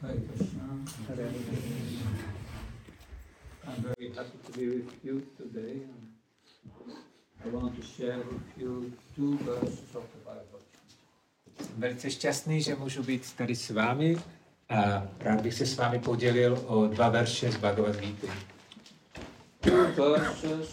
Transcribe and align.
Hare 0.00 0.14
Krishna. 0.14 0.62
I'm 3.66 3.82
very 3.82 4.12
happy 4.14 4.38
to 4.46 4.52
be 4.58 4.66
with 4.68 5.04
you 5.04 5.26
today. 5.36 5.82
I 7.44 7.48
want 7.48 7.74
to 7.76 7.82
share 7.82 8.18
with 8.18 8.42
you 8.56 8.92
two 9.16 9.38
verses 9.38 9.94
of 9.94 10.04
the 10.12 10.20
Bible. 10.24 10.60
Jsem 11.58 11.80
velice 11.80 12.10
šťastný, 12.10 12.62
že 12.62 12.74
můžu 12.74 13.02
být 13.02 13.32
tady 13.32 13.56
s 13.56 13.70
vámi 13.70 14.16
a 14.68 15.08
rád 15.20 15.40
bych 15.40 15.54
se 15.54 15.66
s 15.66 15.76
vámi 15.76 15.98
podělil 15.98 16.64
o 16.66 16.86
dva 16.86 17.08
verše 17.08 17.52
z 17.52 17.56
Bhagavad 17.56 17.96
Gita. 17.96 18.32
Two 19.60 20.10
verses 20.10 20.70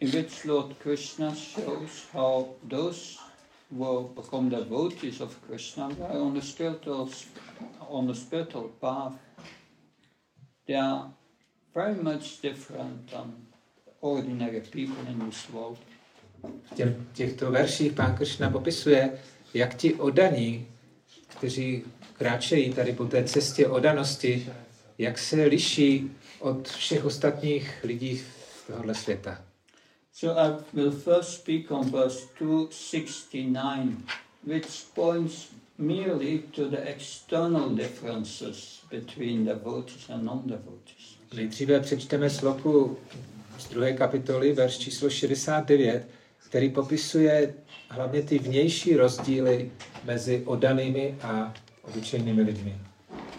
in 0.00 0.10
which 0.10 0.44
Lord 0.44 0.78
Krishna 0.78 1.34
shows 1.34 2.06
how 2.12 2.46
those 2.68 3.25
who 3.70 4.08
become 4.14 4.48
devotees 4.48 5.20
of 5.20 5.36
Krishna 5.46 5.90
are 6.08 6.18
on 6.18 6.34
the 6.34 6.42
spiritual 6.42 7.10
on 7.88 8.06
the 8.06 8.14
spiritual 8.14 8.70
path. 8.80 9.14
They 10.66 10.76
are 10.76 11.10
very 11.74 11.94
much 11.94 12.42
different 12.42 13.10
than 13.10 13.46
ordinary 14.00 14.60
people 14.60 14.96
in 15.10 15.18
this 15.26 15.48
world. 15.50 15.78
V 16.42 17.12
těchto 17.12 17.50
verších 17.50 17.92
pán 17.92 18.16
Krishna 18.16 18.50
popisuje, 18.50 19.18
jak 19.54 19.74
ti 19.74 19.94
odaní, 19.94 20.66
kteří 21.28 21.84
kráčejí 22.12 22.74
tady 22.74 22.92
po 22.92 23.04
té 23.04 23.24
cestě 23.24 23.68
odanosti, 23.68 24.52
jak 24.98 25.18
se 25.18 25.44
liší 25.44 26.10
od 26.40 26.68
všech 26.68 27.04
ostatních 27.04 27.84
lidí 27.84 28.22
tohohle 28.66 28.94
světa. 28.94 29.44
So 30.18 30.34
I 30.34 30.56
will 30.72 30.92
first 30.92 31.34
speak 31.34 31.70
on 31.70 31.90
verse 31.90 32.24
269, 32.38 34.02
which 34.46 34.84
points 34.94 35.48
merely 35.76 36.38
to 36.54 36.68
the 36.68 36.88
external 36.88 37.68
differences 37.68 38.80
between 38.90 39.44
devotees 39.44 40.08
and 40.08 40.24
non-devotees. 40.24 41.18
Nejdříve 41.34 41.80
přečteme 41.80 42.30
sloku 42.30 42.98
z 43.58 43.68
druhé 43.68 43.92
kapitoly, 43.92 44.52
verš 44.52 44.78
číslo 44.78 45.10
69, 45.10 46.08
který 46.48 46.70
popisuje 46.70 47.54
hlavně 47.88 48.22
ty 48.22 48.38
vnější 48.38 48.96
rozdíly 48.96 49.72
mezi 50.04 50.42
odanými 50.46 51.18
a 51.22 51.54
obyčejnými 51.82 52.42
lidmi. 52.42 52.76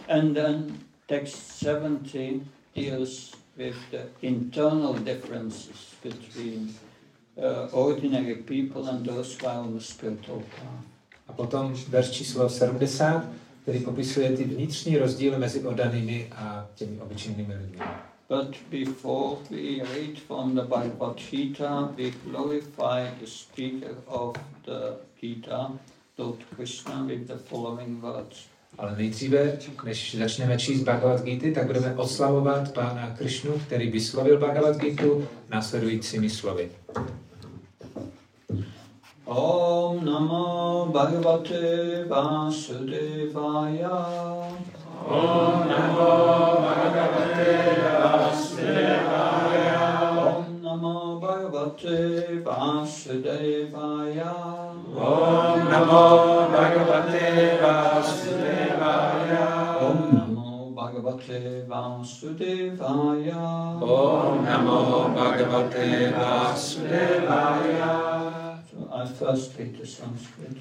And 0.10 0.34
then 0.34 0.78
text 1.06 1.36
70 1.36 2.42
deals 2.76 3.38
with 3.58 3.76
the 3.92 4.02
internal 4.22 4.94
differences 4.94 5.96
between 6.04 6.74
uh, 7.42 7.68
ordinary 7.72 8.36
people 8.36 8.88
and 8.88 9.06
those 9.06 9.38
who 9.38 9.48
are 9.48 9.60
on 9.60 9.74
the 9.74 9.82
spiritual 9.82 10.44
path. 10.56 10.86
A 11.28 11.34
potom 11.34 11.76
verš 11.90 12.12
číslo 12.12 12.50
70, 12.50 13.26
který 13.62 13.80
popisuje 13.80 14.32
ty 14.38 14.44
vnitřní 14.44 14.98
rozdíly 14.98 15.38
mezi 15.38 15.64
odanými 15.64 16.28
a 16.36 16.68
těmi 16.76 17.00
obyčejnými 17.00 17.56
lidmi. 17.56 17.80
But 18.30 18.58
before 18.70 19.38
we 19.50 19.80
read 19.80 20.20
from 20.20 20.56
the 20.56 20.62
Bhagavad 20.62 21.18
Gita, 21.32 21.94
we 21.98 22.12
glorify 22.12 23.10
the 23.20 23.26
speaker 23.26 23.96
of 24.06 24.36
the 24.66 24.98
Gita, 25.22 25.72
Lord 26.18 26.44
Krishna, 26.56 27.04
with 27.06 27.28
the 27.28 27.38
following 27.38 28.02
words. 28.02 28.48
Ale 28.78 28.96
nejdříve, 28.98 29.54
než 29.84 30.16
začneme 30.20 30.58
číst 30.58 30.84
Bhagavad 30.84 31.22
Gita, 31.24 31.48
tak 31.60 31.68
budeme 31.68 31.96
oslavovat 31.96 32.74
pána 32.74 33.16
Krišnu, 33.18 33.52
který 33.68 33.92
vyslovil 33.92 34.40
Bhagavad 34.40 34.78
Gita 34.78 35.04
následujícími 35.50 36.30
slovy. 36.30 36.70
Om 39.28 40.06
Namo 40.06 40.88
Bhagavate 40.92 42.06
Vasudevaya. 42.08 44.00
Om 45.04 45.68
Namo 45.68 46.64
Bhagavate 46.64 47.76
Vasudevaya. 48.04 49.84
Om 50.16 50.64
Namo 50.64 51.20
Bhagavate 51.20 52.24
Vasudevaya. 52.44 54.32
Om 54.96 55.60
Namo 55.72 56.48
Bhagavate 56.52 57.60
Vasudevaya. 57.62 58.47
Om 61.18 61.24
Namo 61.26 61.66
Bhagavate 61.68 61.68
Vasudevaya. 61.68 63.82
Om 63.82 64.46
Namo 64.46 65.10
Bhagavate 65.16 66.14
Vasudevaya. 66.14 67.94
So 68.70 68.78
I 68.94 68.96
first 69.06 69.58
read 69.58 69.78
the 69.78 69.86
Sanskrit. 69.86 70.58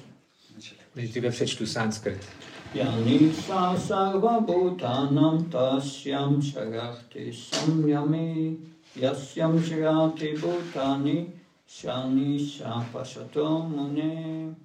Nejdříve 0.95 1.31
přečtu 1.31 1.65
sanskrit. 1.65 2.27
Yanisa 2.73 3.75
sarva 3.77 4.39
bhutanam 4.39 5.49
tasyam 5.49 6.41
sharahti 6.41 7.33
samyami 7.33 8.57
yasyam 8.95 9.63
sharati 9.63 10.33
bhutani 10.33 11.27
shani 11.67 12.39
shapasato 12.39 13.69
mune. 13.69 14.55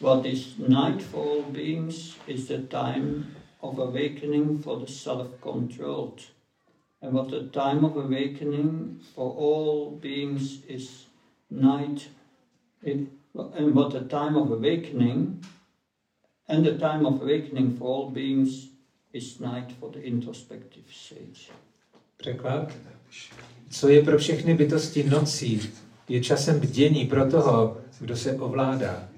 What 0.00 0.26
is 0.26 0.58
nightfall 0.58 1.42
for 1.42 1.52
beings 1.52 2.16
is 2.26 2.48
the 2.48 2.58
time 2.58 3.24
of 3.64 3.78
awakening 3.78 4.58
for 4.58 4.78
the 4.78 4.86
self-controlled. 4.86 6.20
And 7.02 7.12
what 7.14 7.30
the 7.30 7.44
time 7.52 7.84
of 7.84 7.96
awakening 7.96 9.00
for 9.14 9.28
all 9.44 9.90
beings 9.90 10.64
is 10.68 11.06
night, 11.50 12.08
it, 12.82 13.08
and 13.58 13.74
what 13.74 13.92
the 13.92 14.00
time 14.00 14.36
of 14.36 14.50
awakening 14.50 15.44
and 16.48 16.64
the 16.64 16.78
time 16.78 17.06
of 17.06 17.22
awakening 17.22 17.76
for 17.76 17.84
all 17.84 18.10
beings 18.10 18.68
is 19.12 19.40
night 19.40 19.72
for 19.80 19.90
the 19.90 20.02
introspective 20.02 20.84
sage. 20.92 21.52
Překlad. 22.16 22.72
Co 23.70 23.88
je 23.88 24.02
pro 24.02 24.18
všechny 24.18 24.54
bytosti 24.54 25.10
nocí, 25.10 25.60
je 26.08 26.20
časem 26.20 26.60
bdění 26.60 27.06
pro 27.06 27.30
toho, 27.30 27.76
kdo 28.00 28.16
se 28.16 28.38
ovládá. 28.38 29.08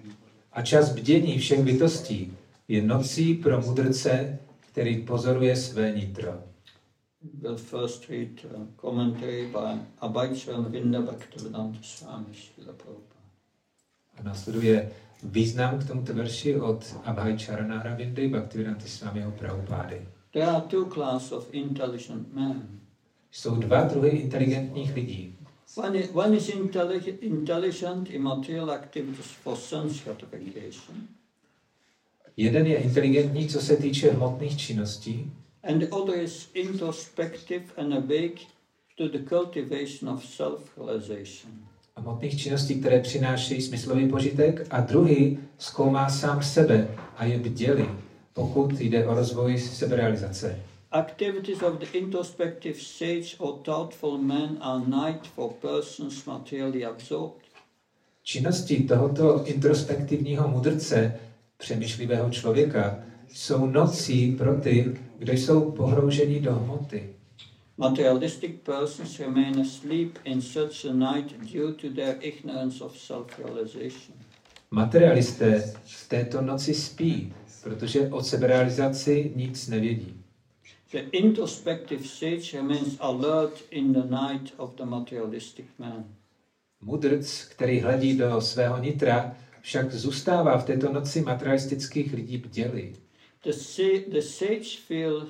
A 0.53 0.63
čas 0.63 0.95
bdění 0.95 1.39
všech 1.39 1.65
bytostí 1.65 2.33
je 2.69 2.82
nocí 2.82 3.34
pro 3.34 3.60
mudrce, 3.60 4.38
který 4.60 5.03
pozoruje 5.03 5.56
své 5.56 5.93
nitro. 5.93 6.43
We'll 7.43 7.56
first 7.56 8.09
read 8.09 8.28
a 8.56 8.81
commentary 8.81 9.47
by 9.47 9.81
Abhaicharan 9.99 10.65
Vinda 10.65 11.00
Bhaktivedanta 11.00 11.78
Swami 11.82 12.27
Srila 12.34 12.72
Prabhupada. 12.72 13.21
A 14.19 14.22
následuje 14.22 14.93
význam 15.22 15.78
k 15.78 15.87
tomuto 15.87 16.15
verši 16.15 16.60
od 16.60 16.97
Abhaj 17.04 17.38
Charana 17.38 17.82
Ravindy 17.82 18.28
Bhaktivedanta 18.28 18.87
Swamiho 18.87 19.31
Prabhupády. 19.31 20.09
There 20.33 20.47
are 20.47 20.60
two 20.60 20.84
classes 20.84 21.33
of 21.33 21.54
intelligent 21.54 22.34
men. 22.34 22.81
Jsou 23.31 23.54
dva 23.54 23.83
druhy 23.83 24.09
inteligentních 24.09 24.94
lidí. 24.94 25.34
One 25.77 25.98
is, 25.98 26.10
one 26.15 26.37
is 26.37 26.48
intelli- 26.48 27.19
intelligent 27.21 28.10
in 28.10 28.22
material 28.22 28.71
activities 28.71 29.27
for 29.27 29.56
sense 29.56 30.04
gratification, 30.04 31.09
Jeden 32.36 32.66
je 32.66 32.76
inteligentní, 32.76 33.48
co 33.48 33.60
se 33.60 33.76
týče 33.76 34.10
hmotných 34.12 34.56
činností, 34.56 35.32
and 35.62 35.78
the 35.78 35.86
other 35.91 36.19
is 36.20 36.48
introspective 36.54 37.64
and 37.76 37.92
awake 37.94 38.41
to 38.98 39.08
the 39.08 39.19
cultivation 39.28 40.14
of 40.14 40.24
self-realization. 40.24 41.52
a 41.97 42.00
hmotných 42.00 42.41
činností, 42.42 42.74
které 42.80 43.00
přinášejí 43.00 43.62
smyslový 43.62 44.08
požitek, 44.08 44.66
a 44.70 44.80
druhý 44.80 45.38
zkoumá 45.58 46.08
sám 46.10 46.42
sebe 46.42 46.88
a 47.16 47.24
je 47.24 47.38
bdělý, 47.38 47.88
pokud 48.32 48.80
jde 48.80 49.06
o 49.06 49.14
rozvoj 49.14 49.58
seberealizace. 49.58 50.60
Activities 50.92 51.62
of 51.62 51.74
the 51.78 51.86
introspective 51.92 52.74
sage 52.80 53.36
or 53.38 53.54
thoughtful 53.62 54.18
man 54.18 54.58
are 54.60 54.80
night 54.86 55.26
for 55.34 55.50
persons 55.53 56.24
materially 56.24 56.84
absorbed. 56.84 57.47
Činnosti 58.22 58.84
tohoto 58.84 59.44
introspektivního 59.44 60.48
mudrce, 60.48 61.20
přemýšlivého 61.59 62.31
člověka, 62.31 62.99
jsou 63.28 63.66
nocí 63.66 64.33
pro 64.33 64.60
ty, 64.60 64.95
kdo 65.19 65.33
jsou 65.33 65.72
pohrouženi 65.72 66.41
do 66.41 66.54
hmoty. 66.54 67.16
Materialistic 67.78 68.53
persons 68.63 69.21
remain 69.21 69.60
asleep 69.60 70.19
in 70.25 70.42
such 70.42 70.84
a 70.84 70.92
night 70.92 71.33
due 71.53 71.72
to 71.72 71.89
their 71.95 72.16
ignorance 72.21 72.84
of 72.84 72.98
self-realization. 72.98 74.16
Materialisté 74.71 75.75
v 75.84 76.09
této 76.09 76.42
noci 76.42 76.75
spí, 76.75 77.33
protože 77.63 78.09
o 78.09 78.22
seberealizaci 78.22 79.33
nic 79.36 79.69
nevědí. 79.69 80.22
The 80.92 80.98
introspective 80.98 82.04
sage 82.04 82.53
remains 82.53 82.97
alert 83.01 83.65
in 83.71 83.92
the 83.92 84.03
night 84.03 84.53
of 84.57 84.75
the 84.75 84.84
materialistic 84.84 85.66
man. 85.78 86.04
Mudrc, 86.80 87.45
který 87.45 87.80
hledí 87.80 88.16
do 88.16 88.41
svého 88.41 88.78
nitra, 88.78 89.36
však 89.66 89.95
zůstává 89.95 90.59
v 90.59 90.65
této 90.65 90.92
noci 90.92 91.21
materialistických 91.21 92.13
lidí 92.13 92.39
bdělý. 92.39 92.92
The, 93.42 93.53
the 94.09 94.21
sage 94.21 94.78
feel, 94.89 95.27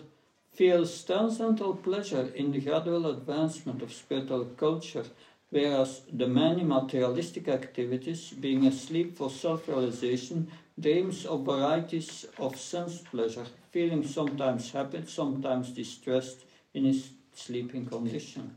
feels 0.50 1.04
transcendental 1.04 1.72
pleasure 1.72 2.28
in 2.34 2.52
the 2.52 2.60
gradual 2.60 3.06
advancement 3.06 3.82
of 3.82 3.94
spiritual 3.94 4.46
culture, 4.58 5.08
whereas 5.52 6.02
the 6.16 6.26
many 6.26 6.64
materialistic 6.64 7.48
activities, 7.48 8.32
being 8.32 8.66
asleep 8.66 9.16
for 9.16 9.30
self 9.30 9.68
realization, 9.68 10.46
dreams 10.78 11.24
of 11.24 11.40
varieties 11.40 12.26
of 12.38 12.56
sense 12.56 13.02
pleasure, 13.10 13.46
feeling 13.72 14.04
sometimes 14.06 14.72
happy, 14.72 14.98
sometimes 15.06 15.70
distressed 15.70 16.38
in 16.74 16.84
his 16.84 17.10
sleeping 17.34 17.88
condition. 17.88 18.50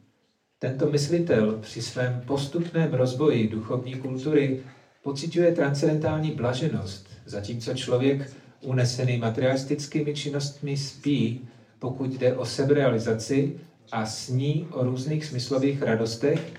Tento 0.59 0.85
myslitel 0.85 1.59
při 1.61 1.81
svém 1.81 2.23
postupném 2.27 2.93
rozvoji 2.93 3.47
duchovní 3.47 3.95
kultury 3.95 4.63
pociťuje 5.03 5.51
transcendentální 5.51 6.31
blaženost, 6.31 7.07
zatímco 7.25 7.73
člověk 7.73 8.33
unesený 8.61 9.17
materialistickými 9.17 10.13
činnostmi 10.13 10.77
spí, 10.77 11.47
pokud 11.79 12.11
jde 12.11 12.35
o 12.35 12.45
seberealizaci 12.45 13.59
a 13.91 14.05
sní 14.05 14.67
o 14.71 14.83
různých 14.83 15.25
smyslových 15.25 15.81
radostech 15.81 16.53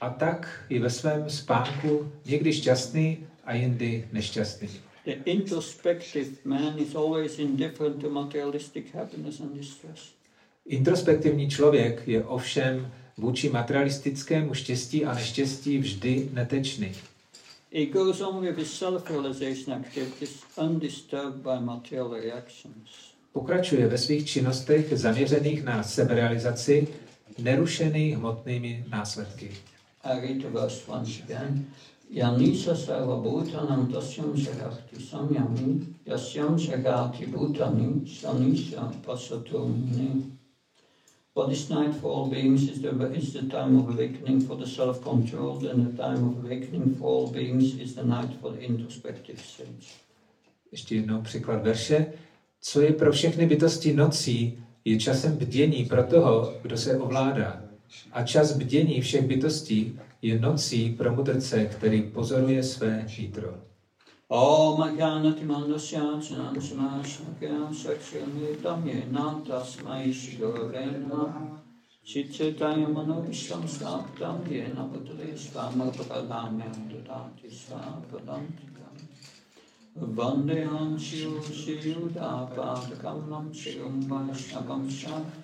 a 0.00 0.10
tak 0.10 0.64
i 0.68 0.78
ve 0.78 0.90
svém 0.90 1.30
spánku 1.30 2.12
někdy 2.26 2.52
šťastný 2.52 3.18
a 3.44 3.54
jindy 3.54 4.08
nešťastný. 4.12 4.68
The 5.04 5.12
introspective 5.24 6.30
man 6.44 6.78
is 6.78 6.94
always 6.94 7.38
indifferent 7.38 8.00
to 8.00 8.10
materialistic 8.10 8.86
happiness 8.94 9.40
and 9.40 9.54
distress. 9.54 10.14
Introspektivní 10.66 11.50
člověk 11.50 12.08
je 12.08 12.24
ovšem 12.24 12.92
vůči 13.16 13.50
materialistickému 13.50 14.54
štěstí 14.54 15.04
a 15.04 15.14
neštěstí 15.14 15.78
vždy 15.78 16.28
netečný. 16.32 16.92
He 17.74 17.86
goes 17.86 18.22
on 18.22 18.40
with 18.40 18.56
his 18.56 18.72
self-realization 18.72 19.72
activities 19.72 20.44
undisturbed 20.56 21.42
by 21.42 21.58
material 21.58 22.08
reactions. 22.08 22.88
Pokračuje 23.32 23.88
ve 23.88 23.98
svých 23.98 24.26
činnostech 24.26 24.98
zaměřených 24.98 25.64
na 25.64 25.82
seberealizaci, 25.82 26.88
nerušený 27.38 28.12
hmotnými 28.12 28.84
následky. 28.90 29.50
I 30.04 30.20
read 30.20 30.42
the 30.42 30.48
verse 30.48 30.92
once 30.92 31.22
again. 31.22 31.66
Yanisa 32.10 32.76
sarva 32.76 33.16
bhutanam 33.16 33.92
tasyam 33.92 34.36
jagati 34.36 35.02
samyami 35.10 35.86
yasyam 36.06 36.58
jagati 36.58 37.26
bhutani 37.26 38.06
sanisha 38.20 38.92
pasatumni. 39.06 40.33
What 41.36 41.50
is 41.52 41.68
night 41.70 41.94
for 42.00 42.12
all 42.12 42.30
beings 42.30 42.62
is 42.70 42.80
the, 42.80 42.90
is 43.12 43.32
the 43.32 43.42
time 43.42 43.76
of 43.76 43.88
awakening 43.88 44.40
for 44.40 44.56
the 44.56 44.66
self-controlled 44.66 45.64
and 45.64 45.86
the 45.86 46.02
time 46.02 46.28
of 46.28 46.44
awakening 46.44 46.94
for 46.94 47.06
all 47.08 47.26
beings 47.26 47.74
is 47.74 47.94
the 47.94 48.04
night 48.04 48.30
for 48.40 48.52
the 48.52 48.60
introspective 48.60 49.38
sage. 49.38 49.86
Ještě 50.72 50.94
jednou 50.94 51.22
překlad 51.22 51.62
verše. 51.62 52.06
Co 52.60 52.80
je 52.80 52.92
pro 52.92 53.12
všechny 53.12 53.46
bytosti 53.46 53.94
nocí, 53.94 54.58
je 54.84 54.98
časem 54.98 55.36
bdění 55.36 55.84
pro 55.84 56.04
toho, 56.04 56.54
kdo 56.62 56.76
se 56.76 56.98
ovládá. 56.98 57.62
A 58.12 58.22
čas 58.22 58.56
bdění 58.56 59.00
všech 59.00 59.26
bytostí 59.26 59.98
je 60.22 60.40
nocí 60.40 60.90
pro 60.90 61.14
mudrce, 61.14 61.64
který 61.64 62.02
pozoruje 62.02 62.62
své 62.62 63.06
nitro. 63.18 63.54
Om 64.34 64.80
Agyanati 64.82 65.44
Mandasyam 65.46 66.18
Sanam 66.20 66.56
Samashakyam 66.56 67.70
Sakshamitam 67.70 68.82
Yenam 68.82 69.46
Tasmai 69.46 70.10
Shidorena 70.12 71.60
Chichitaya 72.04 72.84
Manovisam 72.92 73.62
Snaptam 73.62 74.42
Yena 74.48 74.90
Patale 74.90 75.30
Svamapadamyam 75.38 76.78
Dudati 76.90 77.48
Svapadantikam 77.48 78.96
Vandeham 79.96 80.98
Shiu 80.98 81.38
Shiyudapa 81.40 82.76
Kamnam 83.00 83.54
Shiyum 83.54 84.02
Vaishnavam 84.08 84.90
Shakti 84.90 85.43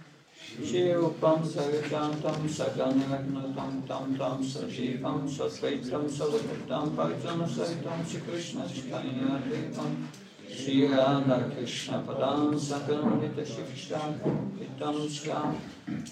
Shri 10.52 10.88
Radha 10.88 11.48
Krishna 11.54 12.02
Padam 12.02 12.54
Sakramita 12.54 13.46
Shiksha 13.46 14.18
Kitam 14.58 15.08
Ska 15.08 15.54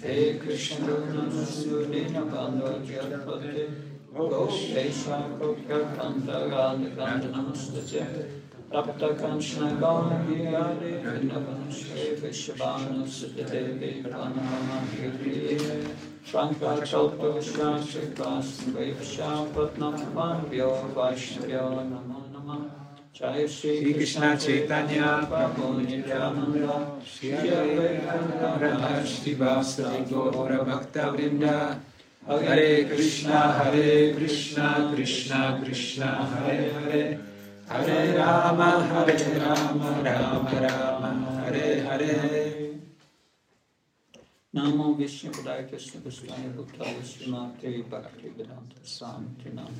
He 0.06 0.38
Krishna 0.38 0.86
Guna 0.86 1.22
Nasyudina 1.22 2.22
Bandha 2.30 2.80
Jyarpati 2.86 3.68
Gopesha 4.14 5.18
Kukya 5.38 5.96
Kanta 5.96 6.48
Radha 6.48 6.90
Kanta 6.96 7.28
Namastache 7.30 7.32
Namastache 7.32 8.37
Raptakam 8.70 9.40
Shnagam 9.40 10.26
Vyare 10.26 11.00
Vrindavan 11.02 11.72
Shri 11.72 12.16
Vishvana 12.20 13.02
Sitadevi 13.08 14.02
Pranamana 14.04 14.82
Kirtiye 14.92 15.94
Shankar 16.22 16.76
Kalpa 16.84 17.40
Shashikas 17.40 18.68
Vaivsha 18.74 19.50
Patnam 19.54 20.50
Vyo 20.50 20.70
Vaishnavyo 20.94 21.80
Namo 21.88 22.20
Namah 22.30 22.70
Jai 23.14 23.46
Shri 23.46 23.94
Krishna 23.94 24.36
Chaitanya 24.36 25.26
Prabhu 25.30 25.86
Nityananda 25.86 27.00
Shri 27.02 27.30
Advaita 27.30 28.60
Radha 28.60 29.02
Shrivasa 29.02 30.06
Gaura 30.06 30.62
Bhakta 30.62 31.16
Vrinda 31.16 31.78
Hare 32.26 32.84
Krishna 32.84 33.50
Hare 33.50 34.12
Krishna 34.12 34.92
Krishna 34.94 35.58
Krishna 35.64 36.26
Hare 36.26 36.70
Hare 36.74 37.27
Hare 37.68 38.16
Rama, 38.16 38.82
Hare 38.82 39.40
Rama, 39.40 40.02
Rama 40.02 40.60
Rama, 40.60 41.42
Hare 41.44 41.82
Hare. 41.82 42.80
Namo 44.54 44.96
Vishnu 44.96 45.30
Padaya 45.30 45.68
Krishna 45.68 46.00
Srimati 46.00 47.86
Bhakti 47.90 48.32
Vedanta 48.34 48.76
Swami 48.82 49.52
Nam. 49.52 49.74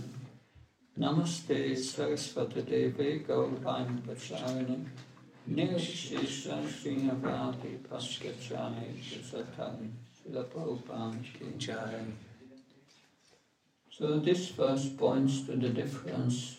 Namaste 0.98 1.74
Saraswati 1.78 2.60
Devi 2.60 3.24
Gaurvani 3.26 4.02
Vacharini 4.02 4.84
Nirvishisha 5.50 6.62
Srinavati 6.68 7.78
Paskachani 7.88 8.98
Satai 9.00 9.88
Srila 10.12 10.44
Prabhupada 10.44 11.22
Ki 11.22 11.46
Jai. 11.56 12.04
So 13.90 14.18
this 14.18 14.50
verse 14.50 14.90
points 14.90 15.46
to 15.46 15.56
the 15.56 15.70
difference 15.70 16.57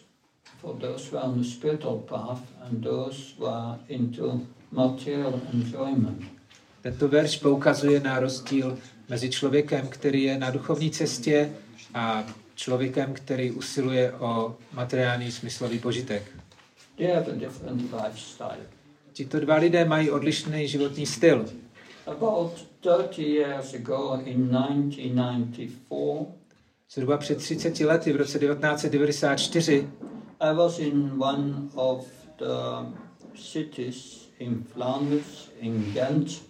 for 0.61 0.75
those 0.75 1.09
who 1.11 1.17
are 1.17 1.27
on 1.27 1.37
the 1.37 1.43
spiritual 1.43 1.97
path 1.97 2.41
and 2.61 2.83
those 2.83 3.33
who 3.37 3.45
are 3.45 3.79
into 3.87 4.41
material 4.71 5.41
enjoyment. 5.53 6.23
Tento 6.81 7.07
verš 7.07 7.37
poukazuje 7.37 7.99
na 7.99 8.19
rozdíl 8.19 8.77
mezi 9.09 9.29
člověkem, 9.29 9.87
který 9.87 10.23
je 10.23 10.37
na 10.37 10.51
duchovní 10.51 10.91
cestě 10.91 11.51
a 11.93 12.23
člověkem, 12.55 13.13
který 13.13 13.51
usiluje 13.51 14.13
o 14.13 14.55
materiální 14.73 15.31
smyslový 15.31 15.79
požitek. 15.79 16.23
They 16.97 17.07
have 17.07 17.31
a 17.31 17.35
different 17.35 17.81
lifestyle. 17.81 18.59
Tito 19.13 19.39
dva 19.39 19.55
lidé 19.55 19.85
mají 19.85 20.11
odlišný 20.11 20.67
životní 20.67 21.05
styl. 21.05 21.45
About 22.05 22.51
30 22.81 23.19
years 23.19 23.73
ago 23.73 24.21
in 24.25 24.49
1994, 24.49 26.27
Zhruba 26.91 27.17
před 27.17 27.37
30 27.37 27.79
lety, 27.79 28.13
v 28.13 28.15
roce 28.15 28.39
1994, 28.39 29.89
I 30.41 30.53
was 30.53 30.79
in 30.79 31.17
one 31.19 31.69
of 31.75 32.07
the 32.37 32.85
cities 33.35 34.27
in 34.39 34.63
Flanders, 34.63 35.49
in 35.59 35.93
Ghent. 35.93 36.41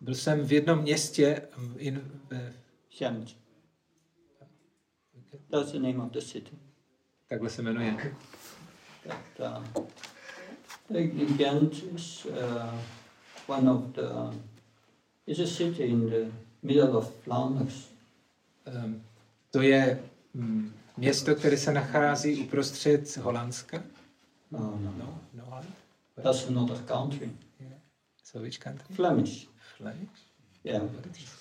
byl 0.00 0.14
jsem 0.14 0.46
v 0.46 0.52
jednom 0.52 0.78
městě 0.78 1.48
in, 1.76 2.22
Ghent. 2.98 3.36
That's 5.50 5.72
the 5.72 5.78
name 5.78 6.00
of 6.00 6.12
the 6.12 6.20
city. 6.20 6.50
takhle 7.28 7.50
se 7.50 7.62
jmenuje. 7.62 8.14
That, 9.06 9.64
uh, 9.68 9.86
Ghent 11.36 11.72
is 11.94 12.26
uh, 12.26 12.78
one 13.46 13.70
of 13.70 13.82
the, 13.92 14.38
is 15.26 15.38
a 15.38 15.46
city 15.46 15.82
in 15.82 16.10
the 16.10 16.32
middle 16.62 16.96
of 16.96 17.14
Flanders. 17.14 17.88
Um, 18.66 19.02
to 19.50 19.62
je 19.62 20.02
mm, 20.34 20.72
město, 20.96 21.34
které 21.34 21.56
se 21.56 21.72
nachází 21.72 22.42
uprostřed 22.44 23.16
Holandska. 23.16 23.82
No, 24.50 24.58
no. 24.58 24.94
No, 24.98 25.20
no, 25.34 25.44
Holland. 25.44 25.74
That's 26.22 26.48
another 26.48 26.78
country. 26.78 27.30
So 28.24 28.44
which 28.44 28.58
country? 28.58 28.94
Flemish. 28.94 29.48
Flemish? 29.76 30.08
Yeah. 30.64 30.82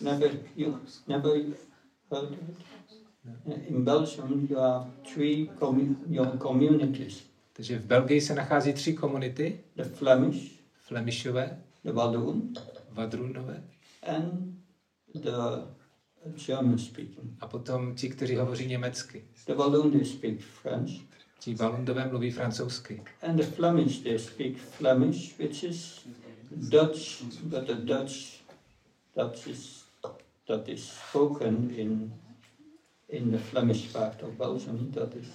Never 0.01 0.31
you 0.55 0.79
never 1.07 1.31
heard 2.11 2.23
of 2.23 2.49
it? 2.49 2.57
In 3.67 3.83
Belgium 3.83 4.47
you 4.49 4.57
have 4.59 4.91
three 5.13 5.49
commu- 5.59 5.95
your 6.07 6.37
communities. 6.37 7.23
Takže 7.53 7.79
v 7.79 7.85
Belgii 7.85 8.21
se 8.21 8.35
nachází 8.35 8.73
tři 8.73 8.93
komunity. 8.93 9.59
The 9.75 9.83
Flemish, 9.83 10.59
Flemišové, 10.87 11.61
the 11.83 11.91
Walloon 11.91 12.53
Vadrunové 12.91 13.63
and 14.07 14.55
the 15.13 15.31
German 16.35 16.77
speaking. 16.77 17.31
a 17.39 17.47
potom 17.47 17.95
ti, 17.95 18.09
kteří 18.09 18.35
hovoří 18.35 18.67
německy. 18.67 19.23
The 19.45 19.53
Walloon 19.53 19.91
they 19.91 20.05
speak 20.05 20.41
French 20.41 20.89
Ti 21.39 21.53
Valundové 21.55 22.07
mluví 22.07 22.31
francouzsky. 22.31 23.01
and 23.21 23.37
the 23.37 23.45
Flemish 23.45 23.99
they 24.01 24.19
speak 24.19 24.57
Flemish 24.57 25.39
which 25.39 25.63
is 25.63 25.99
Dutch 26.51 27.23
but 27.43 27.67
the 27.67 27.73
Dutch 27.75 28.43
that 29.15 29.47
is 29.47 29.83
that 30.47 30.69
is 30.69 30.89
spoken 31.09 31.71
in 31.77 32.13
in 33.09 33.31
the 33.31 33.37
Flemish 33.37 33.93
part 33.93 34.23
of 34.23 34.29
Belgium 34.37 34.91
that 34.91 35.15
is 35.15 35.27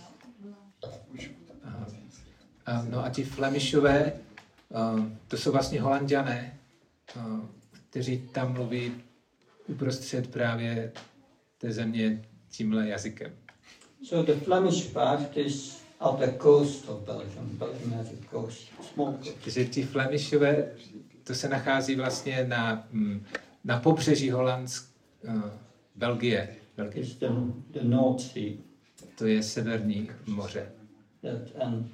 Aha. 1.65 1.87
A, 2.67 2.83
no 2.83 3.05
a 3.05 3.11
ti 3.11 3.25
Flemišové, 3.25 4.13
uh, 4.71 5.05
to 5.29 5.37
jsou 5.37 5.53
vlastně 5.53 5.81
holanděné, 5.81 6.59
uh, 7.17 7.41
kteří 7.91 8.19
tam 8.19 8.53
mluví 8.53 8.93
uprostřed 9.71 10.31
právě 10.31 10.93
té 11.59 11.73
země 11.73 12.23
tímhle 12.51 12.89
jazykem. 12.89 13.33
So 14.03 14.33
the 14.33 14.41
Flemish 14.41 14.93
part 14.93 15.37
is 15.37 15.83
at 16.01 16.19
the 16.19 16.33
coast 16.39 16.89
of 16.89 17.01
Belgium. 17.01 17.47
Belgium 17.59 17.93
has 17.93 18.07
a 18.07 18.31
coast, 18.31 18.69
small 18.93 19.13
coast. 19.13 19.37
Takže 19.45 19.65
ti 19.65 19.83
Flemišové, 19.83 20.69
to 21.25 21.35
se 21.35 21.49
nachází 21.49 21.95
vlastně 21.95 22.45
na, 22.49 22.87
mm, 22.93 23.25
na 23.65 23.81
pobřeží 23.81 24.31
Holandsk, 24.31 24.91
uh, 25.29 25.43
Belgie. 25.97 26.49
Belgie. 26.77 27.05
It's 27.05 27.15
the, 27.15 27.27
the 27.71 27.83
North 27.83 28.21
Sea. 28.21 28.53
To 29.19 29.27
je 29.27 29.43
severní 29.43 30.11
moře. 30.27 30.67
That, 31.23 31.63
and, 31.63 31.87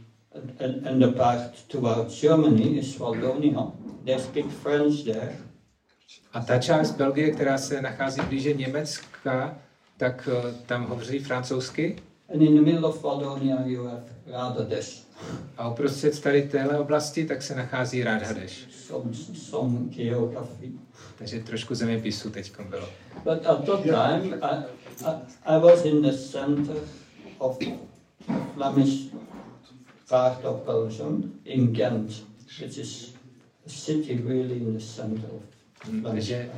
and, 0.60 0.86
and 0.86 1.00
the 1.00 1.18
part 1.18 1.62
towards 1.68 2.20
Germany 2.20 2.78
is 2.78 2.98
Wallonia. 2.98 3.72
They 4.04 4.18
speak 4.18 4.50
French 4.50 5.04
there. 5.04 5.36
A 6.32 6.40
ta 6.40 6.58
část 6.58 6.90
Belgie, 6.90 7.30
která 7.30 7.58
se 7.58 7.82
nachází 7.82 8.20
blíže 8.20 8.52
Německa, 8.52 9.58
tak 9.96 10.28
uh, 10.32 10.50
tam 10.66 10.86
hovoří 10.86 11.18
francouzsky. 11.18 11.96
And 12.34 12.42
in 12.42 12.56
the 12.56 12.62
middle 12.62 12.88
of 12.88 13.02
Wallonia 13.02 13.56
you 13.64 13.84
have 13.84 14.04
Radades. 14.26 15.06
A 15.56 15.68
uprostřed 15.68 16.20
tady 16.20 16.42
téhle 16.42 16.78
oblasti 16.78 17.26
tak 17.26 17.42
se 17.42 17.54
nachází 17.54 18.04
Radhadeš. 18.04 18.66
Some, 18.70 19.14
some 19.34 19.78
geography. 19.78 20.72
Takže 21.18 21.40
trošku 21.40 21.74
zeměpisu 21.74 22.30
teď 22.30 22.52
bylo. 22.70 22.88
But 23.24 23.46
at 23.46 23.64
that 23.64 23.82
time, 23.82 24.34
I, 24.42 24.64
I, 25.04 25.14
I 25.44 25.60
was 25.60 25.84
in 25.84 26.02
the 26.02 26.12
center 26.12 26.76
of 27.38 27.58
Flemish 28.54 29.12
part 30.08 30.44
of 30.44 30.56
Belgium, 30.66 31.32
in 31.44 31.72
Ghent, 31.72 32.24
which 32.60 32.78
is 32.78 33.14
a 33.66 33.68
city 33.68 34.22
really 34.26 34.56
in 34.56 34.74
the 34.74 34.84
center 34.84 35.30
of 35.36 35.55
Takže 36.02 36.50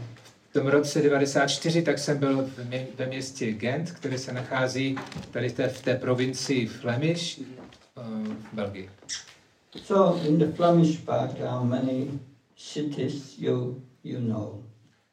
v 0.50 0.52
tom 0.52 0.66
roce 0.66 1.02
94 1.02 1.82
tak 1.82 1.99
jsem 1.99 2.18
byl 2.18 2.50
ve 2.97 3.06
městě 3.06 3.52
Gent, 3.52 3.90
které 3.90 4.18
se 4.18 4.32
nachází 4.32 4.99
tady 5.30 5.49
v 5.49 5.82
té 5.82 5.94
provincii 5.94 6.66
Flemish 6.66 7.38
uh, 7.38 7.44
v 8.25 8.52
Belgii. 8.52 8.90
So 9.85 10.28
in 10.28 10.38
the 10.38 10.47
Flemish 10.56 10.99
part, 11.00 11.32
there 11.35 11.49
are 11.49 11.64
many 11.64 12.06
cities 12.56 13.38
you 13.38 13.82
you 14.04 14.20
know. 14.20 14.64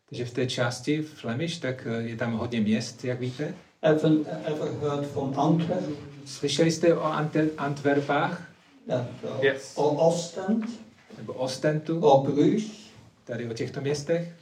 Takže 0.09 0.25
v 0.25 0.33
té 0.33 0.47
části 0.47 1.01
Flemish, 1.01 1.57
tak 1.57 1.87
uh, 1.91 2.05
je 2.05 2.15
tam 2.15 2.33
hodně 2.33 2.61
měst, 2.61 3.05
jak 3.05 3.19
víte. 3.19 3.53
Ever, 3.81 4.11
ever 4.45 4.69
heard 4.81 5.07
from 5.07 5.39
Antwerp? 5.39 5.99
Slyšeli 6.25 6.71
jste 6.71 6.95
o 6.95 7.03
Ante, 7.03 7.49
Antwerpách 7.57 8.51
That, 8.87 9.07
uh, 9.23 9.43
Yes. 9.43 9.73
Or 9.75 9.93
Ostend? 9.97 10.65
nebo 11.17 11.33
Ostentu, 11.33 11.99
Or 11.99 12.31
Bruges? 12.31 12.84
Tady 13.25 13.49
o 13.49 13.53
těchto 13.53 13.81
městech? 13.81 14.33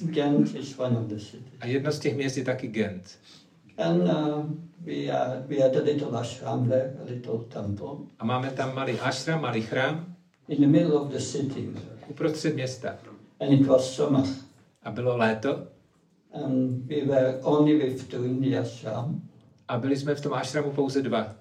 Ghent 0.00 0.54
is 0.54 0.78
one 0.78 0.98
of 0.98 1.06
the 1.06 1.16
cities. 1.18 1.52
A 1.60 1.66
jedno 1.66 1.92
z 1.92 1.98
těch 1.98 2.16
měst 2.16 2.36
je 2.36 2.44
taky 2.44 2.68
Gent. 2.68 3.18
And 3.78 4.02
uh, 4.02 4.44
we, 4.80 4.92
uh, 4.94 5.46
we 5.46 5.56
had 5.62 5.76
a 5.76 5.82
little 5.84 6.18
ashram 6.20 6.68
there, 6.68 6.96
a 7.02 7.04
little 7.10 7.38
temple, 7.48 7.88
A 8.18 8.24
máme 8.24 8.50
tam 8.50 8.74
malý 8.74 9.00
ashram, 9.00 9.40
malý 9.42 9.62
chrám 9.62 10.14
in 10.48 10.60
the 10.60 10.66
middle 10.66 10.92
of 10.94 11.12
the 11.12 11.18
city. 11.18 11.68
uprostřed 12.08 12.54
města. 12.54 12.96
And 13.40 13.52
it 13.52 13.66
was 13.66 13.94
summer. 13.96 14.24
A 14.82 14.90
bylo 14.90 15.16
léto 15.16 15.66
And 16.32 16.84
we 16.86 17.04
were 17.04 17.38
only 17.42 17.76
with 17.78 18.08
two 18.08 18.24
in 18.24 18.40
the 18.40 18.58
ashram. 18.58 19.22
a 19.68 19.78
byli 19.78 19.96
jsme 19.96 20.14
v 20.14 20.20
tom 20.20 20.32
ashramu 20.32 20.70
pouze 20.72 21.02
dva. 21.02 21.34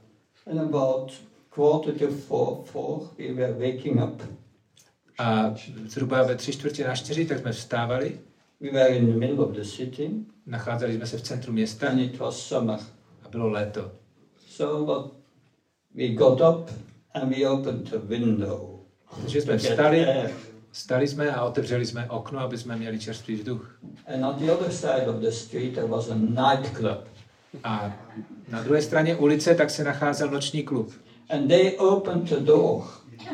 And 0.52 0.60
about 0.60 1.12
quarter 1.50 1.94
to 1.94 2.08
four, 2.08 2.58
four 2.66 3.00
we 3.18 3.34
were 3.34 3.54
waking 3.54 4.04
up. 4.04 4.22
A 5.20 5.54
zhruba 5.86 6.24
ve 6.24 6.36
tři 6.36 6.52
čtvrtě 6.52 6.88
na 6.88 6.96
čtyři, 6.96 7.26
tak 7.26 7.40
jsme 7.40 7.52
vstávali, 7.52 8.20
We 8.60 8.72
were 8.72 8.88
in 8.88 9.06
the 9.06 9.20
middle 9.20 9.46
of 9.46 9.52
the 9.52 9.64
city, 9.64 10.12
nacházeli 10.46 10.96
jsme 10.96 11.08
se 11.08 11.18
v 11.18 11.22
centru 11.22 11.54
města 11.54 11.90
and 11.90 12.00
it 12.00 12.20
was 12.20 12.40
summer. 12.40 12.80
a 13.24 13.30
bylo 13.30 13.50
léto. 13.50 13.92
So 14.48 15.12
we 15.96 16.08
got 16.08 16.42
up 16.42 16.72
and 17.14 17.38
we 17.38 17.50
opened 17.50 17.90
the 17.90 17.98
window. 17.98 18.80
Takže 19.22 19.42
jsme 19.42 19.58
vstali, 19.58 20.08
vstali 20.72 21.08
jsme 21.08 21.32
a 21.32 21.46
otevřeli 21.46 21.86
jsme 21.86 22.10
okno, 22.10 22.40
aby 22.40 22.58
jsme 22.58 22.76
měli 22.76 23.00
čerstvý 23.00 23.36
vzduch. 23.36 23.80
And 24.14 24.26
on 24.26 24.36
the 24.46 24.52
other 24.52 24.72
side 24.72 25.08
of 25.08 25.16
the 25.16 25.30
street 25.30 25.74
there 25.74 25.88
was 25.88 26.10
a 26.10 26.16
nightclub. 26.16 27.08
A 27.64 27.96
na 28.50 28.64
druhé 28.64 28.82
straně 28.82 29.16
ulice 29.16 29.56
tak 29.56 29.70
se 29.70 29.84
nacházel 29.84 30.32
noční 30.32 30.64
klub. 30.64 30.94
And 31.30 31.48
they 31.48 31.78
opened 31.78 32.30
the 32.30 32.40
door 32.40 32.84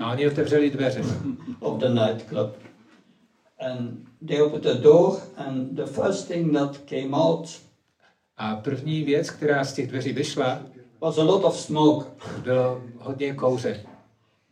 A 0.02 0.12
oni 0.12 0.28
otevřeli 0.28 0.70
dveře. 0.70 1.02
of 1.60 1.80
the 1.80 1.90
nightclub. 1.90 2.50
And 3.60 4.08
they 4.28 4.42
opened 4.42 4.64
the 4.64 4.82
door, 4.82 5.20
and 5.38 5.76
the 5.76 5.86
first 5.86 6.28
thing 6.28 6.54
that 6.54 6.78
came 6.78 7.18
out 7.18 7.62
A 8.38 8.56
první 8.56 9.04
věc, 9.04 9.30
která 9.30 9.64
z 9.64 9.74
těch 9.74 9.88
dveří 9.88 10.14
vyšla, 10.14 10.62
was 11.02 11.18
a 11.18 11.24
lot 11.24 11.44
of 11.44 11.60
smoke. 11.60 12.06
bylo 12.44 12.82
hodně 13.00 13.34
kouře. 13.34 13.86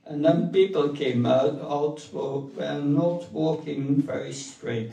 And 0.09 0.21
then 0.21 0.49
people 0.49 0.89
came 0.89 1.29
out, 1.29 1.53
out 1.63 2.13
were 2.57 2.81
not 2.81 3.31
walking 3.31 4.05
very 4.05 4.33
straight. 4.33 4.91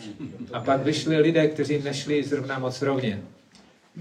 A 0.52 0.60
pak 0.60 0.82
vyšli 0.82 1.16
lidé, 1.16 1.48
kteří 1.48 1.82
nešli 1.82 2.22
zrovna 2.22 2.58
moc 2.58 2.82
rovně. 2.82 3.22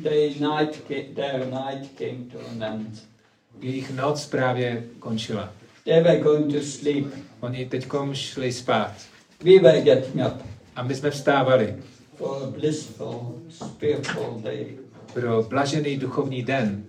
They 0.03 0.29
night 0.29 0.83
their 1.15 1.45
night 1.45 1.97
came 1.97 2.25
to 2.31 2.39
an 2.51 2.63
end. 2.63 3.03
Jejich 3.59 3.95
noc 3.95 4.25
právě 4.25 4.83
končila. 4.99 5.53
They 5.87 6.03
were 6.03 6.19
going 6.19 6.51
to 6.51 6.59
sleep. 6.59 7.07
Oni 7.39 7.63
teďkom 7.63 8.11
šli 8.11 8.51
spát. 8.51 8.91
We 9.39 9.63
were 9.63 9.79
getting 9.79 10.19
up 10.19 10.43
A 10.75 10.83
my 10.83 10.95
jsme 10.95 11.09
vstávali 11.11 11.75
for 12.17 12.43
a 12.43 12.47
blissful, 12.47 13.35
spiritual 13.49 14.39
day. 14.43 14.77
pro 15.13 15.43
blažený 15.43 15.97
duchovní 15.97 16.43
den. 16.43 16.83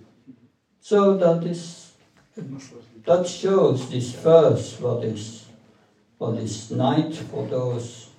So 0.81 1.17
that 1.17 1.43
is 1.43 1.93
that 3.05 3.27
shows 3.27 3.89
this 3.89 4.15
verse 4.23 4.79
what 4.79 5.03
is 5.03 5.47
what 6.17 6.39
is 6.39 6.69
night 6.69 7.15
for 7.15 7.47
those 7.47 8.09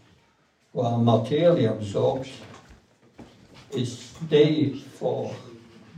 who 0.73 0.81
are 0.83 0.99
materially 0.99 1.69
absorbed 1.69 2.31
is 3.77 4.13
day 4.29 4.73
for 4.99 5.31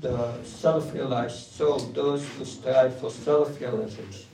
the 0.00 0.34
self-realized 0.44 1.52
soul, 1.56 1.78
those 1.94 2.26
who 2.38 2.44
strive 2.44 2.96
for 3.00 3.10
self-realization. 3.10 4.31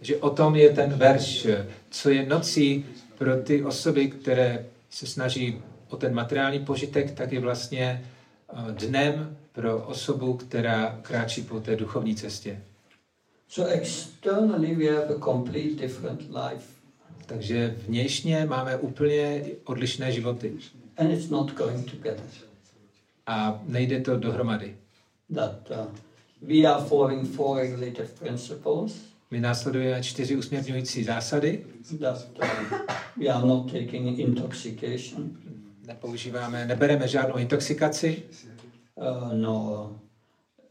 Že 0.00 0.16
o 0.16 0.30
tom 0.30 0.56
je 0.56 0.70
ten 0.70 0.90
verš, 0.92 1.46
co 1.90 2.10
je 2.10 2.26
nocí 2.26 2.86
pro 3.18 3.36
ty 3.42 3.64
osoby, 3.64 4.08
které 4.08 4.66
se 4.90 5.06
snaží 5.06 5.62
o 5.88 5.96
ten 5.96 6.14
materiální 6.14 6.58
požitek, 6.58 7.10
tak 7.10 7.32
je 7.32 7.40
vlastně 7.40 8.04
eh, 8.52 8.72
dnem 8.72 9.36
pro 9.52 9.78
osobu, 9.78 10.34
která 10.36 10.98
kráčí 11.02 11.42
po 11.42 11.60
té 11.60 11.76
duchovní 11.76 12.14
cestě. 12.16 12.62
So 13.48 13.72
externally 13.72 14.74
we 14.74 14.84
have 14.90 15.14
a 15.14 15.18
complete 15.24 15.74
different 15.82 16.20
life. 16.20 16.64
Takže 17.26 17.76
vnějšně 17.88 18.46
máme 18.46 18.76
úplně 18.76 19.42
odlišné 19.64 20.12
životy 20.12 20.52
And 20.96 21.10
it's 21.10 21.28
not 21.28 21.54
going 21.54 21.90
together. 21.90 22.24
a 23.26 23.60
nejde 23.66 24.00
to 24.00 24.16
dohromady. 24.16 24.76
That 25.34 25.70
uh, 25.70 25.76
we 26.42 26.64
are 26.64 26.84
following 26.84 27.28
four 27.36 27.56
regulative 27.56 28.08
principles. 28.18 28.92
My 29.30 29.40
následujeme 29.40 30.02
čtyři 30.02 30.36
usměrňující 30.36 31.04
zásady, 31.04 31.66
we 33.16 33.26
are 33.26 33.46
not 33.46 33.72
taking 33.72 34.18
intoxication, 34.18 35.36
nepoužíváme, 35.86 36.66
nebereme 36.66 37.08
žádnou 37.08 37.36
intoxikaci, 37.36 38.22
uh, 38.94 39.34
no, 39.34 39.96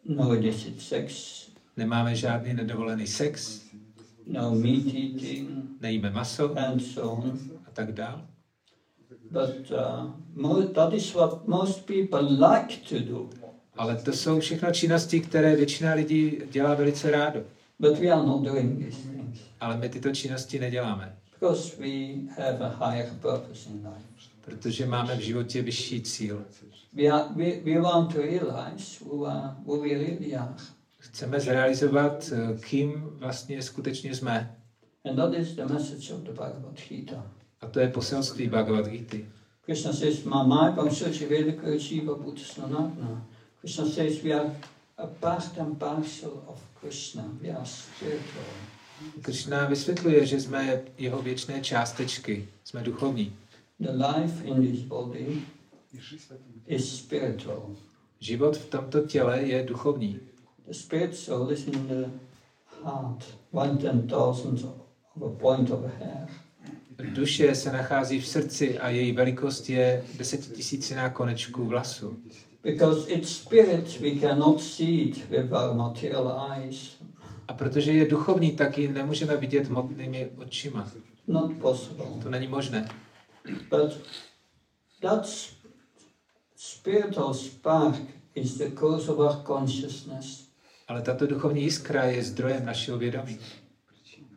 no 0.06 0.36
illicit 0.36 0.82
sex, 0.82 1.42
nemáme 1.78 2.16
žádný 2.16 2.54
nedovolený 2.54 3.08
sex, 3.08 3.62
no 4.28 4.56
meat 4.56 4.86
eating, 4.86 5.50
nejíme 5.82 6.12
maso 6.12 6.60
and 6.60 6.80
so 6.80 7.24
on. 7.24 7.40
a 7.68 7.72
tak 7.74 7.92
dál. 7.92 8.22
But 9.32 9.72
uh, 10.38 10.74
that 10.74 10.94
is 10.94 11.14
what 11.14 11.48
most 11.48 11.86
people 11.86 12.22
like 12.22 12.78
to 12.90 13.00
do. 13.00 13.30
Ale 13.78 13.96
to 13.96 14.14
jsou 14.14 14.40
všechno 14.40 14.72
činnosti, 14.72 15.20
které 15.20 15.56
většina 15.56 15.94
lidí 15.94 16.38
dělá 16.52 16.74
velice 16.74 17.12
rádo. 17.12 17.44
But 17.80 18.00
we 18.00 18.12
are 18.12 18.24
not 18.26 18.44
doing 18.44 18.78
these 18.86 18.98
things 18.98 19.40
Ale 19.60 19.78
my 19.78 19.90
tyto 19.90 20.12
činnosti 20.12 20.60
neděláme, 20.60 21.16
because 21.34 21.76
we 21.80 22.14
have 22.44 22.62
a 22.66 22.90
higher 22.90 23.10
purpose 23.22 23.70
in 23.70 23.76
life. 23.76 24.08
protože 24.42 24.86
máme 24.86 25.16
v 25.16 25.20
životě 25.20 25.62
vyšší 25.62 26.02
cíl. 26.02 26.46
We, 26.94 27.04
are, 27.08 27.26
we, 27.36 27.52
we 27.66 27.82
want 27.82 28.14
to 28.14 28.22
realize 28.22 29.06
who, 29.06 29.26
are, 29.26 29.56
who 29.66 29.82
we 29.82 29.90
really 29.90 30.36
are. 30.36 30.54
Chceme 30.98 31.40
zrealizovat, 31.40 32.32
eh, 32.34 32.58
kým 32.60 33.04
vlastně 33.20 33.62
skutečně 33.62 34.16
jsme. 34.16 34.56
And 35.10 35.16
that 35.16 35.34
is 35.34 35.56
the 35.56 35.66
message 35.66 36.14
of 36.14 36.22
the 36.22 36.32
Bhagavad 36.32 36.80
Gita. 36.90 37.24
A 37.62 37.68
to 37.68 37.80
je 37.80 37.88
poselství 37.88 38.48
Bhagavad 38.48 38.88
Gita. 38.88 39.18
Krishna 39.66 39.94
says, 39.94 40.24
Mamai 40.24 40.72
Bamsuchi 40.72 41.26
Vedika 41.26 41.68
Jiva 41.68 42.16
Bhutasnanatna. 42.16 43.26
Krishna 43.60 43.86
says 43.86 44.24
we 44.24 44.34
are 44.34 44.50
a 44.98 45.08
part 45.08 45.58
and 45.58 45.80
parcel 45.80 46.44
of 46.48 46.60
Krishna. 46.82 47.24
We 47.42 47.50
are 47.50 47.66
spiritual. 47.66 48.46
Krishna 49.22 49.66
vysvětluje, 49.66 50.26
že 50.26 50.42
jsme 50.42 50.84
jeho 50.98 51.22
věčné 51.22 51.62
částečky, 51.62 52.48
jsme 52.64 52.84
duchovní. 52.84 53.36
The 53.80 53.90
life 53.92 54.44
in 54.44 54.72
this 54.72 54.80
body 54.80 55.42
is 56.68 56.98
spiritual. 56.98 57.76
Život 58.20 58.58
v 58.58 58.70
tomto 58.70 59.02
těle 59.02 59.42
je 59.42 59.64
duchovní. 59.64 60.20
The 60.68 60.74
spirit 60.74 61.16
soul 61.16 61.52
is 61.52 61.68
in 61.68 61.88
the 61.88 62.10
heart, 62.84 63.38
one 63.52 63.78
ten 63.78 64.08
thousandth 64.08 64.66
of 65.16 65.24
a 65.24 65.40
point 65.40 65.70
of 65.72 65.86
a 65.86 66.06
hair. 66.06 66.28
Duše 67.14 67.56
se 67.56 67.72
nachází 67.72 68.20
v 68.20 68.28
srdci 68.28 68.80
a 68.80 68.90
její 68.90 69.12
velikost 69.12 69.70
je 69.70 70.04
desetitisíciná 70.18 71.10
konečků 71.10 71.66
vlasu. 71.66 72.18
Because 72.68 73.08
it's 73.08 73.30
spirit, 73.30 73.98
we 74.02 74.20
cannot 74.20 74.60
see 74.60 75.02
it 75.02 75.30
with 75.30 75.54
our 75.54 75.74
material 75.74 76.28
eyes. 76.52 76.98
A 77.48 77.54
protože 77.54 77.92
je 77.92 78.06
duchovní, 78.06 78.52
tak 78.52 78.78
ji 78.78 78.88
nemůžeme 78.88 79.38
vidět 79.38 79.68
hmotnými 79.68 80.30
očima. 80.38 80.92
Not 81.28 81.52
possible. 81.62 82.06
To 82.24 82.30
není 82.30 82.48
možné. 82.48 82.90
But 83.70 83.98
that 85.02 85.28
spiritual 86.56 87.34
spark 87.34 87.96
is 88.36 88.58
the 88.58 88.70
cause 88.80 89.12
of 89.12 89.20
our 89.20 89.44
consciousness. 89.46 90.48
Ale 90.88 91.02
tato 91.02 91.28
duchovní 91.28 91.62
jiskra 91.62 92.04
je 92.04 92.24
zdrojem 92.24 92.66
našeho 92.66 92.98
vědomí. 92.98 93.40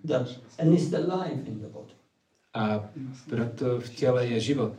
That 0.09 0.29
and 0.59 0.75
is 0.75 0.91
the 0.91 0.99
life 0.99 1.43
in 1.47 1.61
the 1.61 1.69
body. 1.69 1.95
A 2.55 2.91
proto 3.29 3.81
v 3.81 3.91
těle 3.91 4.27
je 4.27 4.41
život. 4.41 4.73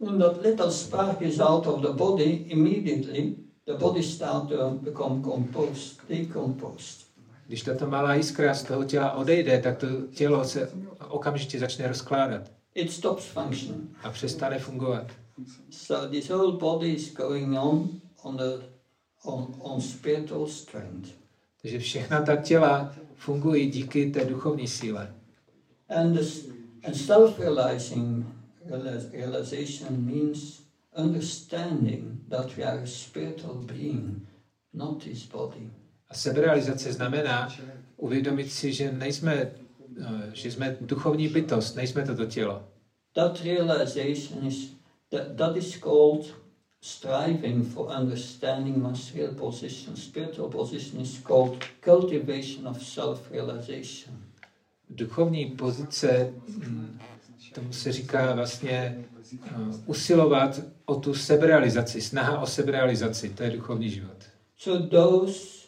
When 0.00 0.18
that 0.18 0.42
little 0.42 0.70
spark 0.70 1.22
is 1.22 1.40
out 1.40 1.66
of 1.66 1.82
the 1.82 1.92
body, 1.92 2.44
immediately 2.48 3.34
the 3.66 3.74
body 3.74 4.02
starts 4.02 4.48
to 4.48 4.70
become 4.70 5.22
composed, 5.22 6.00
decomposed. 6.08 7.08
Když 7.46 7.62
tato 7.62 7.86
malá 7.86 8.14
jiskra 8.14 8.54
z 8.54 8.62
toho 8.62 8.84
těla 8.84 9.12
odejde, 9.12 9.58
tak 9.62 9.78
to 9.78 9.86
tělo 10.14 10.44
se 10.44 10.70
okamžitě 11.08 11.58
začne 11.58 11.88
rozkládat 11.88 12.42
It 12.74 12.92
stops 12.92 13.24
functioning. 13.26 13.90
a 14.02 14.10
přestane 14.10 14.58
fungovat. 14.58 15.06
So 15.70 16.08
this 16.10 16.28
whole 16.30 16.52
body 16.58 16.92
is 16.92 17.14
going 17.14 17.58
on 17.58 17.88
on 18.22 18.36
the 18.36 18.64
on, 19.24 19.54
on 19.60 19.80
spiritual 19.80 20.46
strength. 20.46 21.08
Takže 21.62 21.78
všechna 21.78 22.22
ta 22.22 22.36
těla 22.36 22.94
fungují 23.16 23.70
díky 23.70 24.10
té 24.10 24.24
duchovní 24.24 24.68
síle. 24.68 25.14
And, 25.88 26.18
this, 26.18 26.48
and 26.86 26.94
self-realizing 26.96 28.26
reali- 28.26 28.37
realization 29.12 30.06
means 30.06 30.62
understanding 30.96 32.20
that 32.28 32.56
we 32.56 32.64
are 32.64 32.78
a 32.78 32.86
spiritual 32.86 33.54
being, 33.54 34.26
not 34.72 35.04
this 35.04 35.26
body. 35.26 35.70
A 36.10 36.14
seberealizace 36.14 36.92
znamená 36.92 37.48
uvědomit 37.96 38.52
si, 38.52 38.72
že 38.72 38.92
nejsme, 38.92 39.34
eh, 39.34 40.30
že 40.32 40.50
jsme 40.52 40.76
duchovní 40.80 41.28
bytost, 41.28 41.76
nejsme 41.76 42.06
toto 42.06 42.26
tělo. 42.26 42.64
That 43.14 43.40
realization 43.44 44.46
is 44.46 44.70
that, 45.10 45.36
that 45.36 45.56
is 45.56 45.76
called 45.76 46.34
striving 46.80 47.64
for 47.64 47.90
understanding 47.90 48.76
real 49.14 49.34
position. 49.34 49.96
Spiritual 49.96 50.48
position 50.48 51.00
is 51.00 51.18
called 51.18 51.64
cultivation 51.80 52.68
of 52.68 52.82
self-realization. 52.82 54.14
Duchovní 54.90 55.46
pozice, 55.46 56.32
hm, 56.48 56.98
tomu 57.54 57.72
se 57.72 57.92
říká 57.92 58.34
vlastně 58.34 59.04
eh, 59.44 59.50
usilovat 59.86 60.60
o 60.84 60.94
tu 60.94 61.14
seberealizaci, 61.14 62.00
snaha 62.00 62.38
o 62.38 62.46
seberealizaci, 62.46 63.28
to 63.28 63.42
je 63.42 63.50
duchovní 63.50 63.90
život. 63.90 64.16
So 64.56 64.88
those 64.88 65.66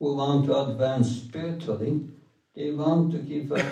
who 0.00 0.16
want 0.16 0.46
to 0.46 0.56
advance 0.56 1.10
spiritually, 1.10 2.00
they 2.54 2.74
want 2.74 3.12
to 3.12 3.18
give 3.18 3.54
up 3.54 3.66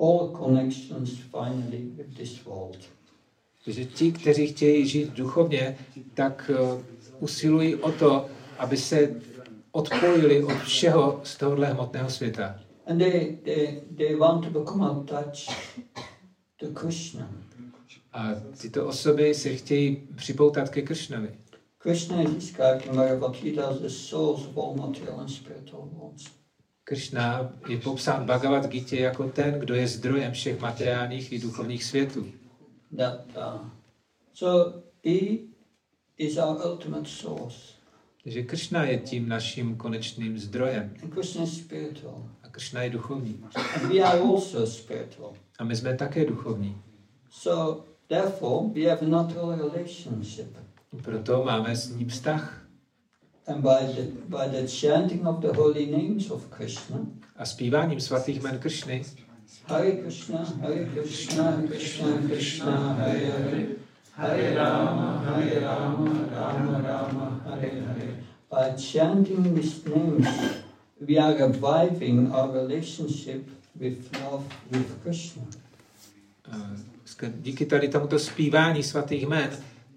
all 0.00 0.28
connections 0.28 1.10
finally 1.30 1.90
with 1.96 2.16
this 2.16 2.44
world. 2.44 2.78
Takže 3.64 3.84
ti, 3.84 4.12
kteří 4.12 4.46
chtějí 4.46 4.86
žít 4.86 5.12
duchovně, 5.12 5.78
tak 6.14 6.50
eh, 6.54 6.82
usilují 7.20 7.74
o 7.74 7.92
to, 7.92 8.26
aby 8.58 8.76
se 8.76 9.14
odpojili 9.72 10.44
od 10.44 10.58
všeho 10.58 11.20
z 11.24 11.36
tohohle 11.36 11.66
hmotného 11.66 12.10
světa. 12.10 12.60
And 12.88 13.00
they, 13.00 13.38
they, 13.44 13.82
they 13.96 14.14
want 14.14 14.44
to 14.44 14.50
become 14.50 14.82
attached 14.82 15.50
to 16.56 16.66
Krishna. 16.72 17.28
A 18.12 18.34
tyto 18.60 18.86
osoby 18.86 19.34
se 19.34 19.56
chtějí 19.56 20.08
připoutat 20.16 20.68
ke 20.68 20.82
Kršnovi. 20.82 21.34
Krishna 21.78 22.22
is 22.22 22.30
described 22.30 22.86
in 22.86 22.96
Bhagavad 22.96 23.36
Gita 23.36 23.68
as 23.68 23.78
the 23.78 23.88
source 23.88 24.48
of 24.48 24.58
all 24.58 24.74
material 24.74 25.20
and 25.20 25.28
spiritual 25.28 25.88
worlds. 25.92 26.24
Kršna 26.84 27.52
je 27.68 27.76
popsán 27.76 28.22
v 28.22 28.26
Bhagavad 28.26 28.66
Gita 28.66 28.96
jako 28.96 29.28
ten, 29.28 29.60
kdo 29.60 29.74
je 29.74 29.88
zdrojem 29.88 30.32
všech 30.32 30.60
materiálních 30.60 31.32
i 31.32 31.38
duchovních 31.38 31.84
světů. 31.84 32.26
That, 32.96 33.26
uh, 33.36 33.68
so 34.34 34.82
he 35.04 35.38
is 36.18 36.36
our 36.36 36.66
ultimate 36.66 37.08
source. 37.08 37.58
Takže 38.24 38.42
Kršna 38.42 38.84
je 38.84 38.98
tím 38.98 39.28
naším 39.28 39.76
konečným 39.76 40.38
zdrojem. 40.38 40.94
And 41.02 41.14
Krishna 41.14 41.42
is 41.44 41.58
spiritual. 41.58 42.30
A 42.58 42.60
Kršna 42.60 42.82
je 42.82 42.90
duchovní. 42.90 43.44
And 43.74 43.92
we 43.92 44.00
are 44.00 44.20
also 44.20 44.66
spiritual. 44.66 45.32
A 45.58 45.64
my 45.64 45.76
jsme 45.76 45.96
také 45.96 46.24
duchovní. 46.24 46.76
So 47.30 47.84
therefore 48.08 48.68
we 48.74 48.90
have 48.90 49.02
a 49.02 49.08
natural 49.08 49.56
relationship. 49.56 50.56
Proto 51.02 51.44
máme 51.44 51.76
s 51.76 51.90
ním 51.90 52.08
vztah. 52.08 52.62
And 53.46 53.62
by 53.62 53.86
the, 53.94 54.02
by 54.28 54.48
the 54.50 54.66
chanting 54.66 55.26
of 55.26 55.38
the 55.40 55.52
holy 55.52 55.86
names 55.86 56.30
of 56.30 56.46
Krishna, 56.46 56.96
A 57.36 57.46
zpíváním 57.46 58.00
svatých 58.00 58.42
men 58.42 58.58
Kršny 58.58 59.04
Hare 59.66 59.92
Krishna, 59.92 60.44
Hare 60.60 60.84
Krishna, 60.84 61.62
Krishna 61.66 62.06
Krishna, 62.26 62.94
Hare 62.94 63.26
Hare, 63.26 63.66
Hare 64.12 64.54
Rama, 64.54 65.22
Hare 65.26 65.60
Rama, 65.60 66.10
Rama 66.32 66.78
Rama, 66.88 67.40
Hare 67.44 67.70
Hare. 67.70 68.14
By 68.50 68.76
chanting 68.76 69.54
these 69.54 69.84
names, 69.84 70.28
we 71.00 71.18
are 71.18 71.34
reviving 71.34 72.32
our 72.32 72.50
relationship 72.52 73.48
with 73.80 74.12
love 74.22 74.44
with 74.70 75.02
Krishna. 75.02 75.42
Eh, 76.52 77.32
díky 77.36 77.66
tady 77.66 77.88
tomuto 77.88 78.18
zpívání 78.18 78.82
svatých 78.82 79.28
men, 79.28 79.50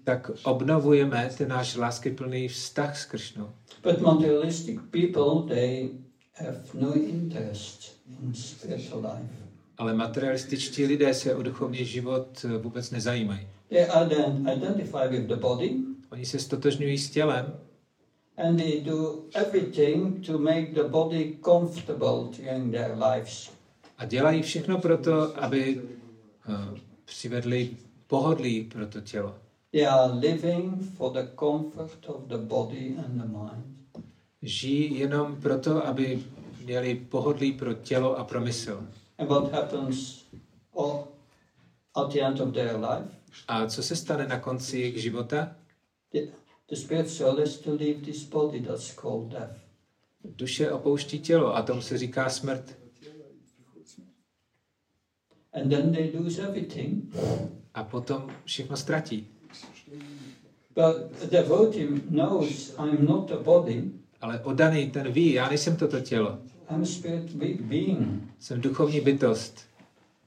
tak 0.04 0.30
obnovujeme 0.44 1.30
ten 1.38 1.48
náš 1.48 1.76
láskyplný 1.76 2.48
vztah 2.48 2.98
s 2.98 3.04
Kršnou. 3.04 3.50
But 3.82 4.00
materialistic 4.00 4.80
people, 4.90 5.54
they 5.54 5.90
have 6.34 6.60
no 6.74 6.94
interest 6.94 7.96
in 8.22 8.34
spiritual 8.34 9.00
life. 9.00 9.32
Ale 9.78 9.94
materialističtí 9.94 10.86
lidé 10.86 11.14
se 11.14 11.34
o 11.34 11.42
duchovní 11.42 11.84
život 11.84 12.44
eh, 12.44 12.58
vůbec 12.58 12.90
nezajímají. 12.90 13.46
They 13.68 13.84
ident- 13.84 14.56
identify 14.56 15.08
with 15.08 15.26
the 15.26 15.36
body 15.36 15.76
Oni 16.12 16.26
se 16.26 16.38
stotožňují 16.38 16.98
s 16.98 17.10
tělem 17.10 17.52
and 18.36 18.58
they 18.58 18.80
do 18.80 19.24
everything 19.34 20.22
to 20.26 20.38
make 20.38 20.74
the 20.74 20.84
body 20.84 21.38
comfortable 21.42 22.30
during 22.36 22.72
their 22.72 22.96
lives. 22.96 23.50
a 24.02 24.04
dělají 24.04 24.42
všechno 24.42 24.78
pro 24.78 24.98
to, 24.98 25.42
aby 25.44 25.82
eh, 26.48 26.80
přivedli 27.04 27.76
pohodlí 28.06 28.64
pro 28.64 28.86
to 28.86 29.00
tělo. 29.00 29.34
They 29.72 29.86
are 29.86 30.12
living 30.12 30.96
for 30.96 31.12
the 31.12 31.28
comfort 31.38 32.08
of 32.08 32.22
the 32.26 32.36
body 32.36 32.94
and 32.98 33.22
the 33.22 33.28
mind. 33.28 34.04
Žijí 34.42 34.98
jenom 34.98 35.36
proto, 35.36 35.86
aby 35.86 36.22
měli 36.64 36.94
pohodlí 36.94 37.52
pro 37.52 37.74
tělo 37.74 38.18
a 38.18 38.24
pro 38.24 38.40
mysl. 38.40 38.86
And 39.18 39.28
what 39.28 39.52
happens 39.52 40.24
all, 40.76 41.04
at 41.96 42.12
the 42.12 42.20
end 42.20 42.40
of 42.40 42.54
their 42.54 42.76
life? 42.76 43.08
A 43.48 43.66
co 43.66 43.82
se 43.82 43.96
stane 43.96 44.26
na 44.26 44.38
konci 44.38 44.78
jejich 44.78 45.02
života? 45.02 45.56
The, 46.12 46.18
the 46.72 46.76
spirit 46.76 47.38
has 47.38 47.58
to 47.58 47.70
leave 47.70 48.02
this 48.02 48.22
body, 48.24 48.60
that's 48.60 48.92
called 48.92 49.30
death. 49.30 49.58
Duše 50.24 50.72
opouští 50.72 51.18
tělo 51.20 51.56
a 51.56 51.62
tomu 51.62 51.80
se 51.80 51.98
říká 51.98 52.30
smrt. 52.30 52.78
And 55.52 55.70
then 55.70 55.92
they 55.92 56.12
lose 56.18 56.42
everything. 56.42 57.14
A 57.74 57.84
potom 57.84 58.30
všechno 58.44 58.76
ztratí. 58.76 59.26
But 60.74 61.22
a 61.22 61.26
devotee 61.30 61.88
knows 62.10 62.74
I'm 62.78 63.04
not 63.06 63.30
a 63.30 63.36
body, 63.36 63.90
Ale 64.20 64.40
odaný 64.40 64.90
ten 64.90 65.12
ví, 65.12 65.32
já 65.32 65.48
nejsem 65.48 65.76
toto 65.76 66.00
tělo. 66.00 66.38
I'm 66.70 66.82
a 66.82 66.86
spirit 66.86 67.32
be- 67.32 67.62
being. 67.62 68.22
Jsem 68.38 68.60
duchovní 68.60 69.00
bytost. 69.00 69.60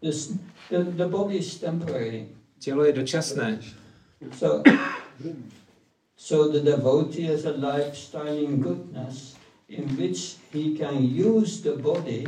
This, 0.02 0.34
the, 0.70 0.84
the 0.84 1.06
body 1.06 1.38
is 1.38 1.60
temporary. 1.60 2.28
Tělo 2.60 2.86
je 2.86 2.94
dočasné. 2.94 3.62
So, 4.38 4.64
so 6.18 6.52
the 6.52 6.60
devotee 6.60 7.24
has 7.24 7.46
a 7.46 7.52
lifestyle 7.52 8.38
in 8.38 8.62
goodness 8.62 9.36
in 9.70 9.98
which 9.98 10.36
he 10.52 10.78
can 10.78 11.04
use 11.04 11.62
the 11.62 11.76
body 11.76 12.26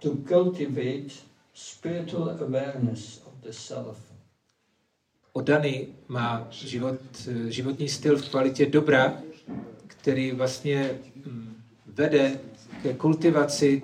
to 0.00 0.24
cultivate 0.28 1.12
spiritual 1.54 2.30
awareness 2.30 3.20
of 3.26 3.32
the 3.42 3.52
self. 3.52 3.98
Odaný 5.32 5.88
má 6.08 6.48
život, 6.50 7.00
životní 7.48 7.88
styl 7.88 8.18
v 8.18 8.28
kvalitě 8.30 8.66
dobra, 8.66 9.22
který 9.86 10.32
vlastně 10.32 10.98
mm, 11.26 11.56
vede 11.86 12.40
ke 12.82 12.94
kultivaci 12.94 13.82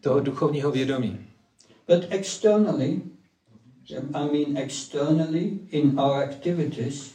toho 0.00 0.20
duchovního 0.20 0.70
vědomí. 0.70 1.26
But 1.86 2.06
externally, 2.10 3.02
I 4.14 4.24
mean 4.32 4.56
externally 4.56 5.58
in 5.70 6.00
our 6.00 6.22
activities, 6.22 7.14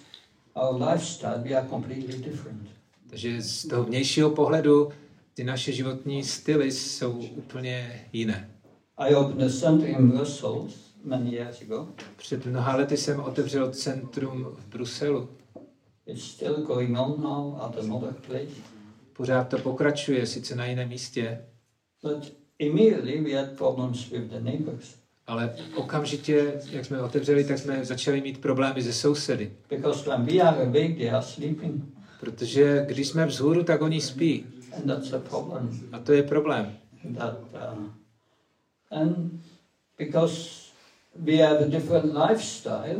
our 0.57 0.91
lifestyle, 0.91 1.43
we 1.43 1.55
are 1.55 1.67
completely 1.69 2.17
different. 2.17 2.69
Takže 3.09 3.41
z 3.41 3.67
toho 3.67 3.83
vnějšího 3.83 4.29
pohledu 4.29 4.89
ty 5.33 5.43
naše 5.43 5.71
životní 5.71 6.23
styly 6.23 6.71
jsou 6.71 7.11
úplně 7.11 8.05
jiné. 8.13 8.49
I 8.97 9.15
opened 9.15 9.41
a 9.41 9.49
center 9.59 9.89
in 9.89 10.09
Brussels 10.09 10.73
many 11.03 11.35
years 11.35 11.61
ago. 11.61 11.87
Před 12.17 12.45
mnoha 12.45 12.75
lety 12.75 12.97
jsem 12.97 13.19
otevřel 13.19 13.71
centrum 13.71 14.43
v 14.43 14.67
Bruselu. 14.67 15.29
It's 16.05 16.23
still 16.23 16.53
going 16.53 16.99
on 16.99 17.21
now 17.21 17.61
at 17.61 17.77
another 17.77 18.13
place. 18.13 18.61
Pořád 19.13 19.43
to 19.47 19.57
pokračuje, 19.57 20.27
sice 20.27 20.55
na 20.55 20.65
jiném 20.65 20.89
místě, 20.89 21.45
But 22.03 22.33
immediately 22.59 23.21
we 23.21 23.33
had 23.33 23.57
problems 23.57 24.09
with 24.09 24.29
the 24.29 24.39
neighbors 24.39 24.96
ale 25.27 25.55
okamžitě, 25.75 26.61
jak 26.71 26.85
jsme 26.85 27.01
otevřeli, 27.01 27.43
tak 27.43 27.57
jsme 27.59 27.85
začali 27.85 28.21
mít 28.21 28.41
problémy 28.41 28.83
se 28.83 28.93
sousedy. 28.93 29.51
because 29.69 30.09
when 30.09 30.25
we 30.25 30.41
are 30.41 30.57
awake, 30.61 30.97
they 30.97 31.09
are 31.09 31.25
sleeping, 31.25 31.83
Protože 32.19 32.85
když 32.87 33.07
jsme 33.07 33.25
vzhůru, 33.25 33.63
tak 33.63 33.81
oni 33.81 34.01
spí. 34.01 34.45
and 34.75 34.85
that's 34.87 35.13
a 35.13 35.19
problem. 35.19 35.89
A 35.91 35.99
to 35.99 36.13
je 36.13 36.23
problém. 36.23 36.77
That 37.17 37.37
uh, 37.53 37.89
and 38.91 39.41
because 39.97 40.51
we 41.15 41.37
have 41.37 41.59
a 41.59 41.67
different 41.67 42.13
lifestyle, 42.29 42.97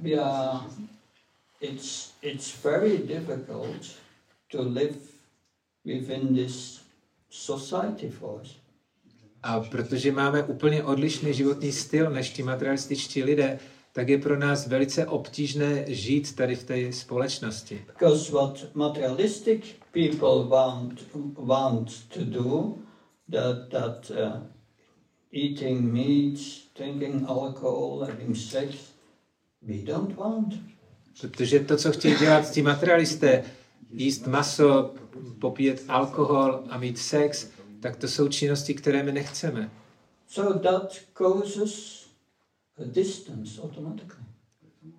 we 0.00 0.12
are. 0.14 0.60
It's 1.60 2.12
it's 2.22 2.62
very 2.64 2.98
difficult 2.98 3.96
to 4.50 4.62
live 4.62 4.96
within 5.84 6.34
this 6.34 6.80
society 7.30 8.10
for 8.10 8.40
us. 8.40 8.56
A 9.42 9.60
protože 9.60 10.12
máme 10.12 10.42
úplně 10.42 10.84
odlišný 10.84 11.34
životní 11.34 11.72
styl 11.72 12.10
než 12.10 12.30
ti 12.30 12.42
materialističtí 12.42 13.22
lidé, 13.22 13.58
tak 13.92 14.08
je 14.08 14.18
pro 14.18 14.38
nás 14.38 14.66
velice 14.66 15.06
obtížné 15.06 15.84
žít 15.88 16.36
tady 16.36 16.56
v 16.56 16.64
té 16.64 16.92
společnosti. 16.92 17.84
Because 17.86 18.32
what 18.32 18.74
materialistic 18.74 19.64
people 19.92 20.48
want 20.48 21.00
want 21.38 22.08
to 22.08 22.24
do, 22.24 22.74
that 23.30 23.68
that 23.70 24.10
uh, 24.10 24.42
eating 25.32 25.92
meat, 25.92 26.38
drinking 26.76 27.28
alcohol, 27.28 28.04
having 28.04 28.36
sex, 28.36 28.76
we 29.62 29.76
don't 29.84 30.16
want. 30.16 30.54
Protože 31.20 31.60
to, 31.60 31.76
co 31.76 31.92
chtějí 31.92 32.16
dělat 32.18 32.50
ti 32.50 32.62
materialisté, 32.62 33.44
jíst 33.90 34.26
maso, 34.26 34.94
popíjet 35.40 35.84
alkohol 35.88 36.64
a 36.70 36.78
mít 36.78 36.98
sex, 36.98 37.50
tak 37.82 37.96
to 37.96 38.08
jsou 38.08 38.28
činnosti, 38.28 38.74
které 38.74 39.02
my 39.02 39.12
nechceme. 39.12 39.70
So 40.28 40.58
that 40.58 40.98
causes 41.18 42.02
a 42.78 42.84
distance 42.84 43.62
automatically. 43.62 44.24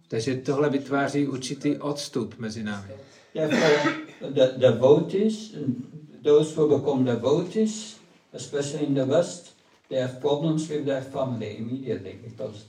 Takže 0.08 0.36
tohle 0.36 0.70
vytváří 0.70 1.28
určitý 1.28 1.78
odstup 1.78 2.40
mezi 2.40 2.64
námi. 2.64 2.94
Therefore, 3.34 3.94
the 4.34 4.48
devotees, 4.58 5.54
and 5.54 5.76
those 6.24 6.56
who 6.56 6.78
become 6.78 7.06
devotees, 7.06 7.96
especially 8.34 8.86
in 8.86 8.94
the 8.94 9.06
West, 9.06 9.54
they 9.90 10.02
have 10.02 10.20
problems 10.20 10.70
with 10.70 10.86
their 10.86 11.02
family 11.02 11.58
immediately 11.58 12.20
because 12.24 12.66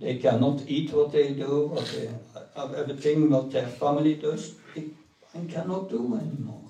they 0.00 0.18
cannot 0.18 0.60
eat 0.66 0.92
what 0.92 1.12
they 1.12 1.34
do, 1.34 1.66
what 1.66 1.84
they, 1.92 2.10
everything 2.80 3.30
what 3.30 3.50
their 3.50 3.68
family 3.68 4.14
does, 4.14 4.54
they 4.74 5.46
cannot 5.54 5.90
do 5.90 5.98
anymore. 5.98 6.61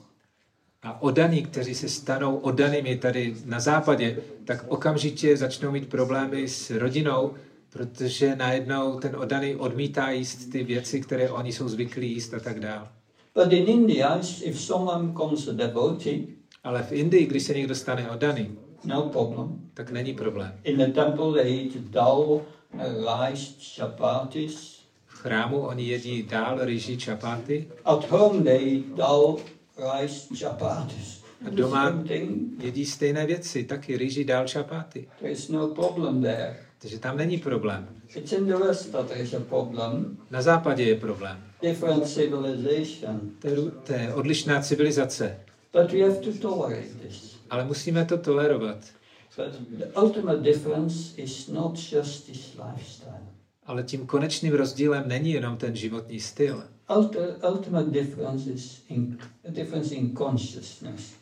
A 0.83 1.03
odaní, 1.03 1.42
kteří 1.42 1.75
se 1.75 1.88
stanou 1.88 2.37
odanými 2.37 2.97
tady 2.97 3.35
na 3.45 3.61
západě, 3.61 4.16
tak 4.45 4.64
okamžitě 4.68 5.37
začnou 5.37 5.71
mít 5.71 5.88
problémy 5.88 6.49
s 6.49 6.71
rodinou, 6.71 7.35
protože 7.71 8.37
najednou 8.37 9.01
ten 9.01 9.16
odaný 9.16 9.57
odmítá 9.57 10.11
jíst 10.11 10.53
ty 10.53 10.64
věci, 10.64 11.01
které 11.01 11.31
oni 11.31 11.53
jsou 11.53 11.68
zvyklí 11.68 12.12
jíst 12.12 12.35
a 12.35 12.40
tak 12.40 12.61
dále. 12.61 12.88
But 13.35 13.53
in 13.53 13.68
India, 13.68 14.21
if 14.42 14.61
someone 14.61 15.09
becomes 15.09 15.49
a 15.49 15.53
devotee, 15.53 16.27
Ale 16.64 16.83
v 16.83 16.92
Indii, 16.92 17.27
když 17.27 17.42
se 17.42 17.55
někdo 17.55 17.75
stane 17.75 18.11
odaný, 18.11 18.51
no 18.85 19.03
problem. 19.03 19.61
tak 19.75 19.90
není 19.90 20.14
problém. 20.14 20.53
In 20.64 20.77
the 20.77 20.87
temple, 20.87 21.33
they 21.42 21.64
eat 21.64 21.77
dal, 21.77 22.18
uh, 22.18 22.40
rice, 23.27 23.53
chapatis. 23.77 24.83
V 25.07 25.14
chrámu 25.14 25.61
oni 25.61 25.85
jedí 25.85 26.23
dál 26.23 26.59
rýži 26.62 26.97
čapáty 26.97 27.68
At 27.85 28.11
home, 28.11 28.45
they 28.45 28.77
eat 28.77 28.97
dal, 28.97 29.37
rice, 29.77 30.35
chapatis. 30.37 31.23
a 31.47 31.51
doma 31.51 32.05
jedí 32.59 32.87
stejné 32.87 33.27
věci, 33.27 33.65
taky 33.65 33.97
rýži 33.97 34.25
dál 34.25 34.49
čapáty. 34.49 35.09
No 35.51 35.69
problem 35.69 36.23
there. 36.23 36.57
Takže 36.79 36.99
tam 36.99 37.17
není 37.17 37.39
problém. 37.39 37.89
It's 38.15 38.33
in 38.33 38.47
the 38.47 38.57
West 38.57 38.93
that 38.93 39.17
is 39.17 39.35
a 39.35 39.41
problem. 39.41 40.17
Na 40.31 40.43
západě 40.43 40.85
je 40.85 40.95
problém. 41.01 41.45
Different 41.63 42.07
civilization. 42.07 43.21
To 43.39 43.49
je, 43.49 43.57
to 43.87 43.93
je 43.93 44.15
odlišná 44.15 44.63
civilizace. 44.63 45.41
But 45.73 45.93
we 45.93 46.01
have 46.01 46.17
to 46.17 46.33
tolerate 46.33 46.89
this. 47.09 47.37
Ale 47.51 47.65
musíme 47.65 48.05
to 48.05 48.19
tolerovat. 48.19 48.79
But 49.37 49.69
the 49.79 50.01
ultimate 50.01 50.41
difference 50.41 51.23
is 51.23 51.49
not 51.49 51.79
just 51.93 52.27
this 52.27 52.57
lifestyle. 52.67 53.23
Ale 53.67 53.83
tím 53.83 54.07
konečným 54.07 54.55
rozdílem 54.55 55.05
není 55.07 55.31
jenom 55.33 55.57
ten 55.57 55.77
životní 55.77 56.21
styl. 56.21 56.65
Ulti- 56.88 57.42
ultimate 57.42 57.90
difference 57.90 58.51
is 58.51 58.83
in, 58.88 59.18
a 59.45 59.51
difference 59.51 59.95
in 59.95 60.14
consciousness, 60.14 61.14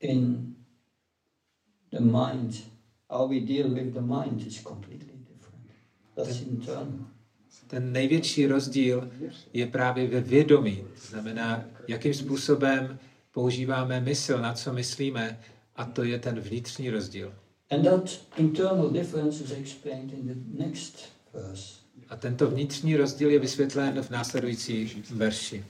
in 0.00 0.54
the 1.90 2.00
mind. 2.00 2.54
How 3.10 3.28
we 3.28 3.40
deal 3.40 3.68
with 3.68 3.94
the 3.94 4.00
mind 4.00 4.46
is 4.46 4.62
completely 4.62 5.14
different. 5.28 5.70
That's 6.14 6.40
internal. 6.40 7.06
Ten 7.66 7.92
největší 7.92 8.46
rozdíl 8.46 9.10
je 9.52 9.66
právě 9.66 10.06
ve 10.06 10.20
vědomí. 10.20 10.76
To 10.76 11.06
znamená, 11.06 11.64
jakým 11.88 12.14
způsobem 12.14 12.98
používáme 13.32 14.00
mysl, 14.00 14.38
na 14.38 14.52
co 14.54 14.72
myslíme, 14.72 15.40
a 15.76 15.84
to 15.84 16.04
je 16.04 16.18
ten 16.18 16.40
vnitřní 16.40 16.90
rozdíl. 16.90 17.34
And 17.70 17.82
that 17.82 18.20
internal 18.36 18.90
difference 18.90 19.44
is 19.44 19.50
explained 19.50 20.12
in 20.12 20.26
the 20.26 20.64
next 20.64 21.08
verse. 21.32 21.83
A 22.08 22.16
tento 22.16 22.50
vnitřní 22.50 22.96
rozdíl 22.96 23.30
je 23.30 23.38
vysvětlen 23.38 24.02
v 24.02 24.10
následující 24.10 25.02
verši. 25.10 25.64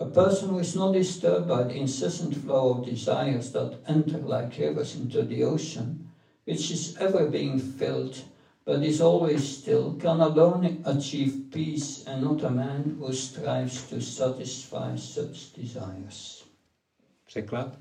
A 0.00 0.04
person 0.04 0.50
who 0.50 0.60
is 0.60 0.74
not 0.74 0.92
disturbed 0.92 1.46
by 1.46 1.64
the 1.64 1.74
incessant 1.74 2.34
flow 2.34 2.70
of 2.70 2.86
desires 2.86 3.50
that 3.50 3.72
enter 3.84 4.20
like 4.24 4.56
rivers 4.58 4.94
into 4.94 5.22
the 5.22 5.44
ocean, 5.44 6.06
which 6.46 6.70
is 6.70 6.96
ever 7.00 7.30
being 7.30 7.60
filled, 7.60 8.14
but 8.68 8.82
is 8.82 9.00
always 9.00 9.56
still, 9.56 9.96
can 10.00 10.20
alone 10.20 10.76
achieve 10.84 11.50
peace 11.50 12.04
and 12.06 12.22
not 12.22 12.44
a 12.44 12.50
man 12.50 12.96
who 13.00 13.12
strives 13.12 13.82
to 13.82 14.00
satisfy 14.00 14.96
such 14.96 15.56
desires. 15.56 16.44
Překlad. 17.26 17.78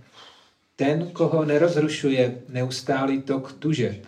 Ten, 0.76 1.12
koho 1.12 1.46
nerozrušuje 1.46 2.42
neustálý 2.50 3.22
tok 3.22 3.54
tužeb, 3.54 4.06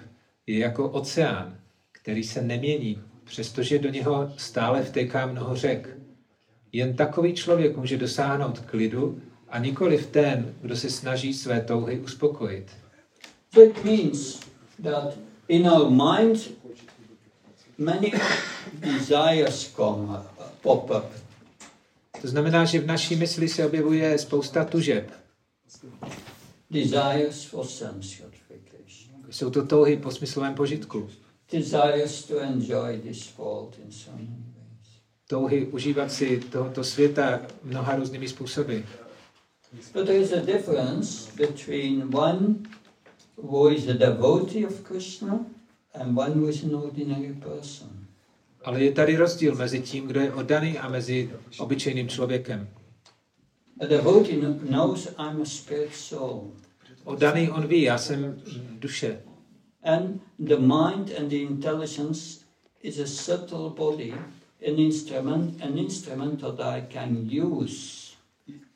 je 0.47 0.59
jako 0.59 0.89
oceán, 0.89 1.57
který 1.91 2.23
se 2.23 2.41
nemění, 2.41 3.01
přestože 3.23 3.79
do 3.79 3.89
něho 3.89 4.33
stále 4.37 4.83
vtéká 4.83 5.25
mnoho 5.25 5.55
řek. 5.55 5.97
Jen 6.71 6.95
takový 6.95 7.33
člověk 7.33 7.77
může 7.77 7.97
dosáhnout 7.97 8.59
klidu 8.59 9.21
a 9.49 9.59
nikoli 9.59 9.97
ten, 10.11 10.53
kdo 10.61 10.75
se 10.75 10.89
snaží 10.89 11.33
své 11.33 11.61
touhy 11.61 11.99
uspokojit. 11.99 12.67
So 13.53 13.69
it 13.69 13.85
means 13.85 14.39
that 14.83 15.17
in 15.49 15.67
our 15.67 15.89
mind, 15.89 16.58
many 17.79 18.13
desires 18.73 19.73
come, 19.75 20.21
pop 20.61 20.89
up. 20.89 21.05
To 22.21 22.27
znamená, 22.27 22.65
že 22.65 22.79
v 22.79 22.85
naší 22.85 23.15
mysli 23.15 23.49
se 23.49 23.65
objevuje 23.65 24.17
spousta 24.17 24.65
tužeb. 24.65 25.11
Desires 26.71 27.43
for 27.43 27.65
sense 27.65 28.15
gratification. 28.17 29.23
Jsou 29.29 29.49
to 29.49 29.65
touhy 29.65 29.97
po 29.97 30.11
smyslovém 30.11 30.55
požitku. 30.55 31.09
Desires 31.51 32.25
to 32.25 32.39
enjoy 32.39 32.97
this 32.97 33.37
world 33.37 33.75
in 33.85 33.91
so 33.91 34.11
many 34.11 34.27
ways. 34.27 34.87
Touhy 35.27 35.65
užívat 35.65 36.11
si 36.11 36.39
tohoto 36.39 36.83
světa 36.83 37.41
mnoha 37.63 37.95
různými 37.95 38.27
způsoby. 38.27 38.77
But 39.93 40.05
there 40.05 40.19
is 40.19 40.33
a 40.33 40.41
difference 40.45 41.31
between 41.35 42.15
one 42.15 42.55
who 43.37 43.69
is 43.71 43.87
a 43.87 43.93
devotee 43.93 44.65
of 44.65 44.79
Krishna 44.79 45.45
and 45.99 46.17
one 46.17 46.31
who 46.31 46.49
is 46.49 46.63
an 46.63 46.75
ordinary 46.75 47.33
person. 47.33 47.89
Ale 48.63 48.83
je 48.83 48.91
tady 48.91 49.17
rozdíl 49.17 49.55
mezi 49.55 49.81
tím, 49.81 50.07
kdo 50.07 50.19
je 50.19 50.33
oddaný 50.33 50.77
a 50.77 50.89
mezi 50.89 51.29
obyčejným 51.59 52.07
člověkem. 52.07 52.67
Devotee 53.87 54.37
kn- 54.37 54.59
knows 54.67 55.07
I'm 55.07 55.41
a 55.41 55.45
spirit 55.45 55.95
soul. 55.95 56.51
O 57.03 57.15
daný 57.15 57.49
on 57.49 57.67
ví, 57.67 57.81
já 57.81 57.97
jsem 57.97 58.41
duše. 58.79 59.21
And 59.83 60.21
the 60.39 60.57
mind 60.57 61.11
and 61.19 61.29
the 61.29 61.35
intelligence 61.35 62.39
is 62.83 62.99
a 62.99 63.05
subtle 63.05 63.69
body, 63.77 64.13
an 64.67 64.79
instrument, 64.79 65.61
an 65.61 65.77
instrument 65.77 66.41
that 66.41 66.59
I 66.59 66.83
can 66.93 67.29
use. 67.45 68.09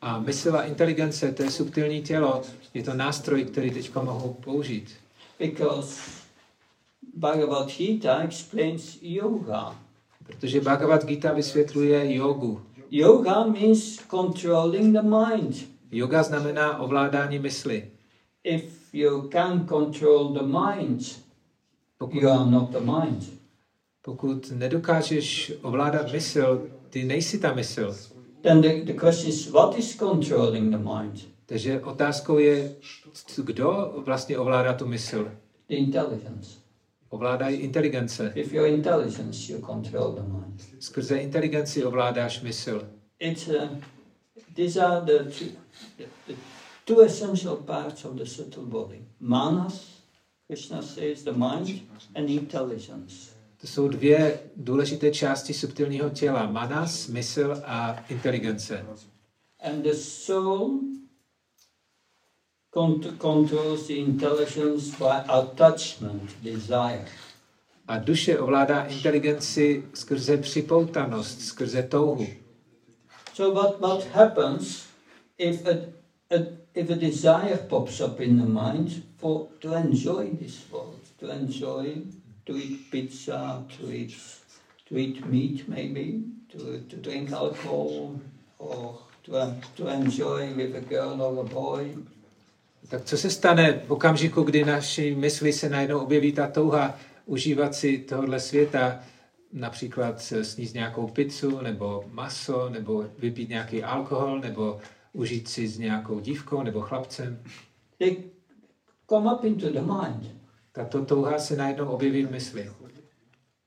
A 0.02 0.20
mysl 0.20 0.56
a 0.56 0.64
inteligence, 0.64 1.32
to 1.32 1.44
je 1.44 1.52
subtilní 1.52 2.02
tělo, 2.02 2.42
je 2.74 2.84
to 2.84 2.94
nástroj, 2.94 3.46
který 3.46 3.72
teď 3.72 3.96
mohu 3.96 4.34
použít. 4.34 4.90
Because 5.40 6.02
Bhagavad 7.14 7.70
Gita 7.78 8.24
explains 8.24 8.98
yoga. 9.02 9.76
Protože 10.26 10.62
Bhagavad 10.62 11.06
Gita 11.06 11.34
vysvětluje 11.34 12.16
jogu. 12.16 12.62
Yoga 12.92 13.44
means 13.44 14.00
controlling 14.10 14.94
the 14.96 15.02
mind. 15.02 15.56
Yoga 15.92 16.24
znamená 16.24 16.80
ovládání 16.80 17.40
mysli. 17.40 17.92
If 18.44 18.94
you 18.94 19.30
can 19.30 19.68
control 19.68 20.34
the 20.34 20.44
mind, 20.44 21.20
Pokud, 21.98 22.22
you 22.22 22.30
are 22.30 22.52
not 22.52 22.70
the 22.70 22.80
mind. 22.80 23.34
pokud 24.02 24.52
nedokážeš 24.52 25.54
ovládat 25.62 26.12
mysl, 26.12 26.68
ty 26.90 27.04
nejsi 27.04 27.40
ta 27.40 27.54
mysl. 27.54 27.96
Then 28.42 28.62
the, 28.62 28.94
the 28.94 28.94
question 28.94 29.30
is, 29.30 29.50
what 29.50 29.80
is 29.80 29.96
controlling 29.98 30.72
the 30.72 30.78
mind? 30.94 31.28
Takže 31.46 31.82
otázkou 31.82 32.38
je, 32.38 32.76
kdo 33.44 33.94
vlastně 34.06 34.38
ovládá 34.38 34.74
tu 34.74 34.88
mysl. 34.88 35.32
The 35.68 35.76
intelligence. 35.76 36.63
Ovládá 37.14 37.50
i 37.50 37.56
inteligence. 37.56 38.32
If 38.36 38.54
you're 38.54 38.74
intelligence, 38.74 39.54
you 39.54 39.62
control 39.62 40.12
the 40.12 40.22
mind. 40.22 40.62
Skrze 40.80 41.18
inteligenci 41.18 41.86
ovládáš 41.86 42.42
mysl. 42.42 42.88
It's 43.20 43.48
uh, 43.48 43.70
these 44.56 44.82
are 44.86 45.06
the 45.06 45.32
two, 45.32 45.46
the 46.28 46.36
two 46.86 47.02
essential 47.02 47.56
parts 47.56 48.06
of 48.06 48.16
the 48.16 48.26
subtle 48.26 48.64
body. 48.64 49.02
Manas, 49.20 50.02
Krishna 50.48 50.82
says, 50.82 51.24
the 51.24 51.32
mind, 51.32 51.82
and 52.16 52.30
intelligence. 52.30 53.16
To 53.62 53.68
jsou 53.68 53.88
dvě 53.88 54.40
důležité 54.56 55.12
části 55.12 55.54
subtilního 55.54 56.10
těla. 56.10 56.52
Manas, 56.52 57.08
mysl 57.08 57.62
a 57.66 58.06
inteligence. 58.10 58.86
And 59.60 59.84
the 59.84 59.94
soul 59.94 60.80
cont- 62.74 63.18
controls 63.20 63.88
the 63.88 64.00
intelligence 64.00 64.98
by 65.00 65.24
attachment, 65.30 66.44
desire. 66.44 67.06
A 67.88 67.98
duše 67.98 68.40
ovládá 68.40 68.86
inteligenci 68.86 69.84
skrze 69.94 70.38
připoutanost, 70.38 71.42
skrze 71.42 71.84
touhu. 71.84 72.28
So 73.34 73.62
what, 73.62 73.82
what 73.82 74.08
happens 74.14 74.86
if 75.38 75.68
a, 75.68 75.72
a, 76.36 76.40
if 76.76 76.90
a 76.90 76.96
desire 76.96 77.58
pops 77.58 78.02
up 78.02 78.20
in 78.20 78.40
the 78.40 78.46
mind 78.46 79.04
for 79.18 79.48
to 79.60 79.74
enjoy 79.74 80.30
this 80.40 80.72
world, 80.72 81.00
to 81.20 81.32
enjoy, 81.32 81.96
to 82.44 82.58
eat 82.58 82.92
pizza, 82.92 83.66
to 83.80 83.92
eat, 83.92 84.16
to 84.90 84.98
eat 84.98 85.26
meat 85.26 85.68
maybe, 85.68 86.24
to, 86.52 86.80
to 86.90 86.96
drink 86.96 87.32
alcohol, 87.32 88.20
or 88.60 89.00
to, 89.24 89.54
to 89.76 89.88
enjoy 89.88 90.54
with 90.54 90.76
a 90.76 90.82
girl 90.82 91.22
or 91.22 91.42
a 91.42 91.44
boy, 91.44 91.96
Tak 92.90 93.04
co 93.06 93.18
se 93.18 93.30
stane 93.30 93.84
v 93.88 93.92
okamžiku, 93.92 94.44
kdy 94.44 94.66
naší 94.66 95.16
mysli 95.16 95.54
se 95.54 95.70
najednou 95.70 96.00
objeví 96.00 96.32
ta 96.32 96.48
touha 96.48 96.98
užívat 97.26 97.76
si 97.76 97.98
tohohle 97.98 98.40
světa, 98.40 99.00
například 99.54 100.22
sníst 100.42 100.74
nějakou 100.74 101.08
pizzu, 101.08 101.62
nebo 101.62 102.04
maso, 102.12 102.70
nebo 102.70 103.06
vypít 103.18 103.50
nějaký 103.50 103.84
alkohol, 103.84 104.40
nebo 104.40 104.80
užít 105.14 105.48
si 105.48 105.68
s 105.68 105.78
nějakou 105.78 106.20
dívkou 106.20 106.64
nebo 106.64 106.82
chlapcem. 106.82 107.44
they 108.00 108.18
come 109.10 109.34
up 109.34 109.44
into 109.44 109.70
the 109.70 109.82
mind. 109.82 110.32
Tato 110.72 111.06
touha 111.06 111.40
se 111.40 111.56
najednou 111.56 111.88
objeví 111.88 112.26
v 112.26 112.32
mysli. 112.32 112.72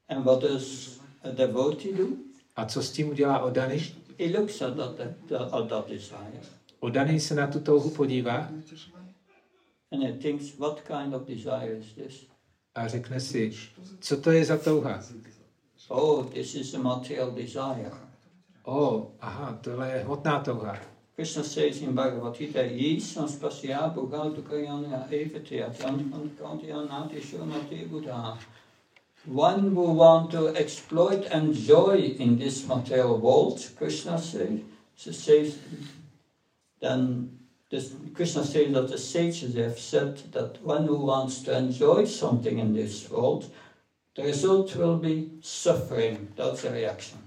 And 0.08 0.24
what 0.24 0.40
does 0.40 1.00
a 1.22 1.30
devotee 1.30 1.92
do? 1.92 2.06
A 2.56 2.64
co 2.64 2.82
s 2.82 2.92
tím 2.92 3.08
udělá 3.08 3.38
Odany? 3.38 3.82
He 4.18 4.38
looks 4.38 4.62
at 4.62 4.76
that, 4.76 5.00
at 5.52 5.68
that 5.68 5.88
desire 5.88 6.40
Odany 6.80 7.20
se 7.20 7.34
na 7.34 7.46
tu 7.46 7.60
touhu 7.60 7.90
podívá 7.90 8.50
and 9.92 10.02
he 10.02 10.12
thinks, 10.12 10.52
what 10.58 10.84
kind 10.84 11.14
of 11.14 11.26
desire 11.26 11.76
is 11.76 11.94
this? 11.94 12.26
a 12.76 12.88
řekne 12.88 13.20
si, 13.20 13.52
co 14.08 14.16
to 14.16 14.30
je 14.30 14.44
za 14.44 14.56
touha? 14.56 15.02
Oh, 15.88 16.22
this 16.22 16.54
is 16.54 16.74
a 16.74 16.78
material 16.78 17.30
desire. 17.30 17.90
Oh, 18.64 19.06
aha, 19.20 19.58
tohle 19.62 19.90
je 19.90 20.04
hmotná 20.04 20.40
touha. 20.40 20.78
Krishna 21.14 21.42
says 21.44 21.80
in 21.80 21.94
Bhagavad 21.94 22.38
Gita, 22.38 22.58
Yisam 22.58 23.28
spasya 23.28 23.94
bhugal 23.94 24.30
dukayanya 24.30 25.08
evati 25.10 25.64
atyankankantiyanati 25.64 27.20
shunati 27.20 27.88
buddha. 27.88 28.38
One 29.26 29.74
who 29.74 29.94
want 29.94 30.30
to 30.30 30.48
exploit 30.48 31.26
and 31.32 31.54
joy 31.54 32.16
in 32.18 32.38
this 32.38 32.66
material 32.66 33.18
world, 33.18 33.60
Krishna 33.78 34.18
says, 34.18 34.60
says 34.96 35.58
then 36.80 37.30
this, 37.70 37.92
Krishna 38.14 38.44
says 38.44 38.72
that 38.72 38.88
the 38.88 38.98
sages 38.98 39.54
have 39.54 39.78
said 39.78 40.32
that 40.32 40.62
one 40.62 40.86
who 40.86 40.96
wants 40.96 41.42
to 41.42 41.56
enjoy 41.56 42.06
something 42.06 42.58
in 42.58 42.74
this 42.74 43.10
world, 43.10 43.50
the 44.14 44.22
result 44.22 44.76
will 44.76 44.98
be 44.98 45.28
suffering. 45.42 46.28
That's 46.36 46.62
the 46.62 46.70
reaction. 46.70 47.18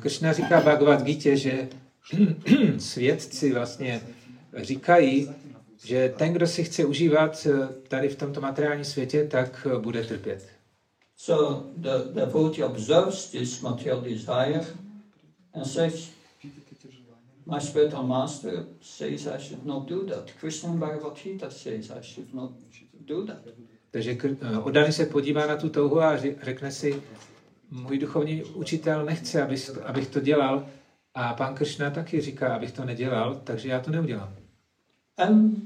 Krishna 0.00 0.32
říká 0.32 0.60
Bhagavad 0.60 1.02
Gita, 1.02 1.34
že 1.34 1.68
svědci 2.78 3.52
vlastně 3.52 4.00
říkají, 4.56 5.28
že 5.84 6.14
ten, 6.18 6.32
kdo 6.32 6.46
si 6.46 6.64
chce 6.64 6.84
užívat 6.84 7.46
eh, 7.46 7.68
tady 7.88 8.08
v 8.08 8.16
tomto 8.16 8.40
materiálním 8.40 8.84
světě, 8.84 9.24
tak 9.24 9.66
eh, 9.70 9.78
bude 9.78 10.04
trpět. 10.04 10.48
So 11.16 11.66
the 11.76 12.12
devotee 12.14 12.64
observes 12.64 13.30
this 13.30 13.60
material 13.60 14.00
desire 14.00 14.64
and 15.54 15.64
says, 15.64 16.10
My 17.50 17.60
spiritual 17.60 18.02
master 18.02 18.66
says 18.80 19.26
I 19.26 19.38
should 19.38 19.66
not 19.66 19.88
do 19.88 20.04
that. 20.04 20.30
Krishna 20.40 20.68
Bhagavad 20.68 21.16
Gita 21.22 21.50
says 21.50 21.90
I 21.90 22.02
should 22.02 22.34
not 22.34 22.50
do 23.06 23.24
that. 23.26 23.38
Takže 23.90 24.16
eh, 24.24 24.58
Odany 24.58 24.92
se 24.92 25.06
podívá 25.06 25.46
na 25.46 25.56
tu 25.56 25.68
touhu 25.68 26.00
a 26.00 26.16
řekne 26.42 26.70
si, 26.70 27.02
můj 27.70 27.98
duchovní 27.98 28.44
učitel 28.44 29.04
nechce, 29.04 29.42
abych, 29.42 29.78
abych 29.78 30.08
to 30.08 30.20
dělal 30.20 30.66
a 31.14 31.34
pán 31.34 31.54
Krishna 31.54 31.90
taky 31.90 32.20
říká, 32.20 32.54
abych 32.54 32.72
to 32.72 32.84
nedělal, 32.84 33.40
takže 33.44 33.68
já 33.68 33.80
to 33.80 33.90
neudělám. 33.90 34.34
And 35.16 35.58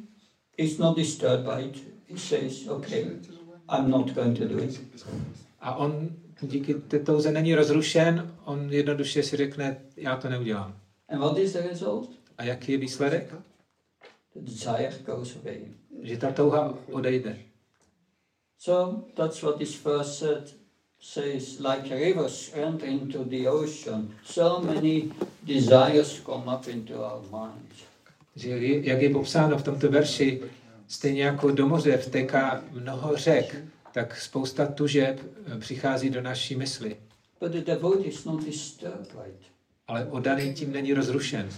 he's 0.59 0.79
not 0.79 0.97
disturbed 0.97 1.41
by 1.41 1.65
it. 1.65 1.83
He 2.11 2.19
says, 2.19 2.69
Okay, 2.69 3.07
I'm 3.69 3.91
not 3.91 4.11
going 4.11 4.39
to 4.39 4.49
do 4.49 4.59
it. 4.59 4.81
A 5.61 5.75
on 5.75 6.09
díky 6.43 6.75
té 6.75 6.99
touze 6.99 7.33
není 7.33 7.55
rozrušen, 7.55 8.35
on 8.45 8.73
jednoduše 8.73 9.23
si 9.23 9.37
řekne, 9.37 9.77
já 9.97 10.17
to 10.17 10.29
neudělám. 10.29 10.82
And 11.13 11.21
what 11.21 11.39
is 11.39 11.53
the 11.53 11.61
result? 11.69 12.11
A 12.39 12.45
jaký 12.45 12.73
je 12.73 12.79
výsledek? 12.79 13.35
The 14.35 14.41
desire 14.41 14.93
goes 15.07 15.37
away. 15.37 15.61
Že 16.03 16.17
ta 16.17 16.33
touha 16.33 16.75
odejde. 16.93 17.39
So 18.59 19.05
that's 19.15 19.43
what 19.43 19.59
this 19.59 19.83
verse 19.85 20.19
said, 20.19 20.51
says, 21.01 21.59
like 21.61 21.95
rivers 21.95 22.51
enter 22.55 22.89
into 22.89 23.25
the 23.25 23.49
ocean, 23.49 24.15
so 24.25 24.67
many 24.67 25.13
desires 25.43 26.21
come 26.25 26.45
up 26.57 26.69
into 26.69 26.95
our 27.05 27.23
minds. 27.23 27.83
Že 28.37 28.49
je- 28.49 28.89
jak 28.89 29.03
je 29.03 29.11
popsáno 29.11 29.59
v 29.59 29.63
tomto 29.63 29.91
verši, 29.91 30.43
stejně 30.89 31.23
jako 31.25 31.51
do 31.51 31.69
moře 31.69 31.97
vteká 31.97 32.65
mnoho 32.73 33.17
řek, 33.17 33.57
tak 33.93 34.21
spousta 34.21 34.67
tužeb 34.67 35.21
eh, 35.47 35.59
přichází 35.59 36.11
do 36.11 36.21
naší 36.23 36.57
mysli. 36.57 36.97
But 37.41 37.53
the 37.53 37.61
devotee 37.61 38.07
is 38.07 38.25
not 38.25 38.45
disturbed 38.45 39.13
by 39.13 39.31
it. 39.31 39.52
Ale 39.89 40.07
odaný 40.07 40.55
tím 40.55 40.73
není 40.73 40.95
rozrušen. 40.95 41.49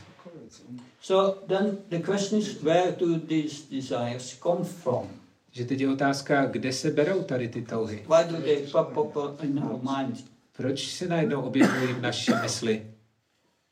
So 1.01 1.47
then 1.47 1.79
the 1.89 1.99
question 1.99 2.41
is, 2.41 2.63
where 2.63 2.93
do 2.99 3.19
these 3.19 3.63
desires 3.71 4.39
come 4.43 4.65
from? 4.65 5.09
Že 5.51 5.65
teď 5.65 5.81
je 5.81 5.93
otázka, 5.93 6.47
kde 6.47 6.73
se 6.73 6.91
berou 6.91 7.23
tady 7.23 7.49
ty 7.49 7.63
touhy. 7.63 8.07
Why 8.09 8.33
do 8.33 8.43
they 8.43 8.67
pop 8.73 9.17
up 9.17 9.43
in 9.43 9.59
our 9.59 9.81
mind? 9.99 10.25
Proč 10.57 10.93
se 10.93 11.09
najednou 11.09 11.43
objevují 11.43 11.93
v 11.93 12.01
naší 12.01 12.33
mysli? 12.43 12.87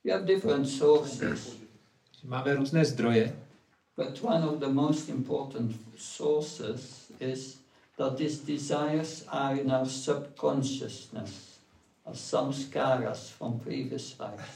We 0.04 0.12
have 0.12 0.24
different 0.24 0.68
sources, 0.68 1.56
Máme 2.24 2.54
různé 2.54 2.84
zdroje, 2.84 3.36
but 3.96 4.24
one 4.24 4.46
of 4.46 4.58
the 4.58 4.68
most 4.68 5.08
important 5.08 5.76
sources 5.98 7.10
is 7.20 7.58
that 7.96 8.16
these 8.16 8.44
desires 8.46 9.24
are 9.28 9.60
in 9.60 9.72
our 9.72 9.88
subconsciousness, 9.88 11.51
as 12.04 12.20
samskaras 12.20 13.28
from 13.28 13.60
previous 13.60 14.18
lives. 14.18 14.50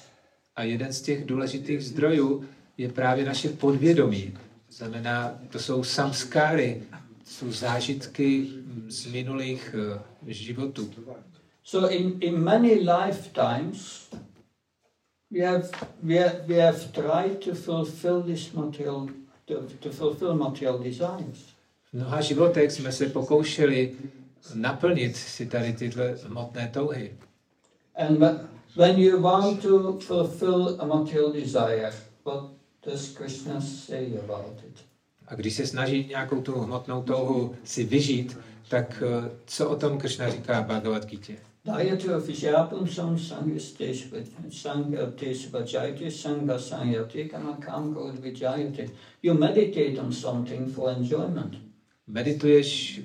A 0.56 0.62
jeden 0.62 0.92
z 0.92 1.02
těch 1.02 1.24
důležitých 1.24 1.84
zdrojů 1.84 2.44
je 2.78 2.92
právě 2.92 3.24
naše 3.24 3.48
podvědomí. 3.48 4.34
Znamená, 4.70 5.38
to 5.50 5.58
jsou 5.58 5.84
samskáry, 5.84 6.82
jsou 7.24 7.52
zážitky 7.52 8.46
z 8.88 9.06
minulých 9.06 9.74
uh, 9.74 10.28
životů. 10.28 10.90
So 11.62 11.94
in, 11.94 12.18
in 12.20 12.44
many 12.44 12.74
lifetimes, 12.74 14.08
we 15.30 15.46
have, 15.46 15.68
we 16.02 16.18
have, 16.18 16.34
we 16.46 16.62
have 16.62 16.78
tried 16.92 17.44
to 17.44 17.54
fulfill 17.54 18.22
this 18.22 18.52
material 18.52 19.08
to, 19.46 19.62
to 19.80 19.90
fulfill 19.90 20.34
material 20.34 20.78
desires. 20.78 21.38
V 21.90 21.94
mnoha 21.94 22.20
životech 22.20 22.72
jsme 22.72 22.92
se 22.92 23.06
pokoušeli 23.06 23.96
naplnit 24.54 25.16
si 25.16 25.46
tady 25.46 25.72
tyhle 25.72 26.16
hmotné 26.24 26.70
touhy. 26.74 27.16
And 27.96 28.18
wh- 28.18 28.40
when 28.76 28.98
you 28.98 29.20
want 29.20 29.62
to 29.62 29.98
fulfill 30.00 30.80
a 30.80 30.86
material 30.86 31.32
desire, 31.32 31.92
what 32.24 32.44
does 32.82 33.14
Krishna 33.16 33.60
say 33.60 34.18
about 34.18 34.60
it? 34.66 34.84
A 35.26 35.34
když 35.34 35.54
se 35.54 35.66
snaží 35.66 36.06
nějakou 36.08 36.42
tu 36.42 36.60
hmotnou 36.60 37.02
touhu 37.02 37.54
si 37.64 37.84
vyžít, 37.84 38.38
tak 38.68 39.02
eh, 39.06 39.30
co 39.46 39.70
o 39.70 39.76
tom 39.76 39.98
Krishna 39.98 40.30
říká 40.30 40.62
Bhagavad 40.62 41.06
Gita? 41.06 41.32
Dayatu 41.64 42.20
Vijapam 42.20 42.88
Sam 42.88 43.18
Sangatesva 44.50 45.60
Vajayate 45.60 46.10
Sangha 46.10 46.58
Sanyate 46.58 47.24
Kamakam 47.24 47.94
Kod 47.94 48.18
Vijayate. 48.18 48.88
You 49.22 49.34
meditate 49.34 50.00
on 50.00 50.12
something 50.12 50.74
for 50.74 50.90
enjoyment. 50.90 51.54
Medituješ 52.06 53.00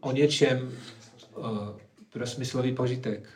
o 0.00 0.12
něčem 0.12 0.72
uh, 1.36 1.44
pro 2.12 2.26
smyslový 2.26 2.74
požitek. 2.74 3.28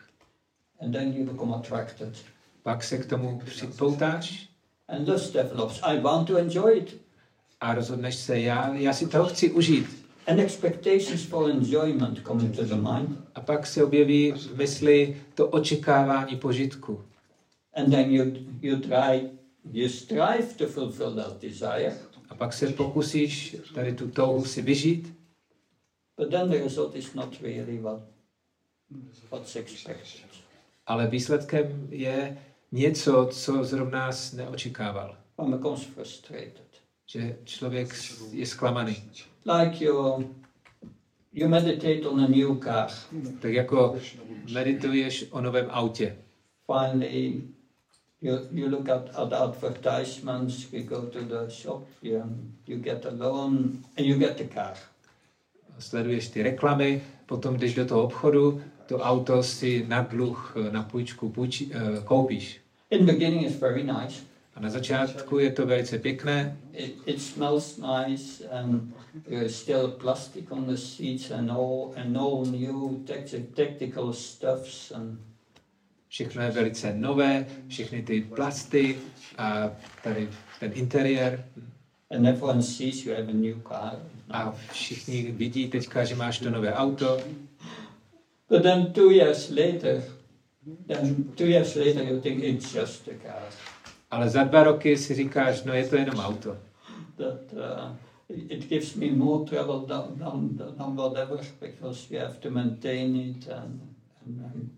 And 0.80 0.92
then 0.92 1.12
you 1.12 1.24
become 1.32 1.54
attracted. 1.54 2.14
Pak 2.62 2.84
se 2.84 2.98
k 2.98 3.06
tomu 3.06 3.42
připoutáš 3.44 4.48
And 4.88 5.04
thus 5.04 5.30
develops, 5.32 5.80
I 5.82 6.00
want 6.00 6.26
to 6.28 6.36
enjoy 6.36 6.78
it. 6.78 6.96
a 7.60 7.74
rozhodneš 7.74 8.14
se, 8.14 8.40
já, 8.40 8.74
já 8.74 8.92
si 8.92 9.06
toho 9.06 9.26
chci 9.26 9.50
užít. 9.50 10.06
And 10.26 10.38
expectations 10.40 11.22
for 11.24 11.50
enjoyment 11.50 12.22
come 12.26 12.44
into 12.44 12.64
the 12.64 12.74
mind. 12.74 13.18
A 13.34 13.40
pak 13.40 13.66
se 13.66 13.84
objeví 13.84 14.32
v 14.32 14.56
mysli 14.56 15.22
to 15.34 15.48
očekávání 15.48 16.36
požitku. 16.36 17.04
And 17.74 17.90
then 17.90 18.10
you, 18.10 18.24
you 18.60 18.76
try, 18.76 19.30
you 19.72 19.88
strive 19.88 20.46
to 20.56 20.66
fulfill 20.66 21.14
that 21.14 21.40
desire. 21.40 21.96
A 22.28 22.34
pak 22.34 22.52
se 22.52 22.66
pokusíš 22.66 23.56
tady 23.74 23.92
tu 23.94 24.08
touhu 24.10 24.44
si 24.44 24.62
vyžít, 24.62 25.14
But 26.16 26.30
then 26.30 26.48
the 26.50 26.58
result 26.58 26.94
is 26.96 27.14
not 27.14 27.40
really 27.42 27.78
what, 27.78 28.00
what's 29.30 29.56
expected. 29.56 30.27
Ale 30.88 31.06
výsledkem 31.06 31.88
je 31.90 32.38
něco, 32.72 33.28
co 33.30 33.64
zrovna 33.64 33.98
nás 33.98 34.32
neočekával. 34.32 35.16
One 35.36 35.56
becomes 35.56 35.84
frustrated. 35.84 36.68
Že 37.06 37.36
člověk 37.44 37.94
je 38.30 38.46
zklamaný. 38.46 38.96
Like 39.44 39.84
you, 39.84 40.30
you 41.32 41.48
meditate 41.48 42.08
on 42.08 42.20
a 42.20 42.28
new 42.28 42.58
car. 42.64 42.88
Tak 43.40 43.52
jako 43.52 43.98
medituješ 44.52 45.26
o 45.30 45.40
novém 45.40 45.66
autě. 45.70 46.16
Finally, 46.66 47.42
you, 48.20 48.38
you 48.50 48.68
look 48.70 48.88
at, 48.88 49.16
at 49.16 49.32
advertisements, 49.32 50.72
you 50.72 50.82
go 50.82 51.02
to 51.02 51.18
the 51.20 51.48
shop, 51.48 51.82
you, 52.02 52.22
you 52.66 52.78
get 52.78 53.06
a 53.06 53.10
loan, 53.10 53.54
and 53.98 54.06
you 54.06 54.18
get 54.18 54.36
the 54.36 54.54
car. 54.54 54.74
Sleduješ 55.78 56.28
ty 56.28 56.42
reklamy, 56.42 57.02
potom 57.26 57.56
jdeš 57.56 57.74
do 57.74 57.86
toho 57.86 58.02
obchodu, 58.02 58.62
to 58.88 58.98
auto 58.98 59.42
si 59.42 59.84
na 59.88 60.02
dluh, 60.02 60.54
na 60.70 60.82
půjčku 60.82 61.28
půjči, 61.28 61.68
eh, 61.72 62.00
koupíš. 62.04 62.60
In 62.90 63.06
the 63.06 63.12
beginning, 63.12 63.42
it's 63.46 63.60
very 63.60 63.82
nice. 63.84 64.22
A 64.54 64.60
na 64.60 64.70
začátku 64.70 65.38
je 65.38 65.52
to 65.52 65.66
velice 65.66 65.98
pěkné, 65.98 66.56
It, 66.72 66.94
it 67.06 67.22
smells 67.22 67.76
nice, 67.76 68.48
and 68.48 68.94
there's 69.28 69.56
still 69.56 69.88
plastic 69.88 70.44
on 70.50 70.64
the 70.64 70.74
seats, 70.76 71.30
and 71.30 71.50
all 71.50 71.92
and 71.96 72.16
all 72.16 72.44
new 72.46 73.04
tacti- 73.04 73.46
tactical 73.54 74.12
stuffs, 74.12 74.90
and 74.92 75.18
všechno 76.08 76.42
je 76.42 76.50
velice 76.50 76.94
nové, 76.96 77.46
všechny 77.68 78.02
ty 78.02 78.20
plasty 78.20 78.98
a 79.38 79.70
tady 80.02 80.28
ten 80.60 80.72
interiér. 80.74 81.44
and 82.10 82.26
everyone 82.26 82.62
sees 82.62 83.04
you 83.06 83.14
have 83.14 83.28
a 83.28 83.32
new 83.34 83.60
car. 83.68 83.98
A 84.30 84.54
všichni 84.72 85.32
vidí 85.32 85.68
teďka, 85.68 86.04
že 86.04 86.14
máš 86.14 86.38
to 86.38 86.50
nové 86.50 86.74
auto, 86.74 87.18
But 88.48 88.62
then 88.62 88.92
two 88.92 89.10
years 89.10 89.50
later, 89.50 90.02
then 90.86 91.32
two 91.36 91.46
years 91.46 91.76
later, 91.76 92.02
you 92.02 92.20
think 92.20 92.42
it's 92.42 92.72
just 92.72 93.08
a 93.08 93.14
car. 93.22 93.42
ale 94.10 94.28
za 94.28 94.44
dva 94.44 94.62
roky 94.62 94.96
si 94.96 95.14
říkáš, 95.14 95.64
no 95.64 95.74
je 95.74 95.88
to 95.88 95.96
jenom 95.96 96.18
auto. 96.18 96.56
that 97.16 97.52
uh, 97.52 97.90
it 98.28 98.68
gives 98.68 98.94
me 98.94 99.10
more 99.10 99.46
trouble 99.46 99.86
than, 99.86 100.18
than, 100.18 100.56
than 100.78 100.96
whatever 100.96 101.38
because 101.60 102.10
you 102.10 102.18
have 102.20 102.40
to 102.40 102.50
maintain 102.50 103.16
it 103.16 103.48
and 103.48 103.80
and, 104.26 104.40
and, 104.40 104.70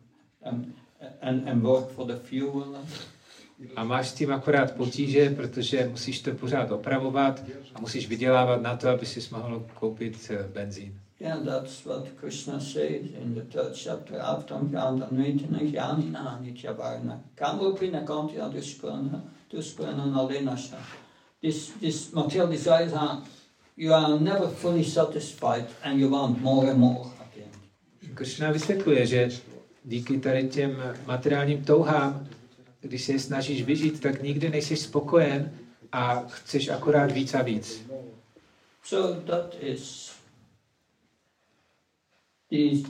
and, 0.42 0.74
and, 1.22 1.48
and 1.48 1.62
work 1.62 1.90
for 1.90 2.06
the 2.06 2.16
fuel. 2.16 2.76
A 3.76 3.84
máš 3.84 4.08
s 4.08 4.14
tím 4.14 4.32
akorát 4.32 4.74
potíže, 4.74 5.30
protože 5.30 5.88
musíš 5.88 6.20
to 6.20 6.34
pořád 6.34 6.70
opravovat 6.70 7.42
a 7.74 7.80
musíš 7.80 8.08
vydělávat 8.08 8.62
na 8.62 8.76
to, 8.76 8.88
aby 8.88 9.06
si 9.06 9.34
mohl 9.34 9.66
koupit 9.74 10.30
eh, 10.30 10.48
benzín. 10.54 11.00
Yeah, 11.20 11.36
that's 11.44 11.84
what 11.84 12.18
Krishna 12.18 12.58
says 12.58 13.12
in 13.12 13.34
the 13.34 13.42
third 13.42 13.74
chapter. 13.74 14.14
Aftam 14.14 14.72
Ganda 14.72 15.06
Naitina 15.12 15.60
Jnanina 15.60 16.40
Nityavarna. 16.40 17.18
Kamrupina 17.36 18.06
Kantia 18.06 18.50
Duskwana 18.50 19.20
Duskwana 19.52 20.06
Nalinasha. 20.10 20.78
This 21.42 21.72
this 21.78 22.10
material 22.14 22.46
desires 22.46 22.94
are 22.94 23.22
you 23.76 23.92
are 23.92 24.18
never 24.18 24.48
fully 24.48 24.82
satisfied 24.82 25.66
and 25.84 26.00
you 26.00 26.08
want 26.08 26.40
more 26.40 26.70
and 26.70 26.80
more 26.80 27.04
at 27.20 27.34
the 27.34 27.42
end. 27.42 28.14
Krishna 28.14 28.52
vysvětluje, 28.52 29.06
že 29.06 29.28
díky 29.84 30.18
tady 30.18 30.48
těm 30.48 30.76
materiálním 31.06 31.64
touhám, 31.64 32.26
když 32.80 33.04
se 33.04 33.12
je 33.12 33.18
snažíš 33.18 33.62
vyžít, 33.62 34.00
tak 34.00 34.22
nikdy 34.22 34.50
nejsi 34.50 34.76
spokojen 34.76 35.52
a 35.92 36.24
chceš 36.28 36.68
akorát 36.68 37.12
víc 37.12 37.34
a 37.34 37.42
víc. 37.42 37.82
So 38.84 39.20
that 39.20 39.54
is 39.60 40.09
these, 42.50 42.84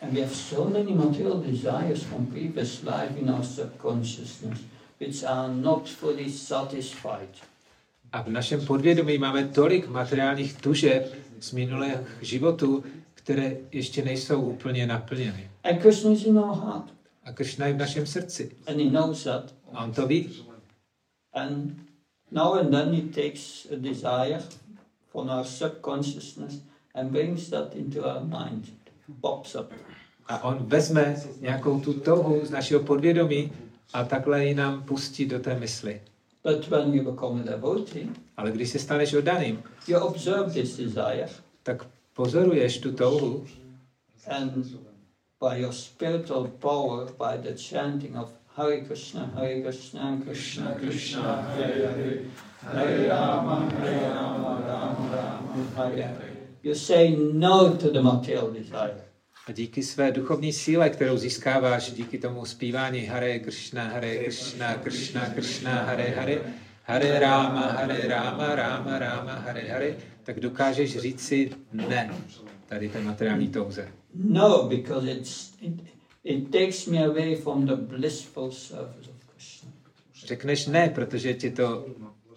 and 0.00 0.12
we 0.14 0.20
have 0.20 0.34
so 0.34 0.64
many 0.64 0.92
material 0.94 1.40
desires 1.40 2.02
from 2.02 2.26
previous 2.26 2.82
life 2.84 3.16
in 3.20 3.28
our 3.28 3.44
subconsciousness, 3.44 4.58
which 5.00 5.22
are 5.24 5.48
not 5.48 5.88
fully 5.88 6.30
satisfied. 6.30 7.28
A 8.12 8.22
v 8.22 8.28
našem 8.28 8.66
podvědomí 8.66 9.18
máme 9.18 9.48
tolik 9.48 9.88
materiálních 9.88 10.60
tužeb 10.60 11.14
z 11.40 11.52
minulých 11.52 11.96
životů, 12.22 12.84
které 13.14 13.56
ještě 13.72 14.04
nejsou 14.04 14.40
úplně 14.42 14.86
naplněny. 14.86 15.50
And 15.64 15.78
Krishna 15.80 16.10
is 16.12 16.24
in 16.24 16.38
our 16.38 16.56
heart, 16.56 16.84
A 17.24 17.32
Krishna 17.32 17.66
je 17.66 17.72
v 17.72 17.76
našem 17.78 18.06
srdci. 18.06 18.50
and 18.66 18.80
He 18.80 18.90
knows 18.90 19.24
that. 19.24 19.54
A 19.72 19.84
on 19.84 19.92
to 19.92 20.06
ví. 20.06 20.44
And 21.34 21.76
now 22.30 22.52
and 22.54 22.70
then 22.70 22.94
He 22.94 23.02
takes 23.02 23.66
a 23.72 23.76
desire 23.76 24.42
from 25.12 25.28
our 25.30 25.44
subconsciousness 25.44 26.54
and 26.94 27.10
brings 27.10 27.50
that 27.50 27.74
into 27.74 28.06
our 28.06 28.24
mind, 28.24 28.64
pops 29.20 29.54
up. 29.54 29.72
A 30.28 30.44
on 30.44 30.58
vezme 30.60 31.16
nějakou 31.40 31.80
tu 31.80 31.92
touhu 31.92 32.46
z 32.46 32.50
našeho 32.50 32.82
podvědomí 32.82 33.52
a 33.92 34.04
takhle 34.04 34.44
ji 34.44 34.54
nám 34.54 34.82
pustí 34.82 35.26
do 35.26 35.38
té 35.38 35.58
mysli. 35.58 36.00
But 36.44 36.68
when 36.68 36.94
you 36.94 37.10
become 37.10 37.40
a 37.40 37.44
devotee, 37.44 38.08
Ale 38.36 38.50
když 38.50 38.68
se 38.70 38.78
staneš 38.78 39.14
oddaným, 39.14 39.62
you 39.88 39.98
observe 39.98 40.52
this 40.52 40.76
desire 40.76 41.28
tak 41.62 41.86
pozoruješ 42.14 42.78
tu 42.78 42.92
touhu 42.92 43.46
And 44.26 44.52
by 45.40 45.60
your 45.60 45.72
spiritual 45.72 46.48
power, 46.48 47.06
by 47.06 47.38
the 47.42 47.54
chanting 47.54 48.16
of 48.16 48.30
Hare 48.56 48.80
Krishna, 48.80 49.30
Hare 49.34 49.60
Krishna, 49.60 50.16
Krishna 50.24 50.74
Krishna, 50.74 51.42
Hare 51.42 51.86
Hare, 51.86 52.18
Hare 52.62 53.08
Rama, 53.08 53.68
Hare 53.80 54.10
Rama, 54.14 54.62
Rama 54.68 55.10
Rama, 55.12 55.64
Hare 55.76 56.02
Hare. 56.02 56.25
You 56.66 56.74
say 56.74 57.16
no 57.32 57.76
to 57.76 57.90
the 57.90 58.02
material 58.02 58.50
desire. 58.50 59.00
a 59.46 59.52
díky 59.52 59.82
své 59.82 60.12
duchovní 60.12 60.52
síle, 60.52 60.90
kterou 60.90 61.16
získáváš 61.16 61.92
díky 61.92 62.18
tomu 62.18 62.44
zpívání 62.44 63.00
Hare 63.00 63.38
Krishna, 63.38 63.84
Hare 63.84 64.16
Krishna, 64.16 64.74
Krishna 64.74 65.26
Krishna, 65.26 65.70
Hare 65.70 66.10
Hare, 66.10 66.40
Hare 66.82 67.20
Rama, 67.20 67.60
Hare 67.60 68.08
Rama, 68.08 68.54
Rama 68.54 68.98
Rama, 68.98 69.32
Hare 69.32 69.60
Hare, 69.60 69.96
tak 70.22 70.40
dokážeš 70.40 70.98
říct 70.98 71.20
si 71.20 71.50
ne 71.72 72.14
tady 72.66 72.88
té 72.88 73.00
materiální 73.00 73.48
touze. 73.48 73.88
No, 74.14 74.62
because 74.68 75.10
it's, 75.10 75.52
it, 75.60 75.72
it 76.24 76.50
takes 76.50 76.86
me 76.86 77.04
away 77.06 77.36
from 77.36 77.66
the 77.66 77.76
blissful 77.76 78.50
service 78.50 79.10
of 79.10 79.34
Krishna. 79.34 79.70
Řekneš 80.26 80.66
ne, 80.66 80.88
protože 80.94 81.34
ti 81.34 81.50
to 81.50 81.86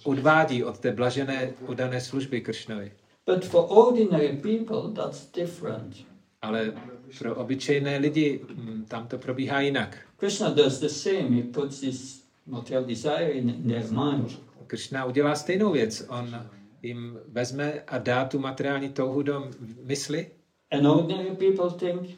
odvádí 0.04 0.64
od 0.64 0.80
té 0.80 0.92
blažené, 0.92 1.54
oddané 1.66 2.02
služby 2.02 2.42
Kršnovi. 2.42 2.92
But 3.30 3.46
for 3.46 3.68
ordinary 3.70 4.38
people, 4.38 4.90
that's 4.90 5.26
different. 5.26 5.96
Ale 6.42 6.74
pro 7.20 7.36
obyčejné 7.36 7.98
lidi 7.98 8.40
hm, 8.50 8.86
tam 8.88 9.08
to 9.08 9.18
probíhá 9.18 9.62
jinak. 9.62 9.98
Krishna 10.18 10.50
does 10.50 10.80
the 10.80 10.88
same. 10.88 11.30
He 11.30 11.44
puts 11.44 11.80
this 11.80 12.24
material 12.46 12.86
desire 12.86 13.32
in, 13.32 13.68
their 13.68 13.92
mind. 13.92 14.40
Krishna 14.68 15.06
udělá 15.06 15.36
stejnou 15.36 15.72
věc. 15.72 16.06
On 16.10 16.46
jim 16.82 17.20
vezme 17.28 17.74
a 17.88 17.98
dá 17.98 18.26
tu 18.26 18.40
materiální 18.40 18.90
touhu 18.90 19.22
do 19.22 19.52
mysli 19.84 20.32
And 20.72 20.88
ordinary 20.88 21.36
people 21.36 21.70
think, 21.70 22.10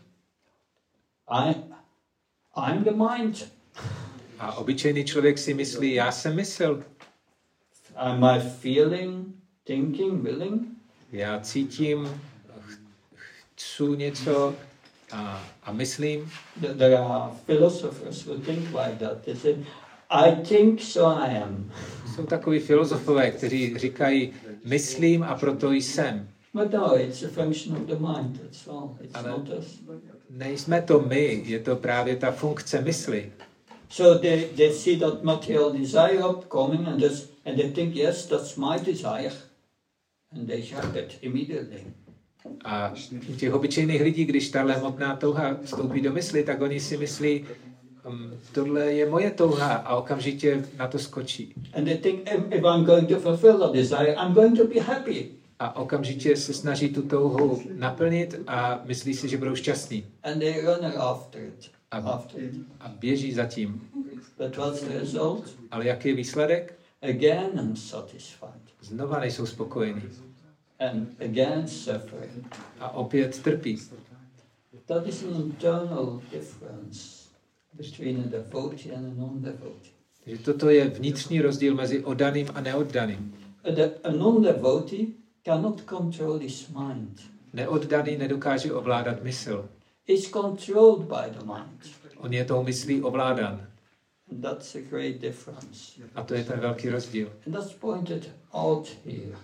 I, 1.28 1.55
I'm 2.55 2.84
the 2.84 2.91
mind. 2.91 3.51
a 4.39 4.53
obyčejný 4.53 5.05
člověk 5.05 5.38
si 5.38 5.53
myslí, 5.53 5.93
já 5.93 6.12
jsem 6.12 6.36
mysl, 6.36 6.84
And 7.95 8.20
my 8.20 8.39
feeling 8.49 9.26
thinking, 9.64 10.24
willing, 10.24 10.70
Já 11.12 11.39
cítím, 11.39 12.22
ch- 12.68 12.80
chci 13.55 13.84
něco 13.84 14.55
a, 15.12 15.43
a 15.64 15.72
myslím. 15.72 16.32
Th- 16.62 16.78
There 16.78 16.97
are 16.97 17.32
philosophers 17.45 18.26
who 18.26 18.36
think 18.36 18.59
like 18.59 18.95
that. 18.99 19.22
They 19.26 19.36
say, 19.36 19.55
I 20.09 20.36
think, 20.36 20.82
so 20.82 21.22
I 21.24 21.38
am. 21.38 21.72
Jsou 22.16 22.26
takový 22.26 22.59
filozofové, 22.59 23.32
kteří 23.32 23.78
říkají, 23.78 24.34
myslím 24.66 25.24
a 25.24 25.36
proto 25.36 25.72
jsem. 25.72 26.28
But 26.53 26.72
no, 26.74 26.99
it's 27.01 27.24
a 27.24 27.28
function 27.28 27.76
of 27.78 27.82
the 27.88 27.95
mind, 27.95 28.41
that's 28.41 28.68
all. 28.68 28.97
It's 29.01 29.16
Ale- 29.16 29.30
not 29.30 29.49
us. 29.59 29.66
Nejsme 30.30 30.82
to 30.82 30.99
my, 30.99 31.43
je 31.45 31.59
to 31.59 31.76
právě 31.76 32.16
ta 32.16 32.32
funkce 32.32 32.82
mysli. 32.82 33.32
So 33.89 34.20
they, 34.22 34.43
they 34.55 34.74
see 34.74 34.99
that 34.99 35.24
material 35.24 35.72
desire 35.72 36.24
upcoming 36.30 36.88
and, 36.88 36.99
this, 37.01 37.30
and 37.45 37.57
they 37.57 37.72
think, 37.72 37.95
yes, 37.95 38.26
that's 38.26 38.55
my 38.55 38.80
desire. 38.86 39.32
And 40.32 40.47
they 40.47 40.59
it 40.95 41.17
immediately. 41.21 41.86
A 42.65 42.93
u 43.29 43.36
těch 43.36 43.53
obyčejných 43.53 44.01
lidí, 44.01 44.25
když 44.25 44.49
tahle 44.49 44.73
hmotná 44.73 45.15
touha 45.15 45.57
vstoupí 45.63 46.01
do 46.01 46.13
mysli, 46.13 46.43
tak 46.43 46.61
oni 46.61 46.79
si 46.79 46.97
myslí, 46.97 47.45
um, 48.09 48.32
tohle 48.51 48.93
je 48.93 49.09
moje 49.09 49.32
touha 49.32 49.73
a 49.73 49.95
okamžitě 49.95 50.65
na 50.77 50.88
to 50.88 50.99
skočí. 50.99 51.53
And 51.73 51.86
they 51.86 51.97
think, 51.97 52.19
if, 52.32 52.43
if 52.51 52.63
I'm 52.63 52.84
going 52.86 53.07
to 53.09 53.19
fulfill 53.19 53.57
that 53.59 53.73
desire, 53.73 54.15
I'm 54.25 54.34
going 54.34 54.57
to 54.57 54.67
be 54.67 54.79
happy. 54.79 55.32
A 55.59 55.75
okamžitě 55.75 56.36
se 56.36 56.53
snaží 56.53 56.89
tu 56.89 57.01
touhu 57.01 57.61
naplnit 57.73 58.39
a 58.47 58.82
myslí 58.86 59.13
si, 59.13 59.29
že 59.29 59.38
budou 59.38 59.55
šťastní. 59.55 60.05
And 60.23 60.39
they 60.39 60.61
run 60.61 60.91
after 60.97 61.41
it. 61.41 61.71
A, 61.91 61.97
After 61.97 62.43
it. 62.43 62.53
a 62.79 62.88
běží 62.99 63.34
za 63.34 63.45
tím. 63.45 63.82
But 64.38 64.57
what's 64.57 64.84
the 64.84 64.99
result? 64.99 65.43
Ale 65.71 65.88
jaký 65.88 66.09
je 66.09 66.15
výsledek? 66.15 66.79
Again 67.01 67.49
unsatisfied. 67.61 68.61
Znova 68.82 69.19
nejsou 69.19 69.45
spokojení. 69.45 70.01
And 70.89 71.21
again 71.21 71.67
suffering. 71.67 72.55
A 72.79 72.89
opět 72.89 73.41
trpí. 73.43 73.77
That 74.86 75.07
is 75.07 75.23
an 75.23 75.41
internal 75.41 76.21
difference 76.32 77.29
between 77.73 78.19
a 78.19 78.29
devotee 78.29 78.91
and 78.95 79.05
a 79.05 79.21
non-devotee. 79.21 79.91
Takže 80.23 80.43
toto 80.43 80.69
je 80.69 80.89
vnitřní 80.89 81.41
rozdíl 81.41 81.75
mezi 81.75 82.03
oddaným 82.03 82.47
a 82.53 82.61
neoddaným. 82.61 83.36
A, 83.63 83.71
de- 83.71 83.91
a 84.03 84.11
non-devotee 84.11 85.07
cannot 85.43 85.82
control 85.82 86.38
his 86.38 86.67
mind. 86.67 87.21
Neoddaný 87.53 88.17
nedokáže 88.17 88.73
ovládat 88.73 89.23
mysl. 89.23 89.69
He's 90.07 90.29
controlled 90.29 90.99
by 91.07 91.39
the 91.39 91.45
mind. 91.45 91.95
On 92.17 92.34
je 92.34 92.45
tou 92.45 92.63
myslí 92.63 93.01
ovládán. 93.01 93.67
And 94.32 94.41
that's 94.41 94.75
a 94.75 94.79
great 94.89 95.21
difference. 95.21 96.01
A 96.15 96.23
to 96.23 96.34
je 96.34 96.43
ten 96.43 96.59
velký 96.59 96.89
rozdíl. 96.89 97.32
And 97.45 97.53
that's 97.53 97.73
pointed 97.73 98.29
out 98.54 98.88
here 99.06 99.38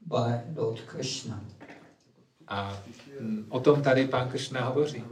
by 0.00 0.40
Lord 0.56 0.80
Krishna. 0.86 1.44
A 2.48 2.82
mm, 3.20 3.46
o 3.48 3.60
tom 3.60 3.82
tady 3.82 4.06
pán 4.06 4.30
Kršna 4.30 4.60
hovoří. 4.60 5.04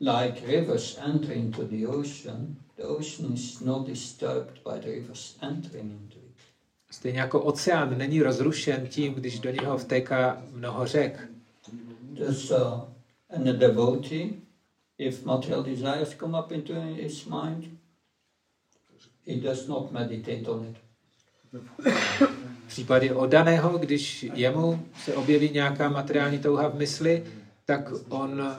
Like 0.00 0.46
rivers 0.46 0.98
enter 1.04 1.32
into 1.32 1.64
the 1.64 1.86
ocean, 1.86 2.56
the 2.76 2.82
ocean 2.82 3.32
is 3.32 3.60
not 3.60 3.86
disturbed 3.86 4.60
by 4.64 4.80
the 4.80 4.86
rivers 4.86 5.36
entering 5.40 5.92
into 5.92 6.18
it. 6.18 6.34
Stejně 6.90 7.20
jako 7.20 7.42
oceán 7.42 7.98
není 7.98 8.22
rozrušen 8.22 8.86
tím, 8.86 9.14
když 9.14 9.38
do 9.38 9.50
něho 9.50 9.78
vtéká 9.78 10.42
mnoho 10.52 10.86
řek. 10.86 11.28
Thus, 12.18 12.50
uh, 12.50 12.58
and 13.30 13.48
a 13.48 13.52
devotee, 13.52 14.30
if 14.98 15.24
material 15.24 15.62
desires 15.62 16.16
come 16.18 16.38
up 16.38 16.52
into 16.52 16.74
his 16.74 17.24
mind, 17.24 17.78
he 19.26 19.40
does 19.40 19.66
not 19.68 19.92
meditate 19.92 20.50
on 20.50 20.66
it. 20.66 20.76
V 22.64 22.68
případě 22.68 23.12
oddaného, 23.12 23.78
když 23.78 24.26
jemu 24.34 24.86
se 25.04 25.14
objeví 25.14 25.50
nějaká 25.50 25.88
materiální 25.88 26.38
touha 26.38 26.68
v 26.68 26.74
mysli, 26.74 27.24
tak 27.64 27.92
on 28.08 28.56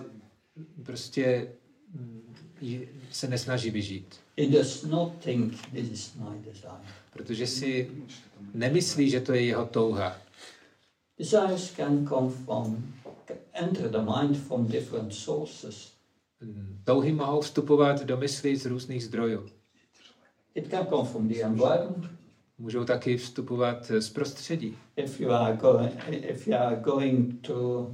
prostě 0.83 1.47
mm, 1.93 2.21
se 3.11 3.27
nesnaží 3.27 3.71
vyžít. 3.71 4.15
Protože 7.13 7.47
si 7.47 7.91
nemyslí, 8.53 9.09
že 9.09 9.21
to 9.21 9.33
je 9.33 9.41
jeho 9.41 9.65
touha. 9.65 10.17
Desires 11.19 11.71
can 11.75 12.07
come 12.07 12.29
from, 12.29 12.93
enter 13.53 13.89
the 13.89 14.01
mind 14.01 14.37
from 14.37 14.67
different 14.67 15.13
sources. 15.13 15.91
Touhy 16.83 17.11
mohou 17.11 17.41
vstupovat 17.41 18.03
do 18.03 18.17
mysli 18.17 18.57
z 18.57 18.65
různých 18.65 19.03
zdrojů. 19.03 19.49
It 20.55 20.69
can 20.71 20.87
come 20.87 21.09
from 21.09 21.27
the 21.27 21.43
environment. 21.43 22.24
Můžou 22.59 22.83
taky 22.83 23.17
vstupovat 23.17 23.91
z 23.99 24.09
prostředí. 24.09 24.77
If 24.95 25.19
you 25.19 25.31
are 25.31 25.57
going, 25.57 25.93
if 26.09 26.47
you 26.47 26.55
are 26.55 26.75
going 26.75 27.41
to, 27.41 27.91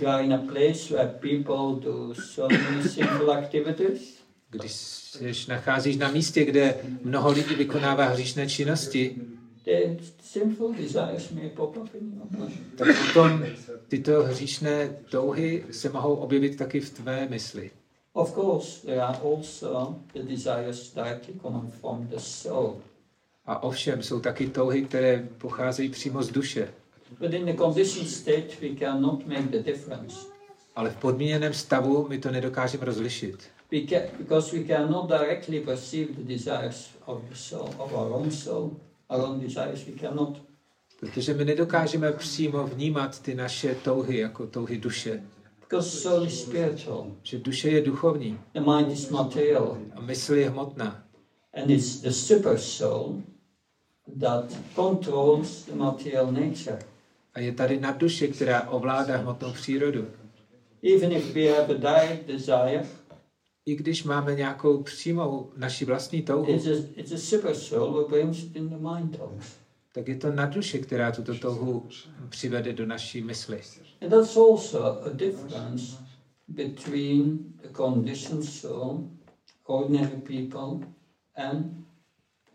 you 0.00 0.08
are 0.08 0.24
in 0.24 0.32
a 0.34 0.38
place 0.38 0.94
where 0.94 1.08
people 1.08 1.90
do 1.90 2.14
so 2.14 2.56
many 2.56 2.88
sinful 2.88 3.32
activities, 3.32 4.22
Když 4.50 4.72
se 4.72 5.18
nacházíš 5.48 5.96
na 5.96 6.10
místě, 6.10 6.44
kde 6.44 6.74
mnoho 7.02 7.30
lidí 7.30 7.54
vykonává 7.54 8.04
hříšné 8.04 8.48
činnosti, 8.48 9.16
the 9.64 10.04
sinful 10.22 10.72
desires 10.72 11.30
may 11.30 11.48
pop 11.50 11.76
up 11.76 11.94
in 11.94 12.12
your 12.12 12.26
mind. 12.48 12.60
tak 12.76 12.88
potom 13.06 13.44
tyto 13.88 14.22
hříšné 14.22 14.96
touhy 15.10 15.64
se 15.70 15.88
mohou 15.88 16.14
objevit 16.14 16.56
taky 16.56 16.80
v 16.80 16.90
tvé 16.90 17.28
mysli. 17.30 17.70
Of 18.12 18.34
course, 18.34 18.86
there 18.86 19.02
are 19.02 19.18
also 19.24 19.96
the 20.12 20.22
desires 20.22 20.94
directly 20.94 21.34
coming 21.42 21.72
from 21.80 22.06
the 22.06 22.18
soul. 22.18 22.76
A 23.46 23.62
ovšem 23.62 24.02
jsou 24.02 24.20
taky 24.20 24.46
touhy, 24.46 24.82
které 24.82 25.28
pocházejí 25.38 25.88
přímo 25.88 26.22
z 26.22 26.28
duše. 26.30 26.68
But 27.20 27.32
in 27.34 27.46
the 27.46 27.54
conditioned 27.56 28.10
state, 28.10 28.60
we 28.60 28.68
cannot 28.78 29.26
make 29.26 29.42
the 29.42 29.58
difference. 29.58 30.16
Ale 30.76 30.90
v 30.90 30.96
podmíněném 30.96 31.54
stavu 31.54 32.06
my 32.08 32.18
to 32.18 32.30
nedokážeme 32.30 32.84
rozlišit. 32.84 33.38
We 33.72 33.78
can, 33.88 34.02
because 34.18 34.56
we 34.58 34.64
cannot 34.64 35.08
directly 35.10 35.60
perceive 35.60 36.12
the 36.12 36.22
desires 36.34 36.90
of 37.04 37.22
the 37.28 37.34
soul, 37.34 37.68
of 37.78 37.92
our 37.92 38.12
own 38.12 38.30
soul, 38.30 38.76
our 39.08 39.20
own 39.24 39.40
desires. 39.40 39.86
We 39.86 39.92
cannot. 39.92 40.42
Protože 41.00 41.34
my 41.34 41.44
nedokážeme 41.44 42.12
přímo 42.12 42.66
vnímat 42.66 43.20
ty 43.22 43.34
naše 43.34 43.74
touhy 43.74 44.18
jako 44.18 44.46
touhy 44.46 44.78
duše. 44.78 45.22
Because 45.60 45.90
soul 45.90 46.26
is 46.26 46.42
spiritual, 46.42 47.06
Že 47.22 47.38
duše 47.38 47.68
je 47.70 47.80
duchovní 47.82 48.38
the 48.52 48.60
mind 48.60 48.92
is 48.92 49.10
material, 49.10 49.78
a 49.96 50.00
mysl 50.00 50.34
je 50.34 50.50
hmotná. 50.50 51.04
and 51.54 51.70
it's 51.70 52.00
the 52.00 52.10
super 52.10 52.58
soul 52.58 53.22
that 54.20 54.52
controls 54.74 55.64
the 55.64 55.74
material 55.74 56.32
nature. 56.32 56.78
A 57.34 57.40
je 57.40 57.52
tady 57.52 57.80
nadduše, 57.80 58.28
která 58.28 58.68
ovládá 58.70 59.16
hmotnou 59.16 59.52
přírodu. 59.52 60.06
Even 60.96 61.12
if 61.12 61.34
we 61.34 61.48
have 61.48 61.74
a 61.74 61.74
direct 61.74 62.26
desire, 62.26 62.86
I 63.66 63.76
když 63.76 64.04
máme 64.04 64.34
nějakou 64.34 64.82
přímou 64.82 65.52
naši 65.56 65.84
vlastní 65.84 66.22
touhu, 66.22 66.54
it's 66.54 66.66
a, 66.66 66.86
it's 66.96 67.12
a 67.12 67.18
super 67.18 67.54
soul 67.54 67.92
who 67.92 68.08
brings 68.08 68.42
it 68.42 68.56
in 68.56 68.68
the 68.68 68.76
mind 68.76 69.20
also. 69.20 69.54
tak 69.92 70.08
je 70.08 70.16
to 70.16 70.32
nadduše, 70.32 70.78
která 70.78 71.12
tuto 71.12 71.34
touhu 71.34 71.88
přivede 72.28 72.72
do 72.72 72.86
naší 72.86 73.22
mysli. 73.22 73.60
And 74.00 74.10
that's 74.10 74.36
also 74.36 74.84
a 74.84 75.08
difference 75.08 75.96
between 76.48 77.38
the 77.62 77.68
conditioned 77.76 78.44
soul, 78.44 79.10
ordinary 79.64 80.16
people, 80.16 80.88
and 81.36 81.84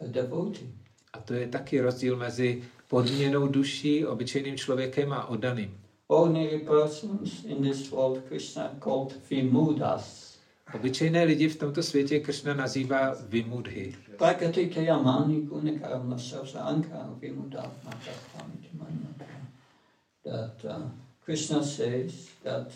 a 0.02 0.08
devotee. 0.08 0.70
A 1.14 1.20
to 1.20 1.34
je 1.34 1.48
taky 1.48 1.82
rozdíl 1.82 2.18
mezi 2.18 2.64
podmíněnou 2.88 3.48
duší, 3.48 4.06
obyčejným 4.06 4.58
člověkem 4.58 5.14
a 5.14 5.26
oddaným. 5.26 5.78
Ordinary 6.08 6.60
persons 6.60 7.44
in 7.46 7.62
this 7.64 7.92
world, 7.92 8.24
Krishna 8.28 8.72
called 8.84 9.30
vimudas. 9.30 10.38
Obyčejné 10.76 11.24
lidi 11.24 11.50
v 11.50 11.56
tomto 11.56 11.84
světě 11.84 12.20
Kršna 12.20 12.54
nazývá 12.54 13.16
vimudhy. 13.28 13.96
That 20.24 20.66
uh, 20.66 20.90
Krishna 21.26 21.64
says 21.64 22.28
that 22.44 22.68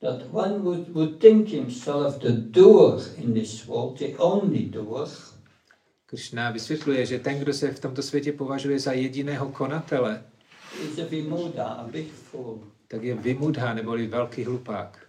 that 0.00 0.22
one 0.32 0.58
would, 0.62 0.94
would 0.94 1.20
think 1.20 1.48
himself 1.48 2.18
the 2.18 2.32
doer 2.32 3.00
in 3.16 3.34
this 3.34 3.66
world, 3.66 3.98
the 3.98 4.16
only 4.18 4.64
doer, 4.64 5.08
Kršna 6.06 6.50
vysvětluje, 6.50 7.06
že 7.06 7.18
ten, 7.18 7.38
kdo 7.38 7.54
se 7.54 7.70
v 7.70 7.80
tomto 7.80 8.02
světě 8.02 8.32
považuje 8.32 8.78
za 8.78 8.92
jediného 8.92 9.48
konatele, 9.48 10.22
tak 12.88 13.02
je 13.02 13.14
vimudha 13.14 13.74
neboli 13.74 14.06
velký 14.06 14.44
hlupák. 14.44 15.06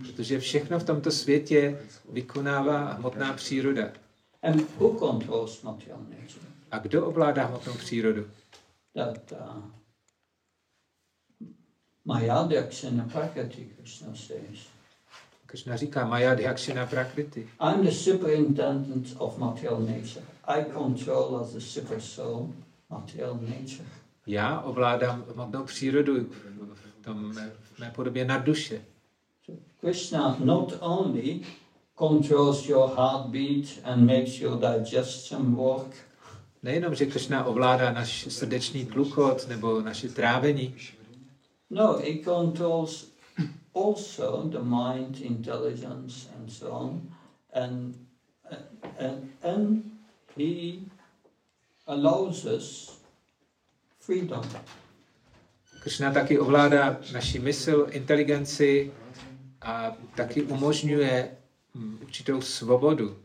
Protože 0.00 0.40
všechno 0.40 0.78
v 0.78 0.84
tomto 0.84 1.10
světě 1.10 1.78
vykonává 2.12 2.92
hmotná 2.92 3.32
příroda. 3.32 3.92
A 6.70 6.78
kdo 6.78 7.06
ovládá 7.06 7.44
hmotnou 7.44 7.74
přírodu? 7.74 8.26
That 8.94 9.32
uh, 9.32 9.62
Mayadaksana 12.04 13.08
Prakriti, 13.12 13.64
Krishna 13.76 14.14
says. 14.14 14.71
Krishna 15.52 15.76
říká 15.76 16.06
Maya 16.06 16.34
Dhakshina 16.34 16.86
Prakriti. 16.86 17.48
I'm 17.60 17.84
the 17.84 17.90
superintendent 17.90 19.14
of 19.18 19.38
material 19.38 19.80
nature. 19.80 20.24
I 20.44 20.64
control 20.64 21.36
as 21.36 21.52
the 21.52 21.60
super 21.60 22.00
soul 22.00 22.54
material 22.90 23.34
nature. 23.34 23.88
Já 24.26 24.60
ovládám 24.60 25.24
hmotnou 25.34 25.64
přírodu 25.64 26.14
v, 26.74 27.04
tom, 27.04 27.32
v 27.74 27.78
mé 27.78 27.90
podobě 27.94 28.24
nad 28.24 28.38
duše. 28.38 28.80
Krishna 29.80 30.36
not 30.44 30.72
only 30.80 31.40
controls 31.98 32.68
your 32.68 32.90
heartbeat 32.96 33.66
and 33.84 34.06
makes 34.06 34.40
your 34.40 34.60
digestion 34.60 35.54
work, 35.54 35.94
Nejenom, 36.62 36.94
že 36.94 37.06
Krishna 37.06 37.44
ovládá 37.44 37.92
náš 37.92 38.26
srdeční 38.28 38.86
tlukot 38.86 39.48
nebo 39.48 39.80
naše 39.80 40.08
trávení, 40.08 40.74
no, 41.70 41.92
he 41.92 42.24
controls 42.24 43.11
also 43.74 44.48
the 44.48 44.60
mind, 44.60 45.20
intelligence, 45.20 46.28
and 46.36 46.50
so 46.50 46.72
on, 46.72 47.12
and 47.52 47.94
and 48.98 49.32
and 49.42 49.90
he 50.36 50.82
allows 51.86 52.46
us 52.46 52.98
freedom. 54.00 54.42
Krishna 55.80 56.12
taky 56.12 56.38
ovládá 56.38 57.00
naši 57.12 57.38
mysl, 57.38 57.86
inteligenci 57.90 58.90
a 59.60 59.96
taky 60.14 60.42
umožňuje 60.42 61.36
mm, 61.74 61.98
určitou 62.02 62.40
svobodu. 62.40 63.16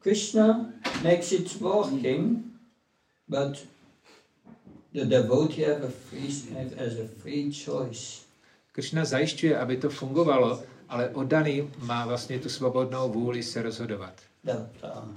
Krishna 0.00 0.72
makes 1.02 1.32
it 1.32 1.60
working, 1.60 2.44
but 3.28 3.66
the 4.92 5.04
devotee 5.04 5.64
have 5.64 5.82
a 5.82 5.90
free 5.90 6.28
has 6.76 6.98
a 6.98 7.08
free 7.22 7.50
choice. 7.50 8.23
Krishna 8.74 9.04
zajišťuje, 9.06 9.54
aby 9.54 9.76
to 9.76 9.90
fungovalo, 9.90 10.62
ale 10.88 11.08
oddaný 11.08 11.70
má 11.78 12.06
vlastně 12.06 12.38
tu 12.38 12.48
svobodnou 12.48 13.12
vůli 13.12 13.42
se 13.42 13.62
rozhodovat. 13.62 14.14
That 14.44 14.68
uh, 14.82 15.08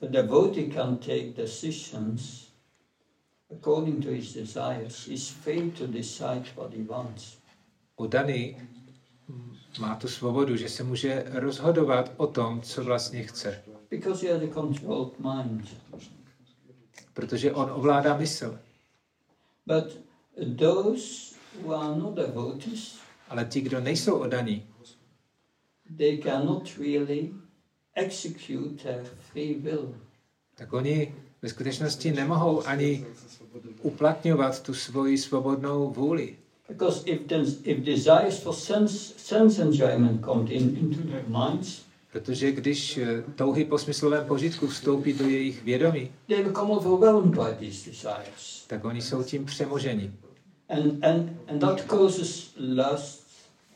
the 0.00 0.08
devotee 0.08 0.66
can 0.74 0.96
take 0.96 1.32
decisions 1.36 2.48
according 3.50 4.04
to 4.04 4.10
his 4.10 4.34
desires. 4.34 5.06
He's 5.06 5.28
free 5.28 5.70
to 5.70 5.86
decide 5.86 6.42
what 6.56 6.74
he 6.74 6.82
wants. 6.82 7.38
Oddaný 7.96 8.56
má 9.80 9.96
tu 9.96 10.08
svobodu, 10.08 10.56
že 10.56 10.68
se 10.68 10.84
může 10.84 11.24
rozhodovat 11.32 12.12
o 12.16 12.26
tom, 12.26 12.60
co 12.60 12.84
vlastně 12.84 13.22
chce. 13.22 13.62
Because 13.90 14.26
he 14.26 14.32
has 14.32 14.42
a 14.42 14.54
controlled 14.54 15.12
mind. 15.18 15.76
Protože 17.14 17.52
on 17.52 17.70
ovládá 17.70 18.16
mysl. 18.16 18.58
But 19.66 19.98
those 20.58 21.27
who 21.62 21.74
are 21.74 21.98
not 21.98 22.14
devotees, 22.14 22.98
Ale 23.28 23.44
ti, 23.44 23.60
kdo 23.60 23.80
nejsou 23.80 24.18
oddaní, 24.18 24.66
they 25.96 26.18
cannot 26.18 26.78
really 26.78 27.30
execute 27.94 28.82
their 28.82 29.04
free 29.32 29.54
will. 29.54 29.94
tak 30.54 30.72
oni 30.72 31.14
ve 31.42 31.48
skutečnosti 31.48 32.12
nemohou 32.12 32.66
ani 32.66 33.06
uplatňovat 33.82 34.62
tu 34.62 34.74
svoji 34.74 35.18
svobodnou 35.18 35.90
vůli. 35.90 36.36
Because 36.68 37.02
if, 37.64 37.80
desires 37.84 38.42
for 38.42 38.54
sense, 38.54 39.14
sense 39.16 39.62
enjoyment 39.62 40.24
come 40.24 40.50
in, 40.50 40.76
into 40.76 41.02
their 41.02 41.24
minds, 41.28 41.82
Protože 42.12 42.52
když 42.52 42.98
eh, 42.98 43.24
touhy 43.36 43.64
po 43.64 43.78
smyslovém 43.78 44.26
požitku 44.26 44.66
vstoupí 44.66 45.12
do 45.12 45.28
jejich 45.28 45.62
vědomí, 45.62 46.10
they 46.26 46.44
become 46.44 46.70
overwhelmed 46.72 47.34
by 47.34 47.66
these 47.66 47.90
desires. 47.90 48.64
tak 48.66 48.84
oni 48.84 49.02
jsou 49.02 49.22
tím 49.22 49.44
přemoženi. 49.44 50.12
And, 50.68 51.04
and, 51.04 51.38
and 51.48 51.60
that 51.60 51.86
causes 51.86 52.50
lust, 52.56 53.28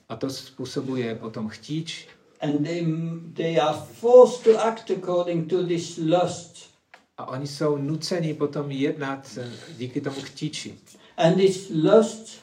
A 0.09 0.16
to 0.16 0.30
způsobuje 0.30 1.14
potom 1.14 1.49
chtíč 1.49 2.09
and 2.40 2.64
they, 2.64 2.86
they 3.34 3.59
are 3.59 3.78
forced 3.95 4.45
to 4.45 4.59
act 4.64 4.90
according 4.90 5.49
to 5.51 5.62
this 5.62 5.97
lust. 5.99 6.72
a 7.18 7.26
oni 7.26 7.47
jsou 7.47 7.76
nuceni 7.76 8.34
potom 8.34 8.70
jednat 8.70 9.38
eh, 9.40 9.51
díky 9.78 10.01
tomu 10.01 10.20
chtíči. 10.20 10.78
And 11.16 11.36
this 11.36 11.70
lust 11.70 12.40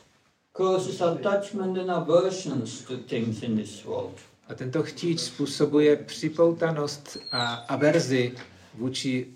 causes 0.57 1.01
attachment 1.01 1.77
and 1.77 1.91
aversions 1.91 2.81
to 2.81 2.97
things 2.97 3.43
in 3.43 3.57
this 3.57 3.85
world. 3.85 4.15
A 4.47 4.53
tento 4.53 4.83
chtíč 4.83 5.19
způsobuje 5.19 5.95
připoutanost 5.95 7.17
a 7.31 7.53
averzi 7.53 8.35
vůči 8.73 9.27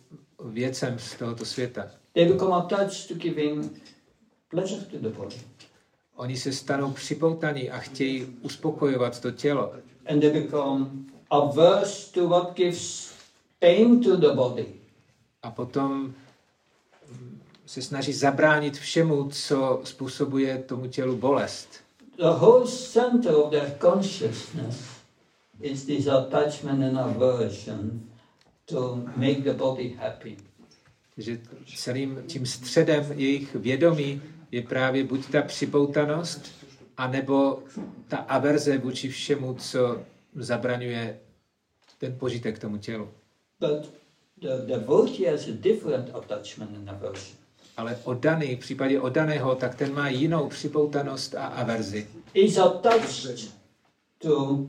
věcem 0.46 1.00
z 1.00 1.16
tohoto 1.16 1.46
světa. 1.46 1.86
They 2.14 2.26
become 2.26 2.56
attached 2.56 3.08
to 3.08 3.14
giving 3.14 3.82
pleasure 4.54 4.82
to 4.92 4.98
the 4.98 5.10
body. 5.10 5.36
Oni 6.16 6.38
se 6.38 6.52
stanou 6.54 6.92
připoutaní 6.92 7.70
a 7.70 7.78
chtějí 7.78 8.26
uspokojovat 8.42 9.20
to 9.20 9.32
tělo. 9.32 9.74
And 10.06 10.20
they 10.20 10.42
become 10.42 10.90
averse 11.30 12.12
to 12.14 12.28
what 12.28 12.56
gives 12.56 13.14
pain 13.60 14.04
to 14.04 14.16
the 14.16 14.30
body. 14.30 14.66
A 15.44 15.52
potom 15.52 15.92
mm, 17.12 17.42
se 17.66 17.82
snaží 17.82 18.14
zabránit 18.14 18.78
všemu, 18.78 19.30
co 19.30 19.82
způsobuje 19.84 20.58
tomu 20.58 20.88
tělu 20.88 21.18
bolest. 21.18 21.70
The 22.18 22.24
whole 22.24 22.68
center 22.68 23.36
of 23.36 23.52
their 23.52 23.78
consciousness 23.82 24.76
is 25.62 25.86
this 25.86 26.08
attachment 26.08 26.84
and 26.84 26.98
aversion 26.98 28.02
to 28.66 29.04
make 29.16 29.42
the 29.42 29.54
body 29.54 29.96
happy. 30.00 30.38
že 31.18 31.40
celým 31.76 32.24
tím 32.28 32.46
středem 32.46 33.06
jejich 33.16 33.56
vědomí 33.56 34.22
je 34.54 34.62
právě 34.62 35.04
buď 35.04 35.32
ta 35.32 35.42
připoutanost, 35.42 36.52
anebo 36.98 37.64
ta 38.08 38.18
averze 38.18 38.78
vůči 38.78 39.10
všemu, 39.10 39.54
co 39.54 40.02
zabraňuje 40.36 41.20
ten 41.98 42.16
požitek 42.20 42.60
tomu 42.60 42.78
tělu. 42.78 43.10
But 43.60 43.94
the 44.42 44.66
devotee 44.66 45.32
has 45.32 45.48
a 45.48 45.52
different 45.52 46.16
attachment 46.16 46.78
and 46.78 46.90
aversion. 46.90 47.38
Ale 47.78 48.00
oddaný, 48.04 48.56
v 48.56 48.60
případě 48.60 49.00
oddaného, 49.00 49.56
tak 49.56 49.76
ten 49.76 49.94
má 49.94 50.10
jinou 50.10 50.50
připoutanost 50.50 51.36
a 51.36 51.46
averzi. 51.46 52.08
He's 52.36 52.58
attached 52.58 53.52
to, 54.18 54.66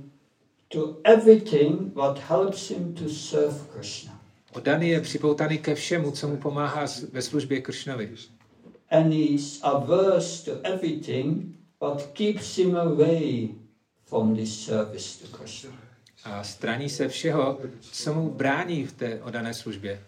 to 0.69 0.97
everything 1.05 1.95
what 1.95 2.19
helps 2.19 2.71
him 2.71 2.95
to 2.95 3.09
serve 3.09 3.55
Krishna. 3.73 4.21
Oddaný 4.53 4.89
je 4.89 5.01
připoutaný 5.01 5.59
ke 5.59 5.75
všemu, 5.75 6.11
co 6.11 6.29
mu 6.29 6.37
pomáhá 6.37 6.87
ve 7.13 7.23
službě 7.23 7.61
Kršnovi. 7.61 8.11
And 8.95 9.13
he's 9.13 9.61
averse 9.63 10.45
to 10.45 10.61
everything 10.63 11.55
what 11.79 12.15
keeps 12.15 12.59
him 12.59 12.77
away 12.77 13.51
from 14.07 14.37
this 14.37 14.67
service 14.67 15.19
to 15.19 15.37
Krishna. 15.37 15.71
A 16.25 16.45
straní 16.45 16.91
se 16.91 17.09
všeho, 17.09 17.59
co 17.81 18.15
mu 18.15 18.31
brání 18.31 18.87
v 18.87 18.93
té 18.93 19.23
oddané 19.23 19.55
službě. 19.55 20.01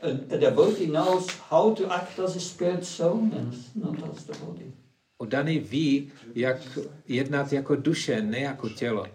A, 0.00 0.36
devotee 0.36 0.86
knows 0.86 1.26
how 1.50 1.74
to 1.74 1.92
act 1.92 2.18
as 2.18 2.36
a 2.36 2.40
spirit 2.40 2.86
soul 2.86 3.18
and 3.38 3.54
not 3.74 4.16
as 4.16 4.24
the 4.24 4.32
body. 4.44 4.72
Oddaný 5.18 5.58
ví, 5.58 6.12
jak 6.34 6.78
jednat 7.08 7.52
jako 7.52 7.76
duše, 7.76 8.22
ne 8.22 8.40
jako 8.40 8.68
tělo. 8.68 9.06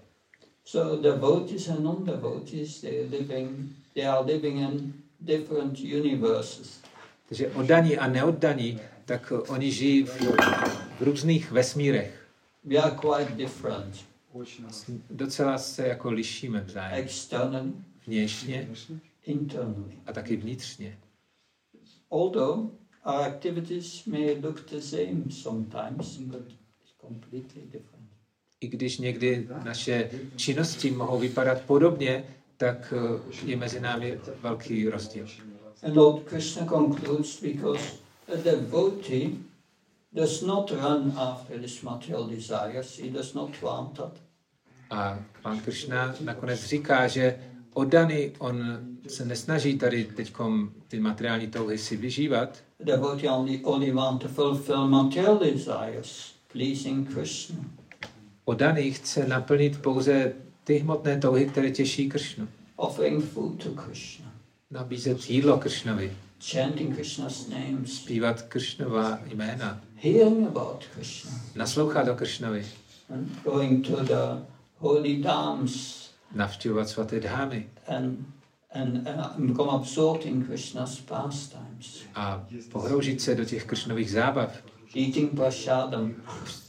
So 0.65 1.01
devotees 1.01 1.69
and 1.69 1.83
non-devotees, 1.83 2.81
they 2.81 2.99
are 2.99 3.09
living, 3.09 3.49
they 3.93 4.07
are 4.07 4.33
living 4.33 4.59
in 4.59 4.93
different 5.19 5.79
universes. 5.79 6.79
Takže 7.29 7.47
oddaní 7.47 7.97
a 7.97 8.07
neoddaní, 8.07 8.79
tak 9.11 9.33
oni 9.47 9.71
žijí 9.71 10.03
v, 10.03 10.21
v 10.99 11.01
různých 11.01 11.51
vesmírech. 11.51 12.27
We 12.63 12.77
are 12.77 12.95
quite 12.95 13.35
different 13.35 13.95
Docela 15.09 15.57
se 15.57 15.87
jako 15.87 16.11
lišíme 16.11 16.61
vzájemně. 16.61 17.03
externally, 17.03 17.71
Vnějšně 18.07 18.69
internally. 19.25 19.97
a 20.05 20.13
taky 20.13 20.35
vnitřně. 20.35 20.97
Although 22.11 22.71
our 23.05 23.21
activities 23.27 24.05
may 24.05 24.39
look 24.43 24.69
the 24.69 24.79
same 24.79 25.23
sometimes, 25.29 26.17
but 26.17 26.47
it's 26.47 26.93
completely 27.01 27.61
different. 27.61 28.09
I 28.61 28.67
když 28.67 28.97
někdy 28.97 29.47
naše 29.63 30.09
činnosti 30.35 30.91
mohou 30.91 31.19
vypadat 31.19 31.61
podobně, 31.61 32.23
tak 32.57 32.93
eh, 32.97 33.45
je 33.45 33.57
mezi 33.57 33.79
námi 33.79 34.19
velký 34.41 34.89
rozdíl. 34.89 35.27
And 35.83 35.97
Lord 35.97 36.23
Krishna 36.23 36.65
concludes 36.65 37.41
because 37.41 38.00
a 38.33 38.37
devotee 38.43 39.37
does 40.13 40.41
not 40.41 40.71
run 40.71 41.13
after 41.17 41.57
his 41.57 41.81
material 41.83 42.27
desires, 42.27 42.99
he 42.99 43.09
does 43.09 43.33
not 43.33 43.61
want 43.61 43.93
that. 43.97 44.11
A 44.89 45.19
pán 45.41 45.59
Krishna 45.59 46.15
nakonec 46.21 46.65
říká, 46.65 47.07
že 47.07 47.39
oddaný, 47.73 48.31
on 48.39 48.79
se 49.07 49.25
nesnaží 49.25 49.77
tady 49.77 50.05
teď 50.05 50.33
ty 50.87 50.99
materiální 50.99 51.47
touhy 51.47 51.77
si 51.77 51.97
vyžívat, 51.97 52.57
devotee 52.79 53.29
only, 53.29 53.59
only 53.63 53.91
want 53.91 54.21
to 54.21 54.27
fulfill 54.27 54.87
material 54.87 55.37
desires, 55.39 56.31
pleasing 56.51 57.13
Krishna. 57.13 57.55
Oddaný 58.45 58.91
chce 58.91 59.27
naplnit 59.27 59.81
pouze 59.81 60.33
ty 60.63 60.77
hmotné 60.77 61.19
touhy, 61.19 61.45
které 61.45 61.71
těší 61.71 62.09
Kršnu. 62.09 62.47
offering 62.75 63.25
food 63.25 63.63
to 63.63 63.69
Krishna, 63.69 64.31
Nabízet 64.71 65.29
jídlo 65.29 65.57
Kršnovi, 65.57 66.13
chanting 66.41 66.95
Krishna's 66.95 67.47
names, 67.47 67.93
zpívat 67.93 68.41
Kršnova 68.41 69.19
jména, 69.25 69.81
hearing 69.95 70.47
about 70.47 70.85
Krishna, 70.93 71.31
naslouchat 71.55 72.07
o 72.07 72.15
Kršnovi 72.15 72.65
and 73.09 73.43
going 73.43 73.87
to 73.87 73.95
the 73.95 74.45
holy 74.77 75.17
dams 75.17 76.01
navštěvovat 76.35 76.89
svaté 76.89 77.19
dámy 77.19 77.69
and, 77.87 78.17
and, 78.73 79.07
and 79.07 79.47
become 79.47 79.69
absorbed 79.71 80.25
in 80.25 80.43
Krishna's 80.45 80.99
pastimes. 80.99 82.01
a 82.15 82.43
pohroužit 82.71 83.21
se 83.21 83.35
do 83.35 83.45
těch 83.45 83.65
kršnových 83.65 84.11
zábav, 84.11 84.51
Eating 84.95 85.35
prasadam, 85.35 86.13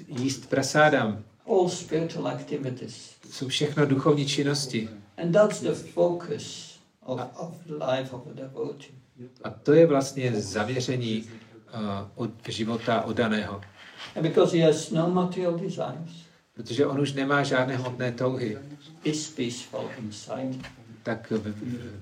jíst 0.09 0.49
prasádám, 0.49 1.25
all 1.47 1.69
spiritual 1.69 2.29
activities. 2.29 3.11
jsou 3.31 3.49
všechno 3.49 3.87
duchovní 3.87 4.27
činnosti. 4.27 4.89
And 5.17 5.33
that's 5.33 5.61
the 5.61 5.73
focus 5.75 6.73
of, 7.05 7.21
of 7.37 7.55
the 7.67 7.73
life 7.85 8.13
of 8.17 8.27
a 8.27 8.33
devotee. 8.35 9.02
A 9.45 9.51
to 9.51 9.73
je 9.73 9.87
vlastně 9.87 10.33
zaměření 10.41 11.23
uh, 11.23 11.81
od 12.15 12.31
života 12.49 13.03
odaného. 13.03 13.61
And 14.17 14.23
because 14.23 14.57
he 14.59 14.65
has 14.67 14.91
no 14.91 15.11
material 15.11 15.53
desires, 15.59 16.23
Protože 16.55 16.87
on 16.87 17.01
už 17.01 17.13
nemá 17.13 17.43
žádné 17.43 17.77
hmotné 17.77 18.13
touhy, 18.13 18.59
is 19.05 19.31
peaceful 19.31 19.91
inside 19.99 20.59
tak 21.03 21.31
v- 21.31 21.55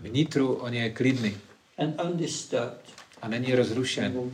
vnitru 0.02 0.54
on 0.54 0.74
je 0.74 0.90
klidný 0.90 1.36
and 1.78 2.00
undisturbed 2.04 2.80
a 3.22 3.28
není 3.28 3.54
rozrušen, 3.54 4.30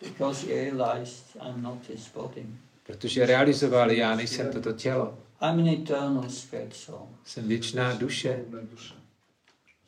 because 0.00 0.46
he 0.46 0.54
realized 0.70 1.24
I'm 1.48 1.62
not 1.62 1.78
his 1.88 2.08
body. 2.14 2.46
protože 2.86 3.26
realizoval, 3.26 3.90
já 3.90 4.16
nejsem 4.16 4.52
toto 4.52 4.72
tělo, 4.72 5.18
I'm 5.42 5.58
an 5.60 5.68
eternal 5.68 6.24
spirit 6.28 6.74
soul. 6.76 7.08
jsem 7.24 7.48
věčná 7.48 7.92
duše. 7.94 8.44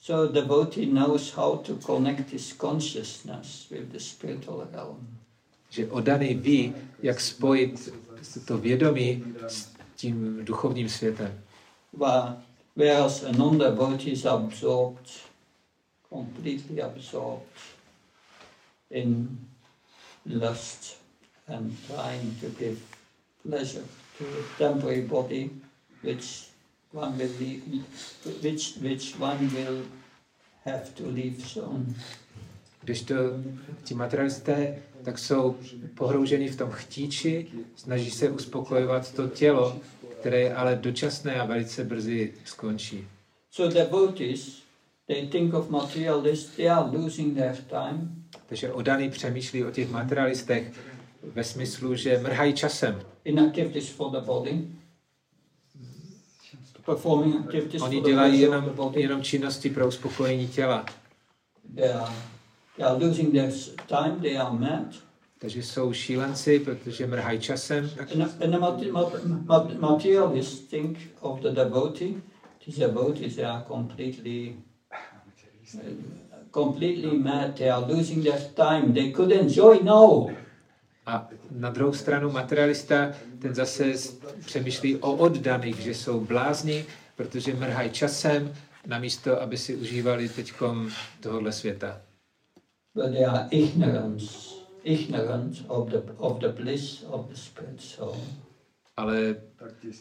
So 0.02 0.26
the 0.26 0.40
devotee 0.40 0.86
knows 0.86 1.32
how 1.36 1.56
to 1.56 1.74
connect 1.74 2.30
his 2.30 2.52
consciousness 2.52 3.66
with 3.70 3.92
the 3.92 4.00
spiritual 4.00 4.66
realm. 4.72 5.08
Že 5.70 5.86
odaný 5.90 6.34
ví, 6.34 6.74
jak 7.02 7.20
spojit 7.20 7.94
to 8.46 8.58
vědomí 8.58 9.24
s 9.48 9.68
tím 9.96 10.44
duchovním 10.44 10.88
světem. 10.88 11.40
Where- 11.96 12.36
Whereas 12.76 13.24
a 13.24 13.32
non-devotee 13.32 14.10
is 14.12 14.24
absorbed, 14.24 15.10
completely 16.10 16.82
absorbed 16.82 17.48
in 18.90 19.38
lust 20.26 20.96
and 21.48 21.72
trying 21.86 22.40
to 22.40 22.46
give 22.58 22.78
pleasure 23.42 23.84
to 24.18 24.24
a 24.24 24.58
temporary 24.58 25.02
body, 25.02 25.50
which 26.04 26.47
one 26.94 27.12
will 27.18 27.30
leave, 27.40 27.62
which 28.42 28.76
which 28.80 29.20
one 29.20 29.48
will 29.48 29.82
have 30.64 30.84
to 30.94 31.02
leave 31.08 31.40
soon. 31.46 31.94
Když 32.82 33.02
to 33.02 33.14
ti 33.84 33.94
materialisté, 33.94 34.78
tak 35.02 35.18
jsou 35.18 35.56
pohrouženi 35.94 36.48
v 36.48 36.56
tom 36.56 36.70
chtíči, 36.70 37.46
snaží 37.76 38.10
se 38.10 38.30
uspokojovat 38.30 39.12
to 39.14 39.28
tělo, 39.28 39.76
které 40.20 40.40
je 40.40 40.54
ale 40.54 40.76
dočasné 40.76 41.34
a 41.40 41.44
velice 41.44 41.84
brzy 41.84 42.34
skončí. 42.44 43.06
So 43.50 43.74
devotees, 43.74 44.62
they 45.06 45.26
think 45.26 45.54
of 45.54 45.70
materialists, 45.70 46.56
they 46.56 46.68
are 46.70 46.96
losing 46.98 47.34
their 47.36 47.56
time, 47.56 48.24
Takže 48.46 48.72
odaný 48.72 49.10
přemýšlí 49.10 49.64
o 49.64 49.70
těch 49.70 49.90
materialistech 49.90 50.72
ve 51.22 51.44
smyslu, 51.44 51.94
že 51.94 52.18
mrhají 52.18 52.52
časem. 52.52 53.02
in 53.24 53.40
activities 53.40 53.88
for 53.88 54.10
the 54.10 54.20
body, 54.26 54.64
performing 56.88 57.36
activities 57.44 57.82
Oni 57.82 58.00
the 58.00 58.08
dělají 58.08 58.40
jenom, 58.40 58.64
the 58.92 59.00
jenom 59.00 59.22
činnosti 59.22 59.70
pro 59.70 59.88
uspokojení 59.88 60.48
těla. 60.48 60.84
They 61.74 61.92
are, 61.92 62.12
they 62.76 62.86
are 62.86 63.04
losing 63.06 63.32
their 63.32 63.52
time, 63.86 64.20
they 64.20 64.38
are 64.38 64.50
mad. 64.58 64.86
Takže 65.38 65.62
jsou 65.62 65.92
šílenci, 65.92 66.58
protože 66.58 67.06
mrhají 67.06 67.40
časem. 67.40 67.90
And, 68.00 68.08
the 68.38 68.58
mate- 68.58 68.92
ma- 68.92 69.10
ma- 69.46 69.78
materialists 69.78 70.60
think 70.68 70.98
of 71.20 71.40
the 71.40 71.48
devotee. 71.50 72.14
These 72.66 72.80
devotees, 72.86 73.36
they 73.36 73.44
are 73.44 73.64
completely, 73.68 74.56
uh, 75.74 75.80
completely 76.50 77.18
mad. 77.18 77.54
They 77.54 77.70
are 77.70 77.92
losing 77.94 78.24
their 78.24 78.40
time. 78.54 78.92
They 78.92 79.12
could 79.12 79.32
enjoy 79.32 79.78
now. 79.82 80.30
A 81.06 81.28
na 81.50 81.70
druhou 81.70 81.92
stranu 81.92 82.30
materialista, 82.32 83.12
ten 83.38 83.54
zase 83.54 83.92
přemýšlí 84.46 84.96
o 84.96 85.12
oddaných, 85.12 85.76
že 85.76 85.94
jsou 85.94 86.20
blázni, 86.20 86.86
protože 87.16 87.54
mrhají 87.54 87.90
časem, 87.90 88.54
namísto, 88.86 89.42
aby 89.42 89.56
si 89.56 89.76
užívali 89.76 90.28
teďkom 90.28 90.90
tohohle 91.20 91.52
světa. 91.52 92.00
But 92.94 93.12
they 93.12 93.24
are 93.24 93.48
ignorant, 93.50 94.22
ignorant 94.82 95.64
of 95.66 95.88
the, 95.88 95.98
of 96.16 96.38
the 96.38 96.48
bliss 96.48 97.04
of 97.08 97.26
the 97.28 97.34
spirit 97.34 97.80
soul. 97.80 98.16
Ale 98.96 99.36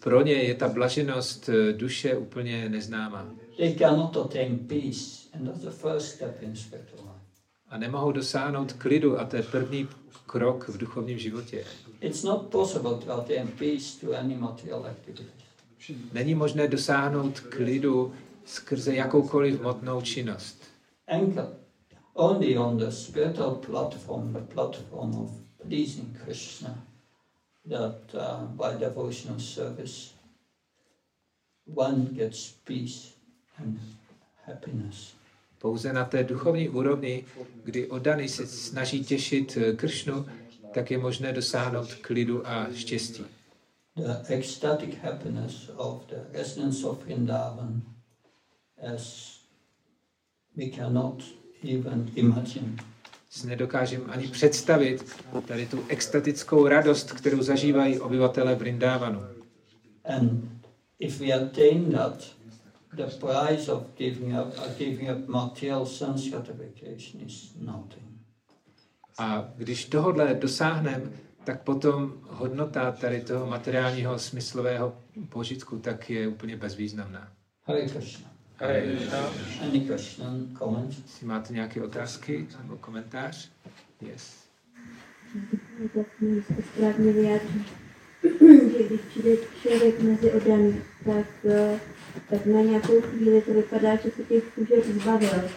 pro 0.03 0.21
ně 0.21 0.33
je 0.33 0.55
ta 0.55 0.67
blaženost 0.67 1.49
eh, 1.49 1.73
duše 1.73 2.17
úplně 2.17 2.69
neznámá. 2.69 3.35
They 3.57 3.75
cannot 3.75 4.17
attain 4.17 4.59
peace, 4.59 5.29
and 5.33 5.45
that's 5.45 5.61
the 5.61 5.69
first 5.69 6.15
step 6.15 6.41
in 6.41 6.55
spiritual 6.55 7.01
life. 7.01 7.25
A 7.69 7.77
nemohou 7.77 8.11
dosáhnout 8.11 8.73
klidu 8.73 9.19
a 9.19 9.25
to 9.25 9.35
je 9.35 9.43
první 9.43 9.87
krok 10.25 10.67
v 10.67 10.77
duchovním 10.77 11.19
životě. 11.19 11.63
It's 12.01 12.23
not 12.23 12.51
possible 12.51 12.97
to 12.97 13.21
attain 13.21 13.47
peace 13.47 13.95
to 14.01 14.13
any 14.13 14.35
material 14.35 14.85
activities. 14.85 15.31
Není 16.13 16.35
možné 16.35 16.67
dosáhnout 16.67 17.39
klidu 17.39 18.13
skrze 18.45 18.95
jakoukoliv 18.95 19.59
hmotnou 19.59 20.01
činnost. 20.01 20.57
Anchor 21.07 21.47
only 22.17 22.57
on 22.57 22.77
the 22.77 22.91
spiritual 22.91 23.55
platform, 23.55 24.33
the 24.33 24.41
platform 24.41 25.15
of 25.15 25.29
pleasing 25.61 26.17
Krishna, 26.23 26.83
that 27.69 28.15
uh, 28.15 28.45
by 28.45 28.79
devotional 28.79 29.39
service 29.39 30.13
one 31.75 32.05
gets 32.13 32.51
peace 32.63 33.13
and 33.59 33.79
happiness. 34.45 35.13
Pouze 35.59 35.93
na 35.93 36.05
té 36.05 36.23
duchovní 36.23 36.69
úrovni, 36.69 37.25
kdy 37.63 37.87
oddaný 37.87 38.29
se 38.29 38.47
snaží 38.47 39.03
těšit 39.03 39.57
eh, 39.57 39.73
Kršnu, 39.73 40.25
tak 40.73 40.91
je 40.91 40.97
možné 40.97 41.33
dosáhnout 41.33 41.93
klidu 41.93 42.47
a 42.47 42.67
štěstí. 42.73 43.23
The 43.95 44.33
ecstatic 44.33 44.95
happiness 45.01 45.69
of 45.75 46.05
the 46.05 46.15
residents 46.33 46.83
of 46.83 47.05
Vrindavan, 47.05 47.81
as 48.93 49.33
we 50.55 50.65
cannot 50.65 51.23
even 51.63 52.11
imagine. 52.15 52.75
Si 53.29 53.47
nedokážeme 53.47 54.05
ani 54.05 54.27
představit 54.27 55.15
tady 55.47 55.65
tu 55.65 55.85
extatickou 55.87 56.67
radost, 56.67 57.11
kterou 57.11 57.41
zažívají 57.41 57.99
obyvatele 57.99 58.55
Vrindávanu. 58.55 59.21
And 60.05 60.49
if 60.99 61.19
we 61.19 61.33
attain 61.33 61.91
that, 61.91 62.37
the 62.93 63.05
price 63.19 63.71
of 63.71 63.83
giving 63.97 64.33
up, 64.39 64.57
uh, 64.57 64.73
giving 64.77 65.09
up 65.09 65.27
material 65.27 65.85
sense 65.85 66.29
gratification 66.29 67.21
is 67.21 67.53
nothing. 67.59 68.06
A 69.17 69.49
když 69.55 69.85
tohle 69.85 70.33
dosáhneme, 70.33 71.11
tak 71.43 71.63
potom 71.63 72.13
hodnota 72.27 72.91
tady 72.91 73.21
toho 73.21 73.47
materiálního 73.47 74.19
smyslového 74.19 74.97
požitku 75.29 75.79
tak 75.79 76.09
je 76.09 76.27
úplně 76.27 76.57
bezvýznamná. 76.57 77.31
Hare 77.63 77.87
Krishna. 77.87 78.31
Hare 78.57 78.97
comment? 80.57 80.97
Jestli 81.03 81.27
máte 81.27 81.53
nějaké 81.53 81.81
otázky 81.81 82.47
nebo 82.61 82.77
komentář? 82.77 83.51
Yes. 84.01 84.47
Správně 86.73 87.13
že 88.77 88.83
když 88.87 89.01
přijde 89.09 89.35
člověk 89.61 90.01
mezi 90.01 90.31
odaný, 90.31 90.81
tak, 91.05 91.27
tak 92.29 92.45
na 92.45 92.61
nějakou 92.61 93.01
chvíli 93.01 93.41
to 93.41 93.53
vypadá, 93.53 93.95
že 93.95 94.11
se 94.11 94.23
těch 94.23 94.43
služeb 94.53 94.85
zbavil 94.85 95.49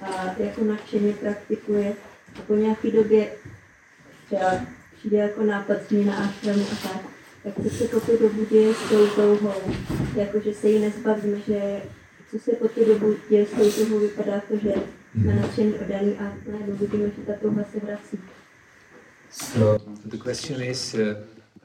a 0.00 0.34
jako 0.38 0.64
nadšeně 0.64 1.12
praktikuje 1.12 1.96
a 2.38 2.42
po 2.46 2.54
nějaké 2.54 2.90
době 2.90 3.32
třeba 4.26 4.60
přijde 4.98 5.16
jako 5.16 5.42
nápad 5.42 5.76
změna 5.88 6.16
ášramu 6.16 6.62
a 6.62 6.88
tak, 6.88 7.02
tak 7.44 7.54
co 7.64 7.70
se 7.70 7.84
po 7.84 8.00
tu 8.00 8.18
dobu 8.18 8.44
děje 8.50 8.74
s 8.74 8.88
tou 8.88 9.06
touhou, 9.06 9.74
jako 10.16 10.40
že 10.40 10.54
se 10.54 10.68
jí 10.68 10.78
nezbavíme, 10.78 11.38
že 11.46 11.82
co 12.30 12.38
se 12.38 12.52
po 12.52 12.68
tu 12.68 12.84
dobu 12.84 13.16
děje 13.30 13.46
s 13.46 13.50
tou 13.50 13.70
touhou, 13.70 13.98
vypadá 13.98 14.40
to, 14.48 14.56
že 14.56 14.74
jsme 15.20 15.34
nadšený 15.34 15.74
odaný 15.74 16.14
a 16.18 16.32
najednou 16.50 16.76
vidíme, 16.76 17.04
že 17.06 17.22
ta 17.26 17.32
touha 17.42 17.64
se 17.72 17.80
vrací. 17.80 18.18
So 19.30 19.84
the 20.04 20.18
question 20.18 20.62
is, 20.62 20.94
uh, 20.94 21.00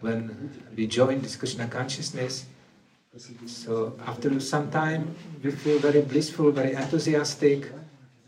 when 0.01 0.51
we 0.77 0.87
join 0.87 1.21
this 1.21 1.35
Krishna 1.35 1.67
consciousness, 1.67 2.45
so 3.47 3.95
after 4.05 4.39
some 4.39 4.69
time 4.69 5.15
we 5.43 5.51
feel 5.51 5.79
very 5.79 6.01
blissful, 6.01 6.51
very 6.51 6.75
enthusiastic, 6.75 7.73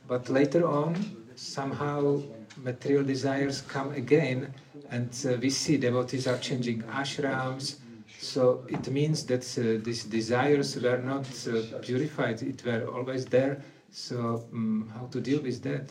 but 0.08 0.30
later 0.30 0.64
on 0.66 0.96
somehow 1.38 2.22
material 2.64 3.04
desires 3.04 3.62
come 3.62 3.92
again, 3.94 4.54
and 4.90 5.10
uh, 5.26 5.38
we 5.42 5.50
see 5.50 5.78
devotees 5.78 6.28
are 6.28 6.38
changing 6.40 6.84
ashrams. 6.84 7.76
So 8.20 8.66
it 8.68 8.88
means 8.90 9.26
that 9.26 9.44
uh, 9.58 9.84
these 9.84 10.04
desires 10.06 10.76
were 10.76 10.98
not 10.98 11.26
uh, 11.48 11.78
purified; 11.82 12.42
it 12.42 12.66
were 12.66 12.88
always 12.88 13.26
there. 13.26 13.62
So 13.92 14.44
um, 14.54 14.92
how 14.94 15.06
to 15.08 15.22
deal 15.22 15.42
with 15.42 15.62
that? 15.64 15.90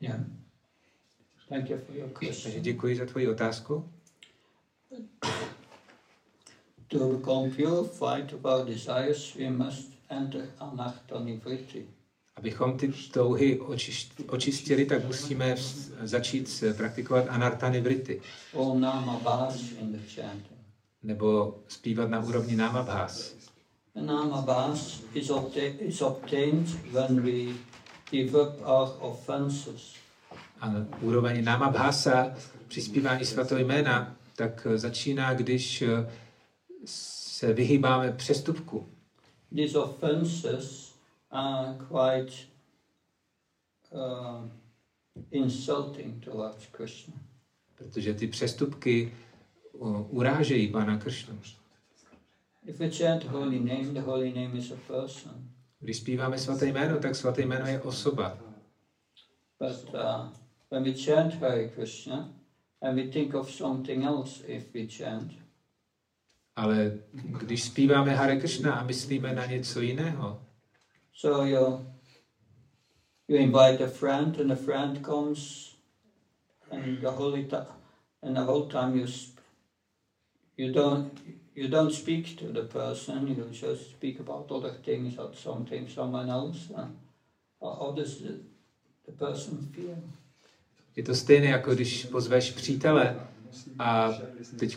Yeah. 0.00 0.18
Thank 1.48 1.70
you 1.70 1.78
for 1.78 1.92
your 1.92 2.08
Takže 2.08 2.26
question. 2.26 2.62
děkuji 2.62 2.96
za 2.96 3.06
tvoji 3.06 3.28
otázku. 3.28 3.88
To 6.88 6.98
become 7.16 7.50
purified 7.50 8.32
of 8.32 8.44
our 8.44 8.64
desires, 8.64 9.34
we 9.34 9.50
must 9.50 9.92
enter 10.08 10.48
anahtani 10.60 11.36
vritti. 11.44 11.86
Abychom 12.36 12.78
ty 12.78 12.92
touhy 13.12 13.60
očistili, 14.28 14.86
tak 14.86 15.04
musíme 15.04 15.54
začít 16.02 16.64
praktikovat 16.76 17.24
anartany 17.28 17.80
vrity, 17.80 18.20
Or 18.52 18.76
nama 18.76 19.20
bhas 19.22 19.60
in 19.80 19.92
the 19.92 19.98
chanting. 20.14 20.56
nebo 21.02 21.58
zpívat 21.68 22.10
na 22.10 22.20
úrovni 22.24 22.56
námabhás. 22.56 23.34
Bhas 24.44 25.00
is, 25.14 25.30
obta- 25.30 25.74
is 25.80 26.02
obtained 26.02 26.68
when 26.92 27.20
we 27.22 27.52
give 28.10 28.40
up 28.42 28.60
our 28.64 28.88
offenses. 29.00 29.94
A 30.60 30.70
na 30.70 30.86
úroveň 31.00 31.44
námabhása 31.44 32.34
při 32.68 32.82
zpívání 32.82 33.24
svatého 33.24 33.60
jména, 33.60 34.16
tak 34.36 34.66
eh, 34.70 34.78
začíná, 34.78 35.34
když 35.34 35.82
eh, 35.82 36.10
se 36.84 37.52
vyhýbáme 37.52 38.12
přestupku. 38.12 38.86
These 39.56 39.78
offenses 39.78 40.85
are 41.30 41.74
quite 41.88 42.32
uh, 43.92 44.42
insulting 45.30 46.24
towards 46.24 46.66
Krishna. 46.66 47.14
Protože 47.74 48.14
ty 48.14 48.26
přestupky 48.26 49.12
uh, 49.72 50.16
urážejí 50.16 50.68
Pána 50.72 50.98
Kršnu. 50.98 51.40
If 52.66 52.78
we 52.78 52.90
chant 52.90 53.24
holy 53.24 53.58
name, 53.58 53.94
the 53.94 54.00
holy 54.00 54.32
name 54.32 54.58
is 54.58 54.70
a 54.70 54.76
person. 54.86 55.50
Když 55.80 55.96
zpíváme 55.96 56.38
svaté 56.38 56.66
jméno, 56.66 56.98
tak 56.98 57.16
svaté 57.16 57.42
jméno 57.42 57.66
je 57.66 57.80
osoba. 57.80 58.38
But 59.58 59.94
uh, 59.94 60.28
when 60.70 60.82
we 60.82 60.92
chant 60.92 61.34
Hare 61.34 61.68
Krishna 61.68 62.28
and 62.82 62.96
we 62.96 63.02
think 63.02 63.34
of 63.34 63.50
something 63.50 64.04
else 64.04 64.46
if 64.46 64.74
we 64.74 64.86
chant, 64.86 65.32
Ale 66.56 66.98
když 67.38 67.62
zpíváme 67.62 68.14
Hare 68.14 68.36
Krishna 68.36 68.74
a 68.74 68.84
myslíme 68.84 69.34
na 69.34 69.46
něco 69.46 69.80
jiného, 69.80 70.45
so 71.20 71.30
you 71.44 71.62
you 73.28 73.36
invite 73.36 73.80
a 73.80 73.88
friend 73.88 74.36
and 74.40 74.50
a 74.52 74.56
friend 74.56 75.02
comes 75.02 75.42
and 76.70 77.00
the 77.00 77.10
whole 77.10 77.32
ti- 77.52 77.68
and 78.22 78.36
the 78.36 78.44
whole 78.44 78.66
time 78.68 78.96
you 78.98 79.06
sp- 79.06 79.40
you 80.56 80.72
don't 80.72 81.20
you 81.54 81.68
don't 81.68 81.92
speak 81.92 82.36
to 82.36 82.44
the 82.52 82.62
person 82.62 83.28
you 83.28 83.44
just 83.50 83.90
speak 83.96 84.20
about 84.20 84.50
other 84.50 84.74
things 84.84 85.18
or 85.18 85.30
something 85.34 85.88
someone 85.88 86.28
else 86.30 86.70
uh, 86.74 86.86
how 87.60 87.92
does 87.96 88.18
the, 88.18 88.32
the 89.06 89.12
person 89.12 89.58
feel? 89.74 89.96
Je 90.96 91.02
to 91.02 91.14
stejné, 91.14 91.46
jako 91.46 91.74
když 91.74 92.04
pozveš 92.04 92.50
přítele 92.50 93.20
a 93.78 94.10
teď 94.58 94.76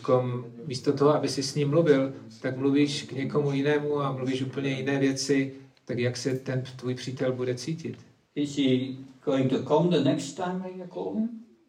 místo 0.66 0.92
toho, 0.92 1.14
aby 1.14 1.28
si 1.28 1.42
s 1.42 1.54
ním 1.54 1.68
mluvil, 1.68 2.12
tak 2.42 2.56
mluvíš 2.56 3.02
k 3.02 3.12
někomu 3.12 3.52
jinému 3.52 4.00
a 4.00 4.12
mluvíš 4.12 4.42
úplně 4.42 4.70
jiné 4.70 4.98
věci, 4.98 5.54
tak 5.90 5.98
jak 5.98 6.16
se 6.16 6.34
ten 6.34 6.62
tvůj 6.76 6.94
přítel 6.94 7.32
bude 7.32 7.54
cítit? 7.54 7.98
Is 8.34 8.56
he 8.56 8.94
going 9.24 9.50
to 9.50 9.62
come 9.62 9.90
the 9.90 10.04
next 10.04 10.32
time 10.32 10.62
when 10.62 10.80
you 10.80 10.86
call 10.86 11.14
him? 11.14 11.28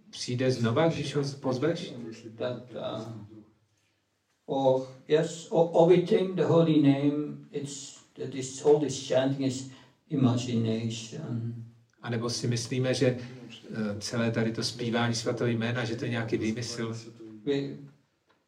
Přijde 0.09 0.51
znova, 0.51 0.87
když 0.87 1.15
ho 1.15 1.23
pozveš? 1.39 1.93
That, 2.37 2.71
uh, 2.71 3.11
or 4.45 4.87
yes, 5.07 5.47
or, 5.49 5.69
or 5.71 5.89
we 5.89 5.97
think 5.97 6.35
the 6.35 6.43
holy 6.43 6.81
name. 6.81 7.37
It's 7.51 7.99
that 8.13 8.29
this 8.29 8.65
all 8.65 8.79
this 8.79 9.07
chanting 9.07 9.41
is 9.41 9.69
imagination. 10.09 11.53
A 12.01 12.09
nebo 12.09 12.29
si 12.29 12.47
myslíme, 12.47 12.93
že 12.93 13.07
eh, 13.07 13.99
celé 13.99 14.31
tady 14.31 14.51
to 14.51 14.63
zpívání 14.63 15.15
svatého 15.15 15.49
jména, 15.49 15.85
že 15.85 15.95
to 15.95 16.05
je 16.05 16.11
nějaký 16.11 16.37
výmysl. 16.37 16.95
We, 17.45 17.61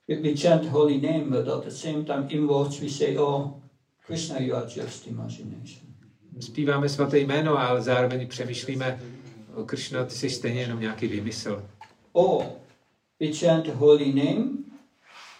we 0.07 0.21
we 0.21 0.35
chant 0.35 0.65
holy 0.65 1.01
name, 1.01 1.23
but 1.23 1.47
at 1.47 1.63
the 1.63 1.71
same 1.71 2.03
time 2.03 2.25
inwards 2.29 2.79
we 2.79 2.89
say, 2.89 3.17
"Oh, 3.17 3.62
Krishna, 4.05 4.39
you 4.39 4.55
are 4.55 4.65
just 4.75 5.07
imagination." 5.07 5.93
Zpíváme 6.39 6.89
svaté 6.89 7.19
jméno, 7.19 7.57
ale 7.57 7.81
zároveň 7.81 8.27
přemýšlíme, 8.27 8.99
o 9.55 9.63
Kršno, 9.63 10.05
ty 10.05 10.15
jsi 10.15 10.29
stejně 10.29 10.61
jenom 10.61 10.79
nějaký 10.79 11.07
výmysl. 11.07 11.63
Or 12.13 12.45
we 13.19 13.33
chant 13.33 13.67
holy 13.67 14.13
name 14.13 14.47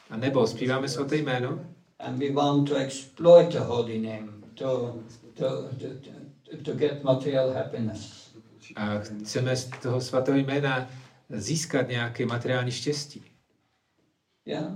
A 0.09 0.17
nebo 0.17 0.47
zpíváme 0.47 0.89
svaté 0.89 1.17
jméno 1.17 1.59
and 1.99 2.17
we 2.17 2.31
want 2.31 2.69
to 2.69 2.75
exploit 2.75 3.51
the 3.51 3.59
holy 3.59 3.99
name 3.99 4.29
to 4.53 4.95
to 5.33 5.69
to, 5.79 5.87
to, 5.87 6.57
to 6.63 6.73
get 6.73 7.03
material 7.03 7.53
happiness. 7.53 8.31
a 8.75 8.99
chceme 8.99 9.55
z 9.55 9.69
toho 9.81 10.01
svatého 10.01 10.37
jména 10.37 10.89
získat 11.29 11.87
nějaké 11.87 12.25
materiální 12.25 12.71
štěstí. 12.71 13.23
Yeah, 14.45 14.73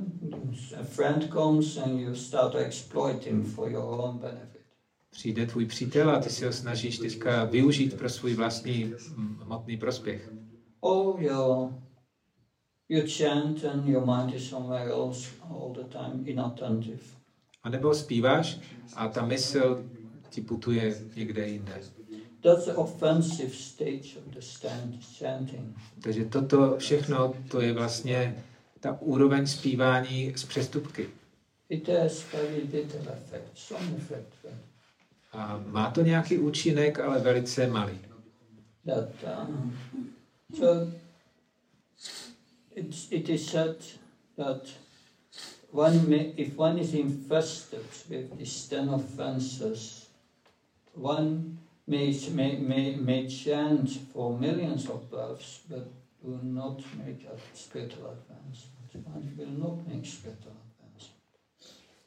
a 0.79 0.83
friend 0.83 1.29
comes 1.29 1.77
and 1.77 1.99
you 1.99 2.15
start 2.15 2.51
to 2.51 2.57
exploit 2.57 3.23
him 3.25 3.43
for 3.43 3.69
your 3.69 3.83
own 3.83 4.17
benefit. 4.17 4.61
Přijde 5.09 5.45
tvůj 5.45 5.65
přítel 5.65 6.09
a 6.09 6.19
ty 6.19 6.29
si 6.29 6.45
ho 6.45 6.53
snažíš 6.53 6.97
teďka 6.97 7.43
využít 7.43 7.97
pro 7.97 8.09
svůj 8.09 8.33
vlastní 8.33 8.93
hmotný 9.43 9.77
prospěch. 9.77 10.31
Or 10.79 11.21
you 11.21 11.73
you 12.89 13.01
chant 13.17 13.65
and 13.65 13.87
your 13.87 14.05
mind 14.05 14.35
is 14.35 14.49
somewhere 14.49 14.91
else 14.91 15.29
all 15.49 15.73
the 15.73 15.83
time, 15.83 16.23
inattentive. 16.25 17.03
A 17.63 17.69
nebo 17.69 17.93
zpíváš 17.93 18.59
a 18.95 19.07
ta 19.07 19.25
mysl 19.25 19.85
ti 20.29 20.41
putuje 20.41 20.95
někde 21.15 21.47
jinde. 21.47 21.81
That's 22.41 22.65
the 22.65 22.71
offensive 22.71 23.53
stage 23.53 24.17
of 24.17 24.33
the 24.33 24.39
stand, 24.39 24.95
chanting. 25.19 25.77
Takže 26.03 26.25
toto 26.25 26.75
všechno, 26.77 27.33
to 27.51 27.61
je 27.61 27.73
vlastně 27.73 28.43
ta 28.79 28.97
úroveň 29.01 29.47
zpívání 29.47 30.33
z 30.35 30.45
přestupky. 30.45 31.09
It 31.69 31.89
has 31.89 32.25
very 32.31 32.61
little 32.73 33.13
effect, 33.13 33.49
some 33.55 33.97
effect, 33.97 34.33
but 34.43 34.51
A 35.33 35.63
má 35.65 35.91
to 35.91 36.01
nějaký 36.01 36.37
účinek, 36.37 36.99
ale 36.99 37.19
velice 37.19 37.67
malý. 37.67 37.99
that 38.85 39.09
so 40.55 40.87
it's, 42.75 43.11
it 43.11 43.29
is 43.29 43.49
said 43.49 43.75
that 44.37 44.61
one 45.71 46.07
may, 46.07 46.33
if 46.37 46.57
one 46.57 46.79
is 46.79 46.93
infested 46.93 47.85
with 48.09 48.37
these 48.37 48.69
ten 48.69 48.89
offenses, 48.89 50.07
one 50.95 51.57
may, 51.85 52.17
may, 52.31 52.55
may, 52.57 52.95
may 52.95 53.27
chant 53.27 53.89
for 54.13 54.39
millions 54.39 54.89
of 54.89 55.09
births, 55.09 55.59
but 55.69 55.87
will 56.23 56.43
not 56.43 56.81
make 57.05 57.27
a 57.27 57.37
spiritual. 57.53 58.15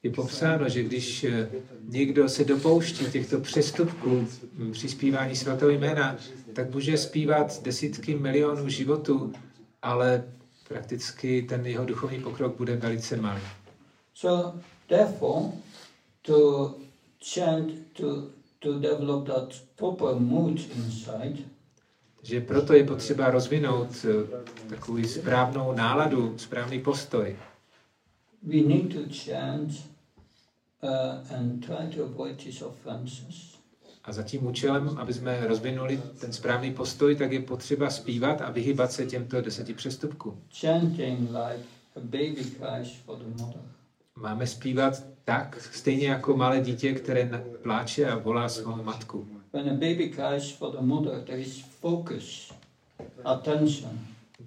Je 0.03 0.11
popsáno, 0.11 0.69
že 0.69 0.83
když 0.83 1.25
eh, 1.25 1.51
někdo 1.89 2.29
se 2.29 2.45
dopouští 2.45 3.05
těchto 3.13 3.41
přestupků 3.41 4.27
hm, 4.53 4.73
při 4.73 4.89
zpívání 4.89 5.37
svatého 5.37 5.71
jména, 5.71 6.17
tak 6.53 6.75
může 6.75 6.99
zpívat 6.99 7.63
desítky 7.63 8.15
milionů 8.15 8.69
životů, 8.69 9.33
ale 9.83 10.25
prakticky 10.69 11.43
ten 11.43 11.67
jeho 11.67 11.85
duchovní 11.85 12.21
pokrok 12.21 12.57
bude 12.57 12.77
velice 12.77 13.17
malý. 13.17 13.43
So 14.15 14.61
therefore, 14.87 15.53
to 16.23 16.75
chant, 17.35 17.73
to, 17.93 18.27
to 18.59 18.79
develop 18.79 19.27
that 19.27 19.55
proper 19.77 20.15
mood 20.15 20.59
inside, 20.77 21.39
Takže 22.21 22.41
proto 22.41 22.73
je 22.75 22.85
potřeba 22.85 23.31
rozvinout 23.31 23.89
eh, 24.05 24.69
takovou 24.69 25.05
správnou 25.05 25.73
náladu, 25.73 26.39
správný 26.39 26.81
postoj. 26.81 27.37
we 28.43 28.63
need 28.63 28.93
to 28.93 29.01
uh, 30.83 31.19
and 31.31 31.65
try 31.67 31.87
to 31.97 32.05
avoid 32.05 32.39
these 32.39 32.67
offenses. 32.67 33.59
A 34.05 34.13
za 34.13 34.23
tím 34.23 34.47
účelem, 34.47 34.89
aby 34.99 35.13
jsme 35.13 35.47
rozvinuli 35.47 36.03
ten 36.21 36.33
správný 36.33 36.73
postoj, 36.75 37.17
tak 37.17 37.33
je 37.33 37.41
potřeba 37.41 37.91
zpívat 37.91 38.41
a 38.41 38.51
vyhybat 38.51 38.93
se 38.93 39.07
těmto 39.07 39.41
deseti 39.41 39.75
přestupkům. 39.75 40.43
Máme 44.17 44.47
zpívat 44.47 45.03
tak, 45.25 45.69
stejně 45.73 46.09
jako 46.09 46.37
malé 46.37 46.61
dítě, 46.61 46.93
které 46.93 47.45
pláče 47.63 48.07
a 48.07 48.19
volá 48.19 48.49
svou 48.49 48.83
matku. 48.83 49.40
When 49.53 49.69
a 49.69 49.75
baby 49.75 50.11
cries 50.11 50.51
for 50.51 50.71
the 50.73 50.81
mother, 50.81 51.25
there 51.27 51.41
is 51.41 51.61
focus, 51.81 52.53
attention. 53.25 53.99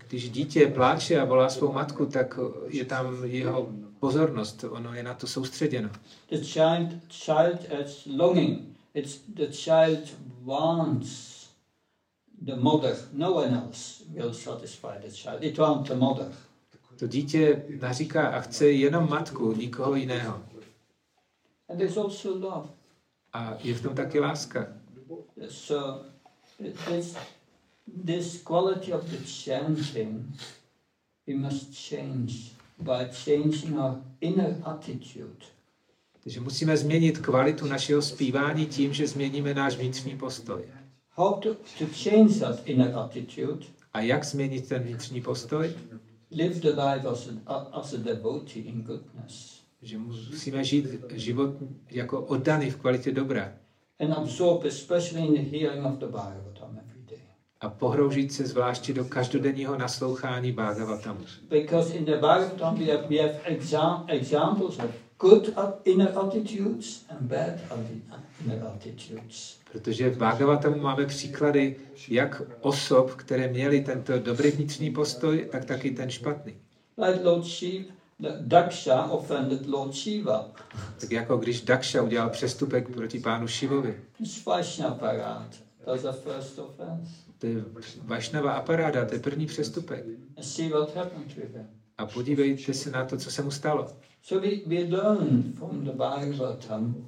Když 0.08 0.30
dítě 0.30 0.68
pláče 0.68 1.20
a 1.20 1.26
volá 1.26 1.50
svou 1.50 1.72
matku, 1.72 2.06
tak 2.06 2.40
je 2.68 2.86
tam 2.86 3.24
jeho 3.24 3.70
pozornost, 4.00 4.64
ono 4.70 4.94
je 4.94 5.04
na 5.04 5.14
to 5.14 5.28
soustředěno. 5.28 5.90
The 6.30 6.38
child, 6.38 6.90
child 7.10 7.60
is 7.86 8.08
longing. 8.18 8.62
It's 8.94 9.20
the 9.28 9.48
child 9.48 10.00
wants 10.42 11.44
the 12.42 12.56
mother. 12.56 12.96
No 13.14 13.34
one 13.34 13.62
else 13.66 14.04
will 14.10 14.34
satisfy 14.34 15.00
the 15.02 15.12
child. 15.12 15.44
It 15.44 15.58
wants 15.58 15.90
the 15.90 15.96
mother. 15.96 16.32
To 17.00 17.08
dítě 17.08 17.64
naříká 17.82 18.28
a 18.28 18.40
chce 18.40 18.72
jenom 18.72 19.10
matku, 19.10 19.54
nikoho 19.54 19.96
jiného. 19.96 20.44
And 21.70 21.78
there's 21.78 21.98
also 21.98 22.30
love. 22.40 22.70
A 23.34 23.58
je 23.64 23.74
v 23.74 23.82
tom 23.82 23.96
taky 23.96 24.20
láska. 24.20 24.68
So 25.50 26.06
this, 26.60 27.18
this 28.06 28.44
quality 28.44 28.94
of 28.94 29.10
the 29.12 29.18
chanting, 29.18 30.34
we 31.28 31.34
must 31.34 31.74
change. 31.74 32.54
by 32.84 33.06
changing 33.26 33.80
our 33.80 33.98
inner 34.22 34.56
attitude. 34.66 35.46
Takže 36.24 36.40
musíme 36.40 36.78
změnit 36.78 37.18
kvalitu 37.18 37.68
našeho 37.68 38.02
zpívání 38.02 38.66
tím, 38.66 38.94
že 38.94 39.08
změníme 39.08 39.54
náš 39.54 39.76
vnitřní 39.76 40.18
postoj. 40.18 40.64
How 41.12 41.34
to, 41.34 41.54
to 41.54 41.86
change 42.04 42.40
that 42.40 42.62
inner 42.66 42.96
attitude? 42.96 43.66
A 43.94 44.02
jak 44.02 44.26
změnit 44.26 44.68
ten 44.68 44.84
vnitřní 44.84 45.22
postoj? 45.22 45.76
Live 46.32 46.60
the 46.60 46.70
life 46.70 47.08
as 47.08 47.30
a, 47.46 47.54
as 47.56 47.94
a 47.94 47.98
devotee 47.98 48.64
in 48.64 48.82
goodness. 48.82 49.60
Že 49.82 49.98
musíme 49.98 50.64
žít 50.64 50.86
život 51.12 51.56
jako 51.90 52.22
oddaný 52.22 52.70
v 52.70 52.76
kvalitě 52.76 53.12
dobra. 53.12 53.54
And 54.04 54.14
absorb, 54.18 54.66
especially 54.66 55.28
in 55.28 55.34
the 55.34 55.58
hearing 55.58 55.86
of 55.86 56.00
the 56.00 56.06
Bhagavatam 56.06 56.80
every 56.86 57.02
day. 57.10 57.20
A 57.62 57.70
pohroužit 57.70 58.34
se 58.34 58.48
zvláště 58.48 58.94
do 58.94 59.06
každodenního 59.06 59.78
naslouchání 59.78 60.52
Bhagavatamu. 60.52 61.20
Because 61.50 61.94
in 61.94 62.06
the 62.06 62.18
Bhagavatam 62.18 62.76
we 62.76 62.86
have, 62.86 63.08
we 63.10 63.18
have 63.18 63.40
exam, 63.44 64.06
examples 64.08 64.80
of 64.80 64.92
good 65.20 65.54
inner 65.84 66.18
attitudes 66.18 67.06
and 67.10 67.22
bad 67.22 67.54
inner 68.46 68.68
attitudes. 68.76 69.58
Protože 69.72 70.10
v 70.10 70.18
Bhagavatamu 70.18 70.78
máme 70.78 71.06
příklady 71.06 71.76
jak 72.10 72.42
osob, 72.62 73.12
které 73.12 73.48
měly 73.48 73.82
tento 73.82 74.20
dobrý 74.20 74.52
vnitřní 74.52 74.92
postoj, 74.92 75.48
tak 75.52 75.66
taky 75.66 75.92
ten 75.92 76.10
špatný. 76.10 76.54
Like 76.98 77.24
Lord 77.24 77.46
Shiva, 77.46 77.86
Daksha 78.42 79.12
offended 79.12 79.68
Lord 79.68 79.94
Shiva. 79.94 80.52
Tak 81.00 81.12
jako 81.12 81.38
když 81.38 81.62
Daksha 81.62 82.02
udělal 82.02 82.30
přestupek 82.30 82.90
proti 82.90 83.20
pánu 83.20 83.48
Šivovi. 83.48 84.02
It's 84.20 84.46
Vaishnaparat. 84.46 85.48
That's 85.86 86.02
the 86.02 86.12
first 86.12 86.60
offense. 86.60 87.12
To 87.40 87.48
je 87.48 87.64
Vašnava 88.04 88.52
aparáda, 88.52 89.06
to 89.06 89.14
je 89.14 89.20
první 89.20 89.46
přestupek. 89.46 90.06
And 90.38 90.44
see 90.44 90.70
what 90.70 90.96
happened 90.96 91.36
with 91.36 91.56
him. 91.56 91.68
A 91.98 92.06
podívejte 92.06 92.74
se 92.74 92.92
na 92.92 93.06
to, 93.06 93.18
co 93.18 93.32
se 93.32 93.42
mu 93.42 93.52
stalo. 93.52 93.88
So 94.22 94.48
we, 94.48 94.56
we 94.66 94.98
learn 94.98 95.54
from 95.54 95.84
the 95.86 95.92
Bhagavatam 95.92 97.06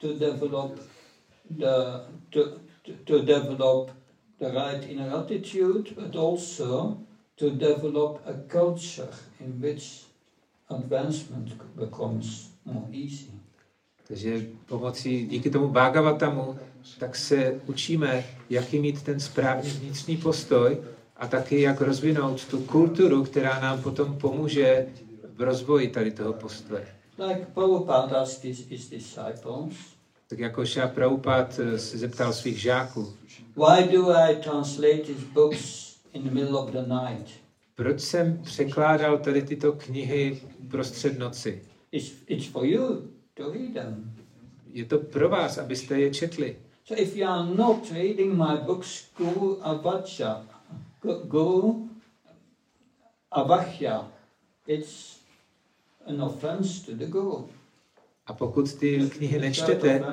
to 0.00 0.12
develop 0.12 0.80
the 1.50 1.74
to, 2.30 2.40
to, 2.82 2.92
to 3.04 3.22
develop 3.22 3.90
the 4.38 4.48
right 4.48 4.90
inner 4.90 5.16
attitude, 5.16 5.94
but 5.94 6.16
also 6.16 6.98
to 7.36 7.50
develop 7.50 8.20
a 8.26 8.32
culture 8.48 9.08
in 9.40 9.60
which 9.60 10.03
advancement 10.68 11.52
becomes 11.74 12.50
more 12.64 12.86
easy. 12.92 13.30
Takže 14.08 14.46
pomocí, 14.66 15.26
díky 15.26 15.50
tomu 15.50 15.68
Bhagavatamu, 15.68 16.58
tak 16.98 17.16
se 17.16 17.60
učíme, 17.66 18.24
jaký 18.50 18.78
mít 18.78 19.02
ten 19.02 19.20
správný 19.20 19.70
vnitřní 19.70 20.16
postoj 20.16 20.78
a 21.16 21.26
taky 21.28 21.60
jak 21.60 21.80
rozvinout 21.80 22.44
tu 22.44 22.60
kulturu, 22.60 23.24
která 23.24 23.60
nám 23.60 23.82
potom 23.82 24.18
pomůže 24.18 24.86
v 25.34 25.42
rozvoji 25.42 25.88
tady 25.88 26.10
toho 26.10 26.32
postoje. 26.32 26.86
Like 27.18 27.46
Prabhupada 27.54 28.20
asked 28.20 28.44
his, 28.44 28.68
his 28.68 28.90
disciples, 28.90 29.74
Tak 30.28 30.38
jako 30.38 30.66
Šá 30.66 30.88
Prabhupád 30.88 31.58
eh, 31.58 31.78
se 31.78 31.98
zeptal 31.98 32.32
svých 32.32 32.60
žáků, 32.60 33.14
why 33.56 33.88
do 33.92 34.10
I 34.10 34.36
translate 34.36 34.98
these 34.98 35.26
books 35.32 35.94
in 36.12 36.22
the 36.22 36.30
middle 36.30 36.58
of 36.58 36.70
the 36.70 36.80
night? 36.80 37.43
Proč 37.74 38.00
jsem 38.00 38.38
překládal 38.42 39.18
tady 39.18 39.42
tyto 39.42 39.72
knihy 39.72 40.40
prostřed 40.70 41.18
noci? 41.18 41.62
It's, 41.92 42.12
it's 42.26 42.46
for 42.46 42.64
you 42.66 43.08
to 43.34 43.52
read 43.52 43.72
them. 43.74 44.12
Je 44.72 44.84
to 44.84 44.98
pro 44.98 45.28
vás, 45.28 45.58
abyste 45.58 46.00
je 46.00 46.14
četli. 46.14 46.56
So 46.84 47.02
if 47.02 47.16
you 47.16 47.28
are 47.28 47.54
not 47.56 47.90
reading 47.92 48.32
my 48.34 48.56
books, 48.66 49.04
Guru 49.18 49.66
Avacha, 49.66 50.46
Gu- 51.02 51.26
Guru 51.26 51.88
Avachya, 53.32 54.12
it's 54.66 55.16
an 56.06 56.22
offense 56.22 56.86
to 56.86 56.96
the 56.96 57.06
Guru. 57.06 57.48
A 58.26 58.32
pokud 58.32 58.74
ty 58.74 59.10
knihy 59.10 59.38
nečtete, 59.40 60.04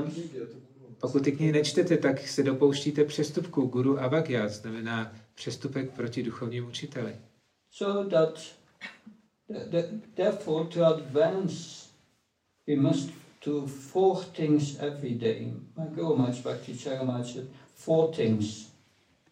pokud 1.01 1.23
ty 1.23 1.31
knihy 1.31 1.51
nečtete, 1.51 1.97
tak 1.97 2.27
se 2.27 2.43
dopouštíte 2.43 3.05
přestupku 3.05 3.61
guru 3.65 3.99
avagya, 3.99 4.47
znamená 4.47 5.13
přestupek 5.35 5.91
proti 5.91 6.23
duchovnímu 6.23 6.67
učiteli. 6.67 7.15
So 7.73 8.03
that, 8.03 8.35
the, 9.47 9.59
the, 9.59 9.89
therefore, 10.15 10.65
to 10.71 10.95
advance, 10.95 11.87
we 12.67 12.75
must 12.75 13.09
do 13.41 13.65
four 13.65 14.23
things 14.35 14.77
every 14.79 15.13
day. 15.13 15.53
My 15.77 15.85
Guru 15.85 16.17
Maharaj 16.17 16.41
Bhakti 16.41 16.73
Charamaj 16.73 17.33
said, 17.33 17.47
four 17.75 18.13
things. 18.13 18.67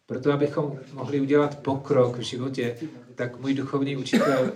Proto, 0.06 0.32
abychom 0.32 0.78
mohli 0.92 1.20
udělat 1.20 1.58
pokrok 1.58 2.16
v 2.16 2.20
životě, 2.20 2.76
tak 3.14 3.40
můj 3.40 3.54
duchovní 3.54 3.96
učitel 3.96 4.52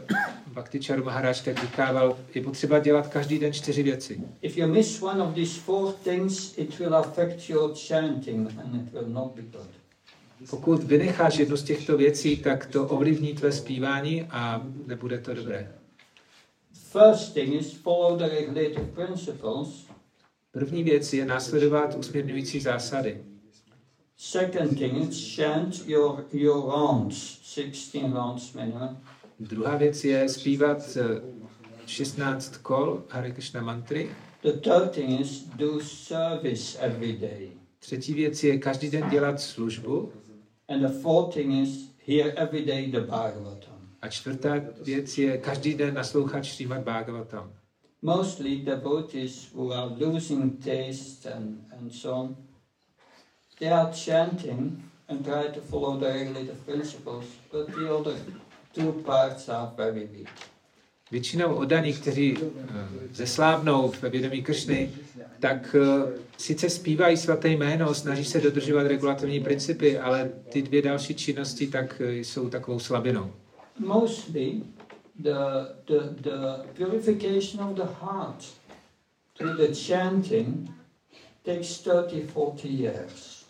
Bhakticharu 0.53 1.05
Maharaj 1.05 1.35
tak 1.45 1.63
vykával, 1.63 2.19
je 2.35 2.43
potřeba 2.43 2.79
dělat 2.79 3.09
každý 3.09 3.39
den 3.39 3.53
čtyři 3.53 3.83
věci. 3.83 4.21
If 4.43 4.57
you 4.57 4.69
miss 4.69 5.03
one 5.03 5.23
of 5.23 5.35
these 5.35 5.61
four 5.61 5.93
things, 5.93 6.59
it 6.59 6.79
will 6.79 6.95
affect 6.95 7.51
your 7.51 7.75
chanting 7.89 8.59
and 8.59 8.75
it 8.75 8.93
will 8.93 9.09
not 9.09 9.35
be 9.35 9.43
good. 9.43 9.84
Pokud 10.51 10.83
vynecháš 10.83 11.39
jednu 11.39 11.57
z 11.57 11.63
těchto 11.63 11.97
věcí, 11.97 12.37
tak 12.37 12.67
to 12.67 12.89
ovlivní 12.89 13.35
tvé 13.35 13.53
zpívání 13.53 14.23
a 14.23 14.67
nebude 14.87 15.19
to 15.19 15.35
dobré. 15.35 15.73
První 20.51 20.83
věc 20.83 21.13
je 21.13 21.25
následovat 21.25 21.95
usměrňující 21.95 22.61
zásady. 22.61 23.25
Second 24.17 24.79
thing 24.79 25.11
is 25.11 25.37
chant 25.37 25.89
your, 25.89 26.25
your 26.33 26.65
rounds, 26.65 27.17
16 27.43 28.13
rounds 28.15 28.53
minimum. 28.53 28.99
Druhá 29.41 29.77
věc 29.77 30.05
je 30.05 30.29
zpívat 30.29 30.97
eh, 30.97 31.21
16 31.87 32.57
kol 32.57 33.03
Hare 33.09 33.31
Krishna 33.31 33.63
mantry. 33.63 34.11
The 34.43 34.53
third 34.53 34.91
thing 34.91 35.21
is 35.21 35.45
do 35.57 35.81
service 35.81 36.79
every 36.79 37.13
day. 37.13 37.51
Třetí 37.79 38.15
věc 38.15 38.45
je 38.45 38.59
každý 38.59 38.91
den 38.91 39.11
dělat 39.11 39.41
službu. 39.41 40.13
And 40.69 40.83
the 40.83 40.89
fourth 40.89 41.35
thing 41.35 41.53
is 41.53 41.91
hear 41.99 42.33
every 42.37 42.65
day 42.65 42.91
the 42.91 43.01
Bhagavatam. 43.01 43.75
A 44.03 44.09
čtvrtá 44.09 44.55
věc 44.83 45.19
je 45.19 45.39
každý 45.39 45.75
den 45.75 45.95
naslouchat 45.95 46.45
Srimad 46.45 46.83
Bhagavatam. 46.85 47.53
Mostly 48.03 48.57
devotees 48.57 49.49
who 49.55 49.73
are 49.73 49.95
losing 49.99 50.63
taste 50.65 51.27
and, 51.27 51.59
and 51.73 51.93
so 51.93 52.13
on, 52.13 52.37
they 53.59 53.73
are 53.73 53.93
chanting 53.93 54.83
and 55.09 55.25
try 55.25 55.49
to 55.49 55.61
follow 55.61 55.99
the 55.99 56.07
regulative 56.07 56.65
principles, 56.67 57.25
but 57.53 57.67
the 57.67 57.89
other 57.89 58.17
two 58.75 58.93
parts 58.93 59.49
are 59.49 59.73
very 59.77 60.07
weak. 60.07 60.29
Většinou 61.15 61.55
oddaní, 61.55 61.93
kteří 61.93 62.37
eh, 62.39 62.89
zeslábnou 63.13 63.93
ve 64.03 64.09
vědomí 64.09 64.43
Kršny, 64.43 64.91
tak 65.41 65.77
eh, 65.79 66.19
sice 66.39 66.71
zpívají 66.71 67.17
svaté 67.17 67.49
jméno, 67.49 67.95
snaží 67.95 68.25
se 68.25 68.41
dodržovat 68.41 68.87
regulativní 68.87 69.41
principy, 69.41 69.99
ale 69.99 70.31
ty 70.49 70.63
dvě 70.63 70.83
další 70.83 71.15
činnosti 71.15 71.67
tak 71.67 72.03
eh, 72.05 72.13
jsou 72.15 72.49
takovou 72.49 72.79
slabinou. 72.79 73.33
Mostly 73.79 74.63
the, 75.19 75.35
the, 75.87 75.99
the 76.21 76.39
purification 76.77 77.65
of 77.65 77.77
the 77.77 77.95
heart 78.01 78.45
through 79.39 79.57
the 79.57 79.75
chanting 79.87 80.71
takes 81.43 81.79
30, 81.79 82.09
40 82.09 82.65
years. 82.65 83.45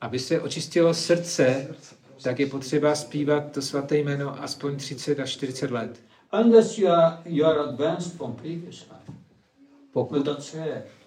Aby 0.00 0.18
se 0.18 0.40
očistilo 0.40 0.94
srdce, 0.94 1.74
tak 2.22 2.40
je 2.40 2.46
potřeba 2.46 2.94
zpívat 2.94 3.52
to 3.52 3.62
svaté 3.62 3.98
jméno 3.98 4.42
aspoň 4.42 4.76
30 4.76 5.20
až 5.20 5.30
40 5.30 5.70
let. 5.70 6.05
Unless 6.32 6.78
you 6.78 6.88
are, 6.88 7.18
you 7.24 7.46
are 7.46 7.60
advanced 7.60 8.16
from 8.16 8.32
previous 8.34 8.86
life. 8.90 9.18
Pokud, 9.92 10.28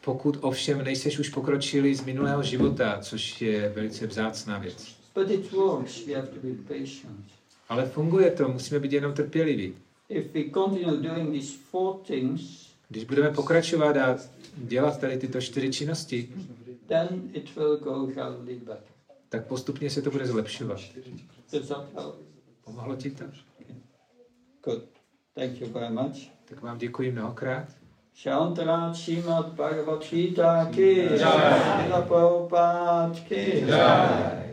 pokud 0.05 0.37
ovšem 0.41 0.83
nejseš 0.83 1.19
už 1.19 1.29
pokročilý 1.29 1.95
z 1.95 2.05
minulého 2.05 2.43
života, 2.43 2.97
což 3.01 3.41
je 3.41 3.69
velice 3.69 4.07
vzácná 4.07 4.59
věc. 4.59 4.95
But 5.15 5.29
it 5.29 5.51
works, 5.51 6.05
we 6.05 6.13
have 6.13 6.27
to 6.27 6.39
be 6.43 6.53
patient. 6.67 7.25
Ale 7.69 7.85
funguje 7.85 8.31
to, 8.31 8.47
musíme 8.47 8.79
být 8.79 8.93
jenom 8.93 9.13
trpěliví. 9.13 9.73
If 10.09 10.33
we 10.33 10.43
continue 10.53 10.97
doing 10.97 11.31
these 11.33 11.57
four 11.71 11.95
things, 11.97 12.69
Když 12.89 13.03
budeme 13.03 13.29
pokračovat 13.31 13.97
a 13.97 14.17
dělat 14.57 14.99
tady 14.99 15.17
tyto 15.17 15.41
čtyři 15.41 15.71
činnosti, 15.71 16.29
then 16.87 17.29
it 17.33 17.55
will 17.55 17.77
go 17.77 18.05
gradually 18.05 18.55
better. 18.55 18.83
tak 19.29 19.47
postupně 19.47 19.89
se 19.89 20.01
to 20.01 20.11
bude 20.11 20.25
zlepšovat. 20.25 20.79
Pomohlo 22.65 22.95
ti 22.95 23.11
to? 23.11 23.23
Good. 24.63 24.98
Thank 25.39 25.61
you 25.61 25.67
very 25.67 25.89
much. 25.89 26.31
Tak 26.45 26.61
vám 26.61 26.77
děkuji 26.77 27.11
mnohokrát. 27.11 27.65
Shantara 28.15 28.93
Srimad 28.93 29.47
Bhagavad 29.47 30.09
Gita 30.09 30.65
ki 30.71 31.09
Jai. 31.19 31.91
Prabhupada 32.07 33.11
ki 33.27 33.63
Jai. 33.67 34.48